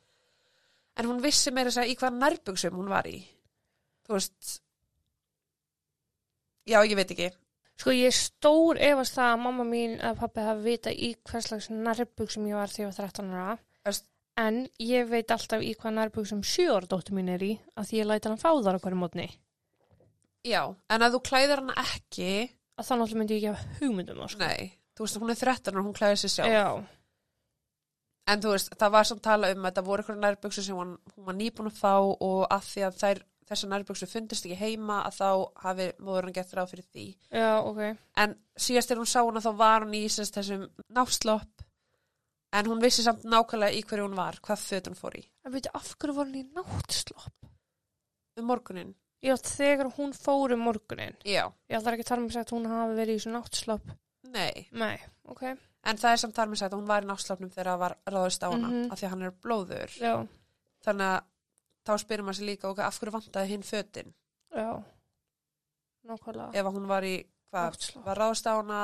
en 0.97 1.09
hún 1.11 1.23
vissi 1.25 1.53
meira 1.55 1.73
að 1.73 1.79
segja 1.81 1.93
í 1.93 1.99
hvað 1.99 2.21
nærbuksum 2.21 2.79
hún 2.79 2.93
var 2.93 3.09
í 3.11 3.19
þú 4.07 4.17
veist 4.17 4.53
já, 6.67 6.79
ég 6.85 6.97
veit 6.99 7.11
ekki 7.15 7.31
Sko 7.77 7.93
ég 7.93 8.07
er 8.09 8.15
stór 8.17 8.79
efast 8.81 9.19
það 9.19 9.33
að 9.35 9.41
mamma 9.45 9.65
mín 9.69 9.99
að 10.01 10.15
pappi 10.23 10.41
hafi 10.41 10.63
vita 10.65 10.91
í 10.91 11.11
hvers 11.29 11.51
slags 11.51 11.67
nærbuxum 11.69 12.47
ég 12.49 12.57
var 12.57 12.71
þegar 12.73 12.87
ég 12.87 12.93
var 12.97 13.09
13 13.11 13.35
ára. 13.37 13.59
Veist- 13.85 14.07
En 14.37 14.57
ég 14.81 15.09
veit 15.09 15.31
alltaf 15.33 15.61
í 15.65 15.75
hvað 15.77 15.95
nærbuxum 15.99 16.41
7 16.45 16.71
ára 16.73 16.89
dóttur 16.89 17.13
mín 17.17 17.29
er 17.33 17.41
í 17.45 17.51
að 17.77 17.85
því 17.91 18.01
ég 18.01 18.09
læti 18.09 18.29
hann 18.29 18.41
fá 18.41 18.49
þar 18.65 18.77
á 18.77 18.83
hverju 18.85 18.97
mótni. 19.01 19.29
já, 20.45 20.63
en 20.91 21.03
að 21.03 21.13
þú 21.17 21.21
klæðir 21.29 21.57
hana 21.61 21.75
ekki 21.85 22.51
Að 22.79 22.85
þannig 22.89 23.03
alltaf 23.07 23.17
myndi 23.21 23.35
ég 23.35 23.45
ekki 23.45 23.53
hafa 23.53 23.79
hugmyndum 23.81 24.21
á 24.21 24.27
sko. 24.29 24.39
nei, 24.41 24.73
þú 24.97 25.01
veist, 25.05 25.17
hún 25.21 25.31
er 25.31 25.41
13 25.41 25.77
og 25.77 25.85
hún 25.85 25.97
klæðir 25.97 26.21
sér 26.25 26.33
sjálf 26.37 26.53
Já, 26.53 26.67
en 28.33 28.41
þú 28.43 28.53
veist, 28.57 28.71
það 28.81 28.91
var 28.97 29.05
samt 29.09 29.23
tala 29.23 29.51
um 29.55 29.65
að 29.69 29.75
það 29.79 29.85
voru 29.89 30.03
eitthvað 30.05 30.23
nærbuksur 30.25 30.65
sem 30.67 30.77
hún, 30.81 30.97
hún 31.17 31.25
var 31.29 31.37
nýbúin 31.39 31.71
að 31.71 31.79
fá 31.81 31.93
og 32.01 32.47
að 32.51 32.63
því 32.73 32.85
að 32.89 32.97
þær, 33.03 33.23
þessar 33.49 33.71
nærbuksur 33.73 34.09
fundist 34.11 34.47
ekki 34.47 34.57
heima 34.61 35.03
að 35.07 35.19
þá 35.21 35.29
hafi 35.63 35.87
móður 36.03 36.27
hann 36.29 36.37
gett 36.39 36.55
ráð 36.59 36.71
fyrir 36.75 36.87
því 36.93 37.07
já, 37.31 37.51
ok. 37.63 37.81
en 38.17 38.35
síðast 38.59 38.89
þegar 38.91 39.03
hún 39.05 39.13
sá 39.13 39.21
hana 39.25 39.41
þá 39.45 39.53
var 39.61 39.85
hún 39.87 39.95
í 39.95 40.05
sérst, 40.11 40.35
þessum 40.39 40.67
náttslopp 40.99 41.65
en 42.57 42.67
hún 42.71 42.81
vissi 42.83 43.03
samt 43.05 43.25
nákvæmlega 43.25 43.77
í 43.79 43.83
hverju 43.87 44.07
hún 44.09 44.17
var 44.19 44.39
hvað 44.43 44.63
föt 44.65 44.89
hún 44.91 44.97
fór 44.99 45.19
í 45.19 45.25
En 45.47 45.53
veitu, 45.55 45.71
af 45.75 45.93
hverju 45.99 46.15
var 46.17 46.27
hann 46.27 46.41
í 46.41 46.47
náttslopp? 46.57 47.51
um 48.37 48.45
morgunin 48.51 48.95
Já, 49.25 49.33
þegar 49.41 49.89
hún 49.97 50.13
fór 50.15 50.53
um 50.55 50.61
morgunin. 50.61 51.15
já, 51.25 51.47
Ég 51.71 51.79
ætlar 51.79 51.95
ekki 51.97 52.05
að 52.05 52.11
tala 52.11 52.23
um 52.23 52.29
að 52.29 52.51
hún 52.53 52.67
hafi 52.71 52.95
verið 52.99 53.17
í 53.17 53.23
svona 53.25 53.41
náttslopp. 53.41 53.87
nei 54.31 54.69
Nei, 54.73 54.99
ok. 55.27 55.43
En 55.87 55.97
það 55.97 56.13
er 56.13 56.17
samt 56.21 56.35
þar 56.37 56.49
með 56.51 56.59
sagt 56.61 56.73
að 56.75 56.79
hún 56.81 56.87
var 56.91 57.03
í 57.03 57.07
náttslapnum 57.07 57.51
þegar 57.55 57.71
það 57.73 57.79
var 57.81 57.95
ráðist 58.13 58.43
á 58.45 58.49
hana 58.53 58.69
Mhm. 58.69 58.93
af 58.93 58.99
því 59.01 59.07
að 59.07 59.11
hann 59.11 59.23
er 59.23 59.31
blóður. 59.43 59.91
Já, 60.01 60.27
Þannig 60.85 61.07
að 61.17 61.25
þá 61.87 61.93
spyrir 62.03 62.27
maður 62.27 62.39
sér 62.41 62.49
líka 62.51 62.71
ok, 62.71 62.83
af 62.87 62.99
hverju 63.01 63.15
vantaði 63.17 63.53
hinn 63.55 63.67
fötin 63.67 64.13
já. 64.57 64.71
Nákvæmlega. 66.07 66.51
ef 66.55 66.67
að 66.71 66.77
hún 66.77 66.87
var 66.91 67.07
í, 67.07 67.17
hvað, 67.51 67.79
var 68.07 68.21
hana, 68.61 68.81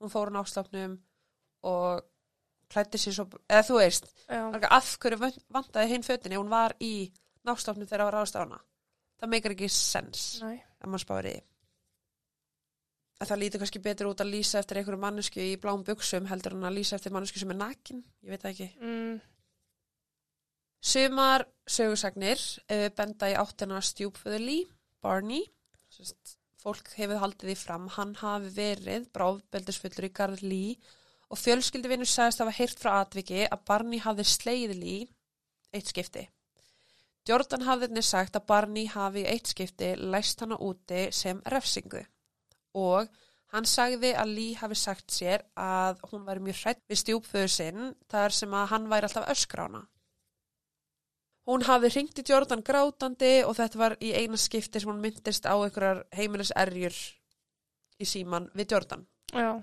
hún 0.00 0.12
fór 0.12 0.30
í 0.32 0.34
náttslapnum 0.36 0.98
og 1.68 2.02
klætti 2.72 2.98
sér 3.00 3.16
svo, 3.18 3.26
eða 3.48 3.64
þú 3.68 3.78
veist, 3.78 4.08
af 4.72 4.92
hverju 4.98 5.18
van- 5.20 5.42
vantaði 5.52 5.92
hinn 5.92 6.06
fötin 6.06 6.32
ef 6.32 6.40
hún 6.40 6.52
var 6.52 6.74
í 6.80 7.12
náttslapnum 7.44 7.86
þegar 7.86 8.06
það 8.06 8.10
var 8.10 8.16
hana. 8.46 8.60
Það 9.20 9.30
meikar 9.34 9.54
ekki 9.54 9.68
sens 9.70 10.40
nei. 10.42 10.56
ef 10.58 10.86
maður 10.88 11.04
því. 11.28 11.34
En 13.22 13.28
það 13.28 13.38
lítur 13.38 13.60
kannski 13.62 13.78
betur 13.82 14.08
út 14.10 14.22
að 14.24 14.32
lýsa 14.34 14.58
eftir 14.58 14.80
einhverju 14.80 14.98
mannesku 14.98 15.38
í 15.44 15.52
bláum 15.62 15.84
buksum 15.86 16.26
heldur 16.26 16.56
en 16.56 16.64
að 16.66 16.74
lýsa 16.80 16.96
eftir 16.96 17.12
mannesku 17.14 17.38
sem 17.38 17.52
er 17.54 17.58
nakin, 17.60 18.00
ég 18.24 18.32
veit 18.32 18.42
það 18.42 18.50
ekki. 18.50 18.66
Mm, 18.80 19.20
Sumar 20.82 21.46
sögursagnir 21.70 22.40
uh, 22.66 22.88
benda 22.96 23.30
í 23.30 23.36
áttina 23.38 23.78
stjúpföðuli, 23.86 24.64
Barney, 25.02 25.44
Sest, 25.92 26.36
fólk 26.62 26.90
hefur 26.96 27.20
haldið 27.22 27.52
því 27.52 27.56
fram, 27.58 27.88
hann 27.96 28.16
hafi 28.18 28.50
verið 28.56 29.08
bráðbeldisfullur 29.14 30.08
í 30.08 30.12
garð 30.14 30.42
Lee 30.42 30.76
og 31.32 31.40
fjölskylduvinur 31.40 32.08
sagðist 32.08 32.42
hafa 32.42 32.54
heyrt 32.58 32.82
frá 32.82 32.92
atviki 33.00 33.44
að 33.46 33.64
Barney 33.68 34.02
hafi 34.02 34.26
sleið 34.26 34.74
Lee 34.78 35.08
eitt 35.72 35.90
skipti. 35.90 36.26
Jordan 37.28 37.62
hafði 37.66 37.88
einnig 37.88 38.06
sagt 38.06 38.36
að 38.36 38.48
Barney 38.50 38.88
hafi 38.90 39.22
eitt 39.30 39.52
skipti 39.52 39.92
læst 39.96 40.42
hana 40.42 40.58
úti 40.58 41.06
sem 41.14 41.38
refsingu 41.54 42.02
og 42.78 43.10
hann 43.54 43.68
sagði 43.68 44.12
að 44.18 44.34
Lee 44.36 44.58
hafi 44.58 44.78
sagt 44.80 45.14
sér 45.14 45.44
að 45.54 46.02
hún 46.10 46.26
væri 46.26 46.42
mjög 46.48 46.62
hrætt 46.62 46.84
við 46.90 47.02
stjúpföður 47.02 47.52
sinn 47.54 47.90
þar 48.10 48.34
sem 48.34 48.54
að 48.58 48.70
hann 48.72 48.88
væri 48.90 49.08
alltaf 49.08 49.46
hana. 49.58 49.84
Hún 51.48 51.64
hafði 51.66 51.90
hringt 51.96 52.20
í 52.22 52.26
Jordan 52.28 52.62
grátandi 52.62 53.32
og 53.42 53.56
þetta 53.58 53.78
var 53.80 53.96
í 54.00 54.12
eina 54.14 54.38
skipti 54.38 54.80
sem 54.80 54.92
hún 54.92 55.02
myndist 55.02 55.48
á 55.48 55.54
einhverjar 55.56 56.04
heimiliserjur 56.14 56.94
í 57.98 58.06
síman 58.06 58.50
við 58.54 58.74
Jordan. 58.76 59.06
já, 59.32 59.62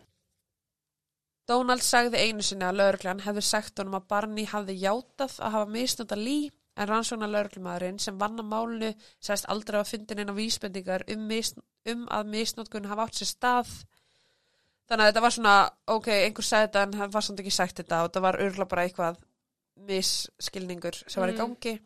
Donald 1.49 1.81
sagði 1.81 2.19
einu 2.27 2.43
sinni 2.45 2.65
að 2.67 2.77
lauruglan 2.77 3.23
hefði 3.25 3.41
sagt 3.41 3.79
honum 3.81 3.97
að 3.97 4.09
Barney 4.11 4.45
hafði 4.45 4.75
játað 4.83 5.39
að 5.39 5.53
hafa 5.55 5.69
misnóta 5.73 6.17
lí 6.19 6.39
en 6.79 6.87
rannsóknar 6.87 7.31
lauruglumæðurinn 7.33 7.97
sem 8.03 8.19
vann 8.19 8.37
að 8.39 8.51
málnu 8.51 8.89
sagðist 9.17 9.47
aldrei 9.49 9.79
að 9.79 9.89
fundin 9.89 10.21
eina 10.21 10.35
vísbendingar 10.37 11.07
um, 11.09 11.23
mis, 11.31 11.55
um 11.89 12.05
að 12.13 12.29
misnótkun 12.35 12.85
hafa 12.91 13.07
átt 13.07 13.17
sér 13.19 13.31
stað. 13.31 13.71
Þannig 14.89 15.03
að 15.03 15.09
þetta 15.09 15.23
var 15.25 15.35
svona, 15.35 15.55
ok, 15.95 16.11
einhver 16.13 16.45
sagði 16.45 16.67
þetta 16.67 16.85
en 16.85 16.95
hann 17.01 17.15
var 17.15 17.25
samt 17.25 17.41
ekki 17.41 17.55
sagt 17.55 17.81
þetta 17.81 18.03
og 18.03 18.11
þetta 18.11 18.23
var 18.27 18.39
örgulega 18.45 18.71
bara 18.75 18.85
eitthvað 18.85 19.19
misskilningur 19.87 20.95
sem 21.07 21.21
var 21.21 21.29
í 21.29 21.35
Mm. 21.37 21.39
gangi. 21.39 21.79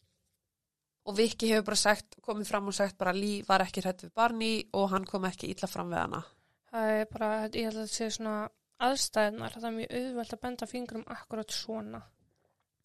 Og 1.06 1.17
Viki 1.17 1.49
hefur 1.51 1.65
bara 1.65 1.75
sagt, 1.75 2.15
komið 2.21 2.47
fram 2.47 2.67
og 2.67 2.73
sagt 2.73 2.97
bara 2.97 3.12
að 3.12 3.19
Lí 3.19 3.32
var 3.47 3.60
ekki 3.60 3.82
hrætt 3.84 4.03
við 4.06 4.13
Barney 4.15 4.63
og 4.73 4.89
hann 4.89 5.06
kom 5.06 5.25
ekki 5.25 5.49
illa 5.51 5.67
fram 5.67 5.89
við 5.91 5.97
hana. 5.99 6.23
það 6.73 6.89
er 7.01 7.06
bara, 7.06 7.47
ég 7.49 7.65
held 7.65 7.75
að 7.77 7.84
þetta 7.84 7.93
sé 7.93 8.10
svona 8.10 8.49
aðstæðnar, 8.79 9.51
það 9.53 9.65
er 9.67 9.75
mjög 9.77 9.91
auðvelt 9.99 10.34
að 10.34 10.41
benda 10.41 10.65
fingrum 10.65 11.03
akkurat 11.08 11.51
svona 11.51 12.01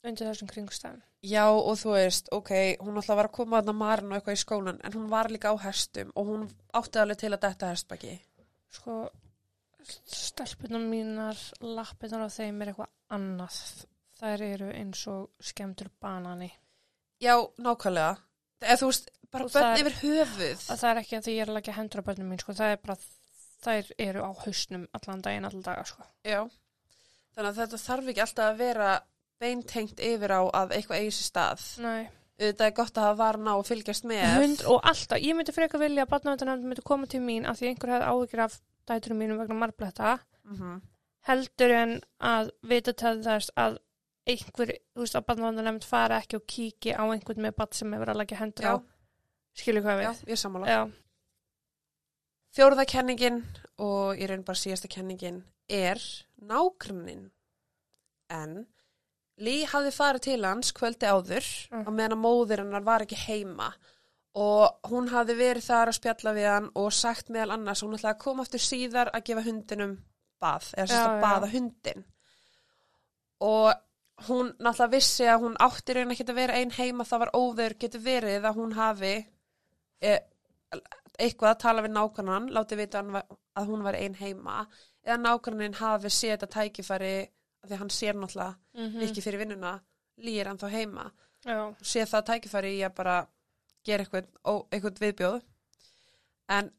undir 0.04 0.26
þessum 0.28 0.48
kringstæðum. 0.50 1.02
Já 1.22 1.46
og 1.50 1.76
þú 1.78 1.94
veist, 1.94 2.28
ok, 2.32 2.50
hún 2.80 2.96
alltaf 2.96 3.16
var 3.16 3.28
að 3.28 3.32
koma 3.32 3.62
að 3.62 3.72
marinn 3.74 4.12
og 4.12 4.18
eitthvað 4.18 4.36
í 4.36 4.44
skólan 4.44 4.80
en 4.84 4.92
hún 4.92 5.08
var 5.08 5.28
líka 5.28 5.50
á 5.50 5.56
hestum 5.58 6.12
og 6.14 6.26
hún 6.26 6.50
átti 6.74 6.98
alveg 7.00 7.18
til 7.18 7.32
að 7.32 7.40
detta 7.40 7.70
hestbaki. 7.72 8.20
Sko, 8.70 9.08
stelpunar 10.06 10.80
mínar, 10.84 11.38
lappirnar 11.60 12.26
á 12.26 12.30
þeim 12.30 12.62
er 12.62 12.72
eitthvað 12.72 12.92
annað. 13.10 13.86
Þær 14.18 14.42
eru 14.42 14.68
eins 14.74 15.04
og 15.11 15.28
skemmtur 15.40 15.90
banani. 16.02 16.50
Já, 17.22 17.35
nákvæmlega. 17.62 18.16
Eða 18.62 18.78
þú 18.81 18.88
veist, 18.90 19.11
bara 19.31 19.44
Og 19.44 19.50
börn 19.52 19.62
það 19.62 19.78
er- 19.78 19.85
yfir 19.85 19.96
höfuð. 20.02 20.64
Að 20.72 20.81
það 20.83 20.90
er 20.90 21.00
ekki 21.02 21.16
að 21.18 21.24
því 21.28 21.35
ég 21.37 21.42
er 21.44 21.46
að 21.52 21.57
leggja 21.59 21.74
hendur 21.76 22.00
á 22.02 22.07
börnum 22.09 22.28
mín, 22.33 22.40
sko, 22.42 22.52
það 22.59 22.72
er 22.72 22.81
bara, 22.83 22.96
þær 23.62 23.90
eru 23.98 24.20
á 24.26 24.31
hausnum 24.44 24.88
allan 24.94 25.22
daginn, 25.22 25.44
allan 25.44 25.62
daga, 25.62 25.85
sko. 25.85 26.02
Já. 26.24 26.40
Þannig 27.37 27.50
að 27.52 27.61
þetta 27.62 27.78
þarf 27.87 28.09
ekki 28.09 28.20
alltaf 28.26 28.52
að 28.52 28.57
vera 28.59 28.90
beintengt 29.38 30.00
yfir 30.02 30.31
á 30.35 30.42
að 30.50 30.72
eitthvað 30.74 30.98
eigi 30.98 31.14
sér 31.14 31.28
stað. 31.31 31.78
Nei. 31.84 32.09
Þetta 32.38 32.66
er 32.66 32.70
gott 32.74 32.95
að 32.99 33.03
hafa 33.07 33.18
varna 33.18 33.57
og 33.59 33.66
fylgjast 33.66 34.05
með. 34.05 34.26
Hund 34.38 34.61
og 34.66 34.82
alltaf, 34.82 35.18
ég 35.22 35.34
myndi 35.34 35.55
frekar 35.55 35.78
vilja 35.82 36.05
að 36.07 36.11
barnavöndanefnd 36.12 36.66
myndi 36.66 36.82
koma 36.86 37.07
til 37.07 37.20
mín 37.20 37.47
af 37.47 37.59
því 37.59 37.70
einhver 37.70 37.95
hefði 37.95 38.11
áhyggjur 38.11 38.42
af 38.45 38.61
dæturum 38.86 39.18
mínum 39.18 39.38
vegna 39.38 39.55
marbletta 39.55 40.18
Mm 40.45 40.80
heldur 41.28 41.70
en 41.76 42.01
að 42.24 42.51
vita 42.62 42.92
til 42.97 43.18
þess 43.22 43.51
að 43.59 43.78
einhver, 44.29 44.72
þú 44.95 45.03
veist, 45.05 45.16
að 45.18 45.26
barnavöndanefnd 45.31 45.85
fara 45.89 46.18
ekki 46.22 46.37
og 46.39 46.47
kíki 46.51 46.93
á 46.95 47.03
einhvern 47.09 47.43
með 47.47 47.57
barn 47.59 47.72
sem 47.79 47.93
hefur 47.97 48.12
að 48.12 48.20
leggja 48.22 48.39
hendur 48.43 48.64
Já. 48.68 48.72
á 48.72 48.76
skilju 49.59 49.83
hvað 49.85 50.03
Já, 50.03 50.11
við 50.12 50.24
ég 50.29 50.37
er 50.37 50.43
sammála. 50.43 50.66
Já, 50.72 50.81
Fjórða 52.57 52.85
kenningin 52.89 53.43
og 53.85 54.16
ég 54.18 54.31
raun 54.31 54.45
bara 54.47 54.59
síðasta 54.59 54.89
kenningin 54.91 55.43
er 55.68 56.01
nágrunnin. 56.41 57.26
En 58.33 58.66
Lý 59.39 59.61
hafði 59.70 59.93
farið 59.95 60.22
til 60.24 60.41
hans 60.49 60.72
kvöldi 60.74 61.07
áður 61.07 61.45
Mm. 61.70 61.85
á 61.87 61.91
meðan 61.95 62.14
að 62.16 62.22
móðir 62.24 62.59
hennar 62.64 62.83
var 62.83 63.05
ekki 63.05 63.14
heima 63.29 63.68
og 64.35 64.81
hún 64.91 65.09
hafði 65.12 65.37
verið 65.39 65.62
þar 65.68 65.89
að 65.93 65.99
spjalla 66.01 66.33
við 66.35 66.49
hann 66.51 66.70
og 66.74 66.89
sagt 66.93 67.29
meðal 67.31 67.53
annars 67.55 67.83
hún 67.85 67.95
ætlaði 67.95 68.14
að 68.16 68.22
koma 68.24 68.43
aftur 68.43 68.59
síðar 68.64 69.11
að 69.14 69.24
gefa 69.29 69.45
hundinum 69.47 69.93
bað 70.43 70.72
eða 70.74 70.87
sérst 70.91 70.99
Já, 70.99 71.07
að 71.07 71.14
já. 71.14 71.22
baða 71.22 71.51
hundin 71.53 72.05
og 73.41 73.72
hún 74.26 74.50
náttúrulega 74.58 74.90
vissi 74.96 75.26
að 75.30 75.44
hún 75.44 75.56
átti 75.62 75.94
raun 75.94 76.10
ekki 76.14 76.26
að 76.26 76.34
vera 76.40 76.56
ein 76.58 76.70
heima 76.74 77.04
það 77.06 77.22
var 77.24 77.30
óður 77.38 77.74
getur 77.78 78.02
verið 78.02 78.44
að 78.48 78.56
hún 78.58 78.72
hafi 78.74 79.12
e, 80.02 80.18
eitthvað 81.18 81.50
að 81.52 81.60
tala 81.62 81.82
við 81.84 81.94
nákvæmnan, 81.94 82.48
látið 82.54 82.80
vita 82.82 83.02
hann 83.02 83.16
að 83.58 83.66
hún 83.70 83.82
var 83.86 83.94
ein 83.98 84.14
heima 84.18 84.66
eða 85.06 85.18
nákvæmnin 85.22 85.78
hafi 85.78 86.10
séð 86.10 86.34
þetta 86.36 86.50
tækifæri 86.56 87.12
því 87.66 87.74
að 87.74 87.78
hann 87.82 87.90
sér 87.94 88.18
náttúrulega 88.18 88.56
Mhm. 88.78 89.00
Viki 89.00 89.20
fyrir 89.20 89.38
vinnuna, 89.40 89.80
Lí 90.18 90.38
er 90.38 90.46
ennþá 90.46 90.68
heima. 90.70 91.12
Já, 91.44 91.74
sé 91.82 92.04
það 92.06 92.24
tækifæri 92.26 92.70
í 92.78 92.82
að 92.86 92.94
bara 92.94 93.16
gera 93.84 94.04
eitthvað, 94.04 94.26
ó, 94.44 94.66
eitthvað 94.70 94.98
viðbjóð. 95.02 95.42
En 96.48 96.70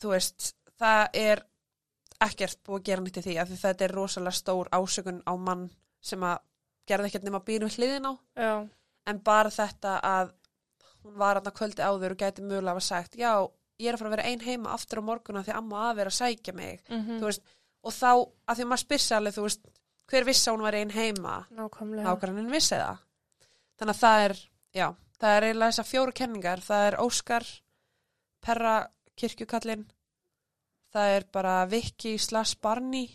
þú 0.00 0.10
veist 0.10 0.54
það 0.78 1.08
er 1.14 1.42
ekkert 2.20 2.58
búið 2.64 2.80
að 2.80 2.84
gera 2.88 3.02
nýtt 3.02 3.18
í 3.18 3.22
því 3.22 3.34
því 3.46 3.58
þetta 3.62 3.84
er 3.84 3.94
rosalega 3.94 4.38
stór 4.38 4.68
ásökun 4.72 5.22
á 5.26 5.32
mann 5.36 5.70
sem 6.00 6.20
að 6.20 6.38
gerði 6.88 7.10
ekkert 7.10 7.26
nema 7.28 7.42
býnum 7.44 7.72
hliðin 7.72 8.08
á. 8.08 8.12
Já, 8.38 8.54
en 9.10 9.20
bara 9.24 9.52
þetta 9.52 9.98
að 10.04 10.32
hún 11.04 11.18
var 11.20 11.38
hann 11.38 11.50
að 11.50 11.56
kvöldi 11.58 11.84
áður 11.84 12.14
og 12.14 12.22
gæti 12.22 12.44
mögulega 12.44 12.80
að 12.80 12.86
sagt 12.86 13.16
já, 13.20 13.32
ég 13.78 13.90
er 13.90 13.96
að 13.96 14.02
fara 14.02 14.10
að 14.10 14.16
vera 14.16 14.28
ein 14.30 14.44
heima 14.44 14.72
aftur 14.74 15.02
á 15.04 15.08
morgun 15.08 15.40
af 15.40 15.46
því 15.48 15.56
amma 15.58 15.82
afi 15.90 16.04
er 16.04 16.10
að 16.10 16.18
sækja 16.18 16.54
mig. 16.56 16.84
Mhm, 16.88 17.18
þú 17.20 17.30
veist, 17.30 17.42
og 17.84 17.92
þá, 17.92 18.10
að 18.48 18.60
því 18.60 18.68
maður 18.70 18.84
spyrsi 18.84 19.16
alveg, 19.16 19.34
þú 19.36 19.46
veist, 19.48 19.66
hver 20.08 20.24
vissi 20.24 20.48
að 20.48 20.56
hún 20.56 20.64
var 20.64 20.78
ein 20.78 20.94
heima? 20.94 21.34
Það. 22.04 22.12
Þannig 23.80 23.94
að 23.94 24.00
það 24.04 24.24
er, 24.24 24.36
já, 24.74 24.86
það 25.20 25.36
er 25.36 25.46
eiginlega 25.48 25.74
þessar 25.74 25.90
fjóru 25.90 26.16
kenningar, 26.20 26.64
það 26.64 26.86
er 26.88 26.98
Óskar 27.04 27.46
Perra 28.44 28.74
kirkjukallin 29.16 29.86
það 30.94 31.16
er 31.16 31.26
bara 31.34 31.54
Viki 31.70 32.16
slash 32.22 32.58
Barney 32.62 33.08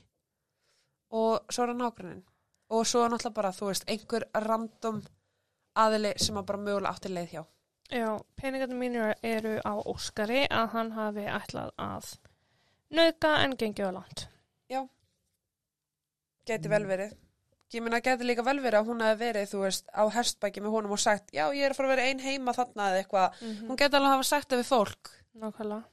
og 1.15 1.45
svo 1.49 1.63
er 1.65 1.72
það 1.74 1.80
nákvæmlega 1.80 2.28
og 2.70 2.88
svo 2.88 3.05
náttúrulega 3.07 3.36
bara, 3.36 3.53
þú 3.55 3.72
veist, 3.72 3.88
einhver 3.89 4.28
random 4.45 5.01
aðili 5.80 6.13
sem 6.17 6.38
að 6.38 6.49
bara 6.51 6.63
mögulega 6.65 6.93
átti 6.93 7.13
leið 7.13 7.36
hjá. 7.36 7.43
Já, 7.89 8.09
peningarnir 8.38 8.78
mínir 8.78 9.15
eru 9.26 9.55
á 9.65 9.74
Óskari 9.89 10.43
að 10.45 10.67
hann 10.76 10.91
hafi 10.93 11.26
ætlað 11.26 11.72
að 11.82 12.11
nauka 12.93 13.32
en 13.43 13.55
gengið 13.57 13.89
á 13.89 13.97
langt. 13.97 14.30
geti 16.49 16.72
vel 16.72 16.86
verið. 16.89 17.15
Ég 17.70 17.84
meina 17.86 17.99
geti 18.01 18.26
líka 18.26 18.43
vel 18.45 18.57
verið 18.63 18.82
að 18.82 18.89
hún 18.89 19.03
hefði 19.05 19.20
verið 19.28 19.51
þú 19.51 19.61
veist, 19.61 19.89
á 19.93 20.03
hestbæki 20.15 20.63
með 20.65 20.76
honum 20.76 20.95
og 20.95 21.01
sagt 21.01 21.34
já, 21.36 21.43
ég 21.53 21.67
er 21.67 21.74
að 21.74 21.78
fara 21.78 21.89
að 21.89 21.95
vera 21.95 22.07
ein 22.09 22.24
heima 22.24 22.55
þarna 22.57 22.89
eða 22.89 23.03
eitthvað. 23.03 23.41
Mm 23.41 23.67
hún 23.70 23.82
geti 23.82 23.99
alveg 23.99 24.15
hafa 24.15 24.30
sagt 24.30 24.49
það 24.49 24.61
við 24.61 24.70
fólk. 24.72 25.11
Nákvæmlega. 25.39 25.84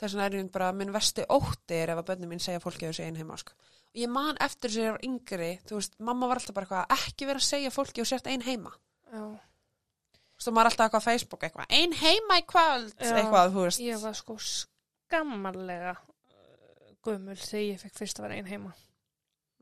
þess 0.00 0.14
vegna 0.14 0.26
er 0.26 0.34
ég 0.36 0.50
bara 0.52 0.72
minn 0.72 0.92
vesti 0.92 1.24
ótti 1.28 1.74
er 1.80 1.94
ef 1.94 2.02
að 2.02 2.08
bönni 2.10 2.28
mín 2.28 2.42
segja 2.42 2.58
að 2.60 2.66
fólki 2.66 2.88
að 2.88 2.96
segja 2.98 3.08
ein 3.08 3.16
heima 3.16 3.36
sko. 3.40 3.52
Ég 3.94 4.10
man 4.10 4.38
eftir 4.42 4.70
þess 4.70 4.78
að 4.78 4.84
ég 4.84 4.94
var 4.94 5.06
yngri 5.08 5.50
þú 5.68 5.78
veist, 5.78 5.98
mamma 5.98 6.28
var 6.30 6.40
alltaf 6.40 6.56
bara 6.56 6.66
eitthvað 6.68 7.08
ekki 7.08 7.28
vera 7.30 7.42
að 7.42 7.48
segja 7.48 7.74
fólki 7.74 8.04
og 8.04 8.10
sért 8.10 8.30
ein 8.30 8.44
heima 8.46 8.72
Já, 8.74 9.22
þú 9.22 10.38
veist, 10.38 10.48
og 10.48 10.56
maður 10.56 10.70
alltaf 10.70 10.86
eitthvað 10.86 11.04
á 11.04 11.08
Facebook 11.08 11.46
eitthvað 11.48 11.76
ein 11.80 11.98
heima 12.00 12.38
í 12.40 12.46
kvöld 12.54 12.94
Já. 12.98 13.12
eitthvað, 13.20 13.52
þú 13.54 13.66
veist 13.68 13.84
ég 13.84 14.00
var 14.02 14.16
sko 14.18 14.38
skammarlega 14.48 15.92
uh, 15.98 16.94
gömul 17.06 17.38
þegar 17.38 17.66
ég 17.68 17.84
fekk 17.84 18.00
fyrst 18.02 18.20
að 18.20 18.28
vera 18.28 18.40
einn 18.40 18.50
heima. 18.50 18.74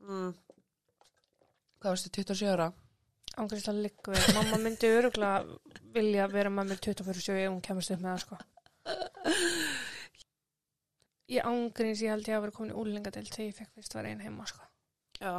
mm. 0.03 0.31
hvað 1.83 1.95
veistu, 1.95 2.15
27 2.21 2.55
ára 2.55 2.71
Ángrist 3.33 3.65
að 3.65 3.79
liggu 3.81 4.13
við. 4.13 4.25
Mamma 4.35 4.59
myndi 4.61 4.89
öruglega 4.93 5.79
vilja 5.95 6.27
vera 6.29 6.51
með 6.53 6.67
mér 6.69 6.81
24 6.85 7.39
ef 7.41 7.49
hún 7.49 7.63
kemast 7.65 7.93
upp 7.95 8.03
með 8.03 8.11
það 8.11 8.19
sko. 8.21 8.37
Ég 11.33 11.47
ángrins 11.49 12.01
ég 12.03 12.11
held 12.13 12.27
ég 12.29 12.35
að 12.37 12.43
vera 12.45 12.55
komin 12.57 12.71
í 12.73 12.77
úlingadel 12.83 13.25
þegar 13.25 13.47
ég 13.47 13.55
fekk 13.57 13.71
fyrst 13.77 13.95
vera 13.97 14.11
einn 14.13 14.21
heima 14.25 14.45
sko. 14.49 14.61
já, 15.19 15.33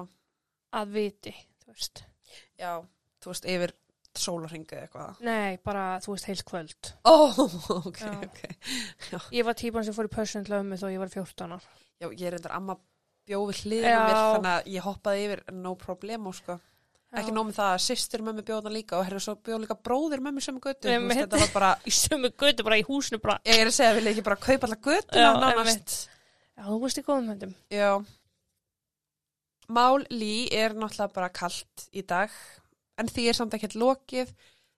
Að 0.74 0.92
viti, 0.96 1.32
þú 1.64 1.72
veist. 1.74 2.04
já, 2.58 2.72
þú 3.22 3.30
veist, 3.32 3.44
yfir 3.54 3.74
sólarhingu 4.14 4.76
eitthvað 4.78 5.20
Nei, 5.26 5.56
bara 5.66 5.84
þú 6.02 6.14
veist 6.14 6.26
heilt 6.30 6.44
kvöld. 6.46 6.90
ó, 7.04 7.14
ok, 7.88 7.98
Já. 8.00 8.12
ok 8.24 9.30
Ég 9.34 9.44
var 9.46 9.54
típan 9.58 9.84
sem 9.86 9.94
fór 9.96 10.06
í 10.10 10.14
til 10.46 10.54
ömmu 10.60 10.78
þó 10.78 10.86
ég 10.92 10.98
var 11.02 11.10
14 11.14 11.52
ára. 11.56 11.60
já, 12.02 12.08
ég 12.10 12.26
er 12.30 12.36
endar 12.38 12.54
amma 12.58 12.76
bjóði 13.26 13.56
hliðina 13.62 13.90
á 13.90 13.98
Já. 13.98 14.06
mér 14.06 14.20
þannig 14.20 14.52
að 14.54 14.70
ég 14.74 14.84
hoppaði 14.86 15.24
yfir 15.28 15.42
no 15.52 15.74
problemo 15.80 16.32
sko 16.32 16.58
ekki 17.20 17.32
nóg 17.36 17.46
með 17.48 17.56
það 17.58 17.70
að 17.74 17.82
sýstir 17.84 18.22
mömmu 18.26 18.42
bjóða 18.48 18.72
líka 18.74 18.96
og 18.98 19.04
herri 19.06 19.20
svo 19.22 19.34
bjóða 19.36 19.60
líka 19.64 19.76
bróðir 19.88 20.22
mömmu 20.24 20.40
sem 20.44 20.58
götu. 20.60 20.88
Veist, 20.88 21.20
þetta 21.20 21.40
var 21.44 21.52
bara, 21.54 21.70
Í 21.86 21.92
sömu 21.94 22.30
götu 22.40 22.64
bara 22.66 22.78
í 22.80 22.84
húsinu 22.88 23.20
bara. 23.22 23.38
ég 23.46 23.60
er 23.62 23.70
að 23.70 23.76
segja 23.78 23.94
vil 23.98 24.04
ég 24.08 24.12
ekki 24.16 24.24
bara 24.26 24.36
kaupa 24.36 24.66
alla 24.68 24.80
götuna 24.88 25.22
Já, 26.54 26.62
þú 26.70 26.80
veist 26.84 26.98
í 26.98 27.02
góðum 27.06 27.30
höndum. 27.32 27.54
já. 27.70 27.90
Mál 29.68 30.04
Lí 30.10 30.48
er 30.52 30.74
náttúrulega 30.76 31.12
bara 31.14 31.28
kalt 31.32 31.86
í 31.96 32.02
dag 32.06 32.30
en 33.00 33.08
því 33.10 33.28
er 33.30 33.38
samt 33.38 33.54
ekkert 33.56 33.74
lokið. 33.80 34.34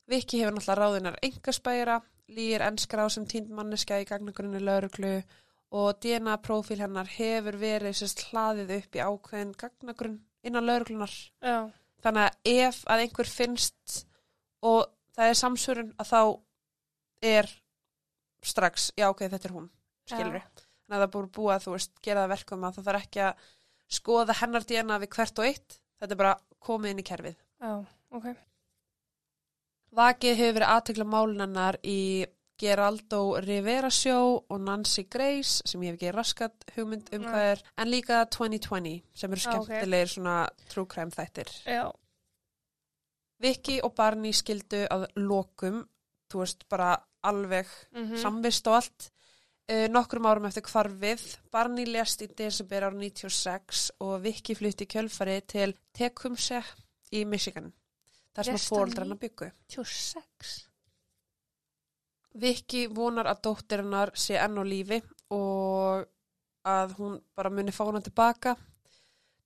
Viki 0.09 0.39
hefur 0.41 0.55
náttúrulega 0.57 0.79
ráðunar 0.81 1.19
engaspæra 1.27 1.97
Lí 2.29 2.53
er 2.57 2.65
ennskráð 2.69 3.11
sem 3.17 3.27
tínd 3.31 3.51
manneskja 3.55 4.01
í 4.03 4.07
gagnagrunni 4.09 4.59
lauruglu 4.63 5.17
og 5.77 5.99
DNA-prófíl 6.03 6.79
hennar 6.81 7.07
hefur 7.11 7.59
verið 7.61 7.95
sérst 7.99 8.25
hlaðið 8.31 8.73
upp 8.79 8.97
í 8.99 9.03
ákveðin 9.03 9.53
gagnagrunn 9.59 10.17
innan 10.47 10.67
lauruglunar 10.67 11.13
Já, 11.43 11.67
þannig 12.07 12.27
að 12.27 12.53
ef 12.67 12.83
að 12.87 13.03
einhver 13.05 13.31
finnst 13.31 13.97
og 14.67 14.87
það 15.17 15.33
er 15.33 15.39
samsvörun 15.41 15.93
að 16.01 16.11
þá 16.13 16.21
er 17.27 17.51
strax, 18.47 18.91
já 18.99 19.09
ok, 19.11 19.27
þetta 19.27 19.49
er 19.49 19.57
hún 19.57 19.69
skilur 20.07 20.39
Já. 20.39 20.47
þannig 20.87 20.97
að 20.97 21.05
það 21.05 21.13
búið 21.17 21.31
búið 21.37 21.55
að 21.57 21.65
þú 21.65 21.77
veist 21.77 22.03
gera 22.05 22.25
það 22.25 22.35
verkum 22.35 22.67
að 22.67 22.77
það 22.77 22.89
þarf 22.89 23.07
ekki 23.07 23.23
að 23.27 23.47
skoða 23.97 24.37
hennar 24.41 24.67
DNA 24.67 24.99
við 25.03 25.13
hvert 25.17 25.41
og 25.41 25.49
eitt 25.49 25.79
þetta 25.97 26.13
er 26.13 26.21
bara 26.21 26.35
komið 26.67 26.93
inn 26.93 27.03
í 27.03 27.07
kerfið 27.07 27.37
já, 27.37 27.73
ok. 28.19 28.29
Vakið 29.97 30.37
hefur 30.37 30.57
verið 30.59 30.73
aðtekla 30.75 31.07
málunannar 31.09 31.79
í 31.87 32.01
Geraldo 32.59 33.37
Rivera 33.45 33.91
Show 33.91 34.39
og 34.49 34.61
Nancy 34.61 35.05
Grace 35.11 35.63
sem 35.67 35.83
ég 35.83 35.93
hef 35.93 35.99
ekki 36.01 36.15
raskat 36.17 36.65
hugmynd 36.77 37.11
um 37.13 37.23
Nei. 37.23 37.29
hvað 37.31 37.51
er 37.53 37.63
en 37.77 37.91
líka 37.93 38.25
2020 38.33 39.03
sem 39.15 39.33
eru 39.33 39.41
Ah, 39.41 39.47
skemmtilegir 39.51 40.13
svona 40.15 40.37
true 40.73 40.87
crime 40.87 41.11
þættir 41.13 41.53
Já, 41.67 41.91
Vicky 43.43 43.81
og 43.85 43.93
Barney 43.97 44.33
skildu 44.33 44.87
að 44.91 45.07
lokum, 45.21 45.83
þú 46.33 46.41
veist, 46.43 46.65
bara 46.73 46.95
alveg 47.27 47.69
mm 47.93 48.17
samvist 48.23 48.67
og 48.71 48.79
allt. 48.81 49.11
Uh, 49.67 49.89
nokkrum 49.91 50.29
árum 50.31 50.45
eftir 50.47 50.63
hvarfið, 50.63 51.25
Barney 51.51 51.89
lést 51.91 52.23
í 52.23 52.29
desember 52.39 52.85
ára 52.87 52.95
96 52.95 53.91
og 53.99 54.21
Vicky 54.23 54.55
flutti 54.55 54.87
kjölfari 54.87 55.41
til 55.43 55.75
Tecumseh 55.93 56.69
í 57.13 57.25
Michigan. 57.27 57.73
Það 58.33 58.45
sem 58.45 58.55
að 58.55 58.61
hann 58.61 58.69
fóreldrarna 58.69 59.17
byggu. 59.19 59.51
26. 59.75 60.66
Vicky 62.41 62.87
vonar 62.93 63.29
að 63.31 63.43
dóttirinnar 63.49 64.13
sé 64.19 64.37
enn 64.41 64.61
á 64.61 64.65
lífi 64.67 65.01
og 65.35 66.07
að 66.67 66.97
hún 66.99 67.21
bara 67.37 67.53
muni 67.53 67.75
fá 67.75 67.85
hana 67.87 68.03
tilbaka. 68.03 68.57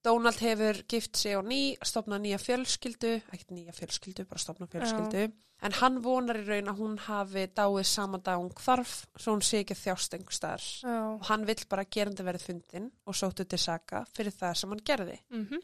Donald 0.05 0.41
hefur 0.41 0.81
gift 0.89 1.17
sig 1.21 1.37
á 1.37 1.45
ný, 1.45 1.77
stopnað 1.85 2.25
nýja 2.25 2.41
fjölskyldu, 2.41 3.19
ekkert 3.29 3.53
nýja 3.53 3.75
fjölskyldu, 3.77 4.25
bara 4.29 4.41
stopnað 4.41 4.73
fjölskyldu. 4.75 5.27
En 5.61 5.75
hann 5.77 5.99
vonar 6.01 6.39
í 6.41 6.47
raun 6.47 6.71
að 6.73 6.79
hún 6.81 6.95
hafi 7.05 7.43
dáið 7.53 7.85
sama 7.85 8.19
dag 8.25 8.41
hún 8.41 8.55
hvarf, 8.57 8.95
svo 9.21 9.35
hún 9.35 9.45
sé 9.45 9.61
ekki 9.61 9.77
þjást 9.77 10.17
einhver 10.17 10.37
staðar. 10.37 10.65
Já. 10.81 10.97
Og 11.19 11.27
hann 11.29 11.45
vill 11.51 11.67
bara 11.69 11.85
gerandi 11.85 12.25
verið 12.25 12.47
fundin 12.47 12.89
og 13.05 13.19
sóttu 13.19 13.45
til 13.45 13.61
saka 13.61 14.07
fyrir 14.17 14.33
það 14.33 14.57
sem 14.57 14.73
hann 14.73 14.83
gerði. 14.93 15.19
Mm 15.29 15.61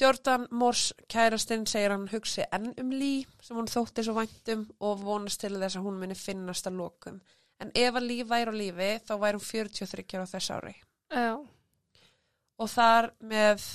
Jordan 0.00 0.46
Morse 0.50 0.94
kærastinn 1.12 1.66
segir 1.68 1.92
hann 1.92 2.08
hugsi 2.08 2.46
enn 2.56 2.72
um 2.80 2.92
Lee 2.94 3.26
sem 3.44 3.58
hún 3.58 3.68
þótti 3.68 4.04
svo 4.06 4.14
væntum 4.16 4.64
og 4.80 5.02
vonast 5.04 5.42
til 5.42 5.58
þess 5.58 5.76
að 5.76 5.84
hún 5.84 6.00
muni 6.00 6.16
finnast 6.16 6.68
að 6.70 6.78
lokum. 6.80 7.20
En 7.60 7.72
ef 7.76 7.98
að 7.98 8.06
Lee 8.08 8.24
væri 8.24 8.54
á 8.54 8.54
lífi 8.56 8.90
þá 9.04 9.14
væri 9.20 9.40
hún 9.40 9.46
43 9.50 10.16
ára 10.16 10.24
á 10.24 10.32
þess 10.32 10.54
ári. 10.56 10.74
Já. 11.12 11.32
Og 12.60 12.72
þar 12.72 13.10
með 13.20 13.66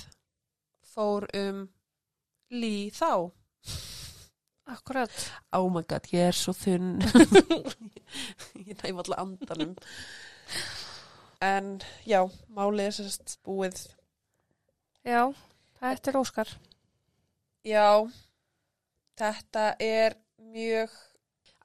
fór 0.95 1.29
um 1.37 1.65
Lee 2.55 2.89
þá. 2.95 3.29
Akkurat. 4.65 5.13
Oh 5.53 5.69
my 5.69 5.83
god, 5.85 6.07
ég 6.09 6.31
er 6.31 6.37
svo 6.37 6.55
þunn. 6.57 6.95
ég 8.65 8.79
næm 8.81 9.01
alltaf 9.01 9.21
andanum. 9.21 9.75
En 11.45 11.75
já, 12.09 12.23
málið 12.49 12.87
er 12.87 12.95
sérst 12.97 13.37
búið. 13.45 13.83
Já, 15.05 15.29
þetta 15.81 16.11
er 16.11 16.19
Óskar. 16.19 16.53
Já, 17.65 17.89
þetta 19.19 19.67
er 19.81 20.17
mjög, 20.53 20.91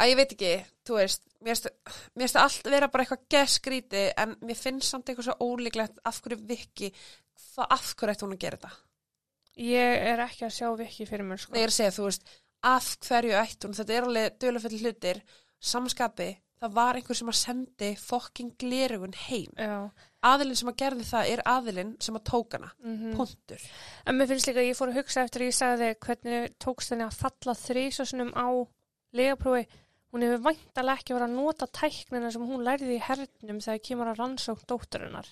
að 0.00 0.12
ég 0.12 0.20
veit 0.20 0.36
ekki, 0.36 0.52
þú 0.88 1.00
veist, 1.00 1.26
mér 1.40 1.56
finnst 1.56 1.68
finnst 2.16 2.38
allt 2.40 2.70
vera 2.72 2.88
bara 2.92 3.04
eitthvað 3.04 3.26
geskríti 3.32 4.06
en 4.20 4.36
mér 4.44 4.58
finnst 4.58 4.92
samt 4.92 5.10
eitthvað 5.10 5.30
svo 5.30 5.50
ólíklegt 5.50 6.00
af 6.08 6.20
hverju 6.24 6.40
viki, 6.48 6.92
hvað 7.50 7.74
af 7.76 7.90
hverju 7.94 8.14
ætti 8.14 8.26
hún 8.26 8.36
að 8.36 8.44
gera 8.44 8.60
þetta? 8.60 8.72
Ég 9.60 10.04
er 10.12 10.22
ekki 10.24 10.46
að 10.46 10.54
sjá 10.56 10.68
Viki 10.78 11.04
fyrir 11.08 11.26
mér, 11.26 11.40
sko. 11.42 11.52
Nei, 11.52 11.60
ég 11.60 11.66
er 11.66 11.72
að 11.72 11.76
segja, 11.76 11.96
þú 11.96 12.06
veist, 12.06 12.30
af 12.70 12.92
hverju 13.04 13.34
ætti 13.40 13.66
hún, 13.68 13.76
þetta 13.76 13.96
er 13.96 14.06
alveg 14.08 14.38
dölufell 14.40 14.78
hlutir, 14.78 15.20
samskapi, 15.70 16.28
það 16.60 16.76
var 16.78 16.98
einhver 16.98 17.18
sem 17.18 17.32
að 17.32 17.40
sendi 17.40 17.90
fokking 18.00 18.54
glerugun 18.60 19.16
heim. 19.26 19.52
Já. 19.58 19.90
Aðilinn 20.20 20.58
sem 20.60 20.68
að 20.68 20.80
gerði 20.82 21.04
það 21.08 21.28
er 21.32 21.42
aðilinn 21.48 21.92
sem 22.04 22.16
að 22.18 22.24
tók 22.28 22.56
hana, 22.56 22.72
Mm 22.84 23.14
punktur. 23.16 23.62
En 24.04 24.18
mér 24.18 24.28
finnst 24.28 24.50
líka, 24.50 24.60
að 24.60 24.68
ég 24.68 24.76
fór 24.76 24.90
að 24.92 24.98
hugsa 25.00 25.22
eftir 25.24 25.40
að 25.40 25.48
ég 25.48 25.56
sagði 25.56 25.88
hvernig 26.06 26.58
tókst 26.60 26.92
henni 26.92 27.06
að 27.06 27.16
falla 27.22 27.54
þrísasunum 27.56 28.32
á 28.36 28.48
legaprófi. 29.16 29.64
Hún 30.10 30.26
hefur 30.26 30.42
væntalega 30.44 30.98
ekki 30.98 31.14
verið 31.14 31.28
að 31.28 31.36
nota 31.38 31.66
tæknina 31.80 32.30
sem 32.34 32.44
hún 32.44 32.64
lærði 32.66 32.96
í 32.96 33.02
hernum 33.06 33.60
þegar 33.62 33.82
kemur 33.86 34.10
að 34.10 34.20
rannsókn 34.20 34.68
dótturinnar. 34.68 35.28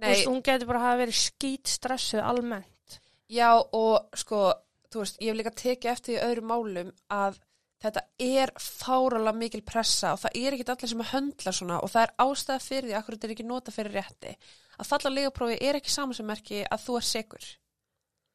Veist, 0.00 0.26
hún 0.26 0.42
getur 0.42 0.66
bara 0.66 0.80
að 0.80 0.86
hafa 0.88 1.02
verið 1.04 1.18
skýt 1.20 1.70
stressuð 1.70 2.24
almennt. 2.24 2.98
Já 3.30 3.50
og 3.54 4.08
sko, 4.18 4.46
þú 4.90 5.04
veist, 5.04 5.20
ég 5.20 5.30
hef 5.30 5.38
líka 5.38 5.54
tekið 5.60 5.92
eftir 5.92 6.16
í 6.16 6.22
öðrum 6.24 6.50
málum 6.50 6.90
að 7.12 7.38
þetta 7.82 8.04
er 8.22 8.52
fáralega 8.60 9.36
mikil 9.38 9.62
pressa 9.66 10.14
og 10.14 10.22
það 10.22 10.38
er 10.40 10.56
ekkit 10.56 10.70
allir 10.74 10.92
sem 10.92 11.02
að 11.04 11.10
höndla 11.12 11.52
svona 11.52 11.80
og 11.84 11.92
það 11.92 12.06
er 12.06 12.14
ástæða 12.24 12.62
fyrir 12.64 12.88
því, 12.88 12.94
akkur 12.98 13.16
þetta 13.16 13.28
er 13.28 13.34
ekki 13.34 13.48
nota 13.48 13.74
fyrir 13.74 13.98
rétti. 13.98 14.36
Að 14.78 14.88
falla 14.90 15.12
legaprófi 15.12 15.58
er 15.62 15.78
ekki 15.78 15.92
saman 15.92 16.16
sem 16.16 16.26
merki 16.28 16.62
að 16.64 16.86
þú 16.86 16.96
er 16.98 17.06
segur. 17.08 17.50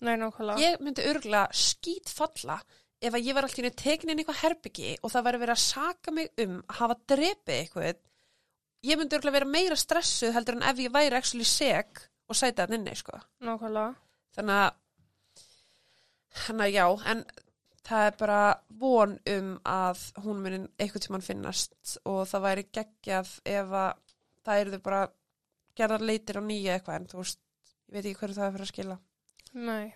Nei, 0.05 0.13
nákvæmlega. 0.19 0.61
Ég 0.63 0.83
myndi 0.83 1.07
örgulega 1.09 1.47
skýt 1.55 2.11
falla 2.13 2.59
ef 2.99 3.15
að 3.15 3.25
ég 3.25 3.35
var 3.35 3.47
alltaf 3.47 3.63
í 3.63 3.67
eitthvað 3.69 4.43
herbyggi 4.43 4.93
og 5.01 5.11
það 5.11 5.25
væri 5.27 5.41
verið 5.43 5.55
að 5.55 5.63
saka 5.63 6.13
mig 6.15 6.29
um 6.43 6.55
að 6.61 6.79
hafa 6.79 6.99
drepið 7.13 7.55
eitthvað. 7.57 7.99
Ég 8.87 8.99
myndi 8.99 9.17
örgulega 9.17 9.39
vera 9.39 9.51
meira 9.57 9.79
stressuð 9.79 10.35
heldur 10.35 10.59
en 10.59 10.67
ef 10.69 10.79
ég 10.79 10.93
væri 10.93 11.19
actually 11.19 11.47
seg 11.47 11.99
og 12.29 12.37
sæta 12.37 12.67
það 12.67 12.77
inni, 12.77 12.95
sko. 12.95 13.19
Nákvæmlega. 13.43 13.95
Þannig 14.37 14.61
að, 14.63 15.43
þannig 16.45 16.65
að 16.67 16.75
já, 16.75 16.85
en 17.11 17.23
það 17.89 18.05
er 18.07 18.15
bara 18.19 18.39
von 18.81 19.15
um 19.33 19.49
að 19.65 20.01
hún 20.23 20.41
muni 20.43 20.59
einhvern 20.79 21.03
tímann 21.05 21.25
finnast 21.25 21.97
og 22.05 22.25
það 22.29 22.45
væri 22.47 22.65
geggjað 22.77 23.31
ef 23.45 23.73
að 23.83 24.03
það 24.45 24.61
eru 24.63 24.79
bara 24.85 25.01
gerðar 25.79 26.05
leitir 26.05 26.39
á 26.39 26.43
nýja 26.43 26.75
eitthvað 26.77 26.95
en 26.99 27.07
þú 27.11 27.21
veist, 27.23 27.39
ég 27.89 27.93
veit 27.95 28.05
ekki 28.05 28.19
hverju 28.21 28.35
það 28.37 28.47
er 28.47 28.53
fyrir 28.55 28.65
að 28.67 28.71
skila. 28.73 28.97
Nei. 29.53 29.93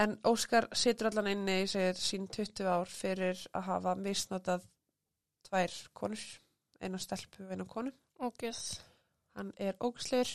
En 0.00 0.12
Óskar 0.30 0.68
situr 0.78 1.08
allan 1.10 1.26
inni 1.32 1.56
í 1.64 1.66
segir 1.68 1.98
sín 1.98 2.28
20 2.30 2.68
ár 2.70 2.86
fyrir 2.88 3.40
að 3.52 3.66
hafa 3.66 3.94
misnotað 3.98 4.62
tvær 5.48 5.74
konur, 5.98 6.22
eina 6.80 6.98
stelpu 7.02 7.44
og 7.46 7.50
eina 7.56 7.66
konu. 7.66 7.92
Ógeð. 8.22 8.60
Hann 9.36 9.52
er 9.58 9.74
ógslegur, 9.80 10.30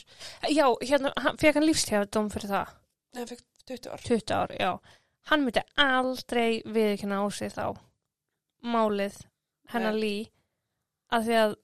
Já, 0.48 0.66
hérna, 0.82 1.12
hann- 1.16 1.36
fekk 1.38 1.54
hann 1.58 1.66
lífstjáðdóm 1.68 2.30
fyrir 2.32 2.48
það. 2.52 2.68
en 3.14 3.18
hann 3.20 3.26
fekk 3.28 3.42
20 3.66 3.90
ár. 3.92 4.00
20 4.06 4.30
ár, 4.34 4.54
já. 4.60 4.70
Hann 5.30 5.42
myndi 5.44 5.62
aldrei 5.82 6.62
viðkynna 6.64 7.18
á 7.18 7.26
sig 7.34 7.50
þá 7.54 7.74
málið 8.66 9.16
hennar 9.72 9.96
lí 9.98 10.12
að 11.14 11.24
því 11.28 11.38
að 11.42 11.54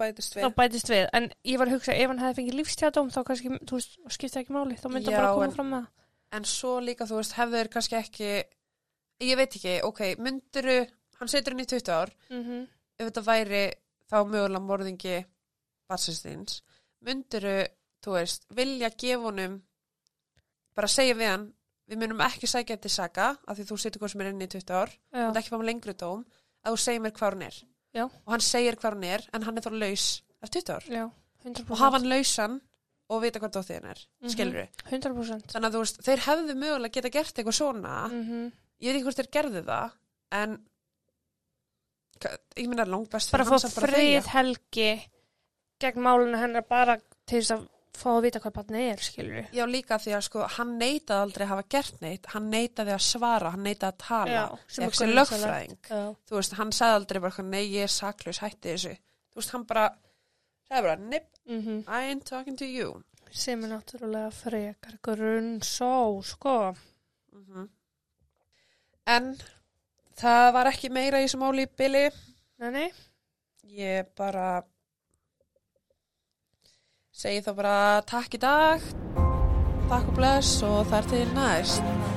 bætist 0.00 0.34
þá 0.36 0.40
við. 0.44 0.54
bætist 0.56 0.90
við. 0.92 1.04
En 1.18 1.26
ég 1.44 1.58
var 1.58 1.66
að 1.68 1.74
hugsa, 1.76 1.94
ef 1.96 2.08
hann 2.12 2.20
hefði 2.22 2.36
fengið 2.40 2.58
lífstjáðdóm 2.60 3.10
þá 3.10 3.20
kannski, 3.26 3.50
þú 3.66 3.78
veist, 3.80 3.96
skipti 4.14 4.40
ekki 4.40 4.54
máli. 4.54 4.76
Þá 4.78 4.86
myndi 4.92 5.10
hann 5.10 5.18
bara 5.24 5.32
koma 5.34 5.44
en- 5.48 5.54
fram 5.56 5.70
með. 5.74 5.86
En 6.32 6.44
svo 6.46 6.76
líka, 6.80 7.06
þú 7.10 7.16
veist, 7.18 7.32
hefur 7.34 7.68
kannski 7.74 7.96
ekki, 7.98 8.28
ég 9.26 9.36
veit 9.40 9.56
ekki, 9.58 9.72
ok, 9.82 10.00
mynduru, 10.22 10.76
hann 11.18 11.28
setur 11.28 11.52
henni 11.56 11.66
í 11.66 11.72
20 11.74 11.90
ár, 11.96 12.12
Mm 12.30 12.66
ef 13.00 13.06
þetta 13.08 13.22
væri 13.24 13.62
þá 14.12 14.16
mögulega 14.28 14.60
morðingi 14.60 15.24
batsistins, 15.88 16.58
mynduru, 17.00 17.66
þú 18.04 18.12
veist, 18.12 18.44
vilja 18.54 18.90
gefa 18.92 19.22
honum, 19.24 19.62
bara 20.76 20.86
segja 20.86 21.14
við 21.16 21.30
hann, 21.32 21.46
við 21.90 21.98
munum 22.00 22.20
ekki 22.24 22.46
sækja 22.50 22.76
þetta 22.76 22.92
saka, 22.94 23.28
af 23.50 23.58
því 23.58 23.66
þú 23.70 23.78
setur 23.82 24.00
hvað 24.04 24.12
sem 24.14 24.20
er 24.24 24.30
inni 24.32 24.46
í 24.46 24.52
20 24.54 24.74
ár, 24.80 24.92
þú 25.12 25.24
munt 25.26 25.40
ekki 25.40 25.50
fá 25.52 25.58
með 25.58 25.68
lengri 25.70 25.94
dóm, 25.98 26.24
að 26.64 26.72
þú 26.76 26.80
segir 26.86 27.00
mér 27.04 27.14
hvað 27.18 27.34
hún 27.36 27.46
er. 27.48 27.60
Já. 27.98 28.04
Og 28.06 28.30
hann 28.34 28.44
segir 28.46 28.76
hvað 28.78 28.94
hún 28.96 29.04
er, 29.10 29.26
en 29.34 29.42
hann 29.48 29.58
er 29.58 29.66
þá 29.66 29.70
laus 29.74 30.04
eftir 30.42 30.62
20 30.62 30.74
ár. 30.76 30.84
já, 30.88 31.04
100%. 31.44 31.70
Og 31.70 31.78
hafa 31.82 31.98
hann 31.98 32.08
lausan 32.08 32.60
og 33.10 33.22
vita 33.24 33.40
hvað 33.42 33.52
dóttið 33.56 33.80
hann 33.80 33.90
er, 33.90 34.00
Mhm. 34.22 34.30
skilur 34.30 34.68
100%. 34.90 35.46
Þannig 35.50 35.66
að 35.70 35.74
þú 35.74 35.80
veist, 35.82 36.00
þeir 36.06 36.20
hefðu 36.28 36.54
mögulega 36.54 36.92
geta 36.92 37.10
gert 37.10 37.34
eitthvað 37.34 37.58
svona, 37.58 38.08
Mm 38.12 38.52
ég 38.80 38.92
veit 38.94 38.96
ekki 38.96 39.04
hvort 39.04 39.18
þeir 39.20 39.30
gerðu 39.36 39.62
það 39.66 39.90
en 40.32 40.52
ég 42.56 42.68
minna 42.68 42.84
langt 42.88 43.10
best 43.12 43.32
Bara 43.32 43.44
fá 43.44 43.56
að 43.58 43.74
bara 43.74 43.90
frið 43.92 44.26
helgi 44.34 44.90
gegn 45.80 46.02
málunum 46.04 46.38
hennar 46.40 46.66
bara 46.68 46.96
til 47.26 47.40
þess 47.40 47.54
að 47.56 47.68
fá 47.98 48.08
að 48.12 48.22
vita 48.26 48.40
hvað 48.40 48.54
barnið 48.58 48.84
er, 48.92 49.00
skilur 49.04 49.48
já 49.56 49.64
líka 49.66 49.98
því 49.98 50.12
að 50.16 50.22
sko 50.26 50.44
hann 50.56 50.76
neitaði 50.78 51.20
aldrei 51.24 51.44
að 51.46 51.50
hafa 51.50 51.64
gert 51.74 52.00
neitt. 52.04 52.26
Hann 52.34 52.50
neitaði 52.52 52.92
að 52.94 53.02
svara, 53.06 53.50
hann 53.54 53.64
neitaði 53.66 53.90
að 53.92 53.98
tala 54.04 54.44
sem 54.68 54.84
er 54.84 54.88
ekki 54.88 54.96
sem 55.00 55.10
grunsamlegt. 55.10 55.90
lögfræðing. 55.90 56.16
Þú 56.30 56.36
veist, 56.38 56.56
hann 56.60 56.72
sagði 56.72 56.98
aldrei 57.00 57.20
bara 57.26 57.44
nei 57.50 57.64
ég 57.74 57.82
er 57.88 57.92
saklaus, 57.94 58.38
hætti 58.44 58.74
þessu. 58.74 58.94
Þú 59.30 59.40
veist, 59.42 59.50
hann 59.56 59.66
bara 59.66 59.88
sagði 60.68 60.82
bara, 60.86 60.96
nip, 60.96 61.26
Mm 61.50 61.80
I 61.88 62.10
ain't 62.12 62.24
talking 62.28 62.56
to 62.58 62.64
you. 62.68 63.02
Sem 63.30 63.64
er 63.64 63.70
náttúrulega 63.74 64.30
frekar 64.34 64.96
grunn 65.02 65.60
só, 65.62 66.20
sko. 66.22 66.74
mm 67.32 67.68
en 69.10 69.32
það 70.20 70.52
var 70.54 70.68
ekki 70.70 70.90
meira 70.92 71.18
í 71.18 71.24
þessu 71.26 71.38
máli 71.40 71.64
í 71.66 71.70
byli 71.80 72.02
Nei, 72.60 72.70
nei. 72.70 72.90
ég 73.64 74.10
bara 74.14 74.62
segi 77.10 77.42
þá 77.42 77.50
bara 77.56 77.76
takk 78.06 78.36
í 78.36 78.40
dag 78.42 78.84
takk 79.90 80.06
og 80.12 80.14
bless 80.14 80.60
og 80.62 80.84
þar 80.86 81.10
til 81.10 81.26
næst. 81.34 82.09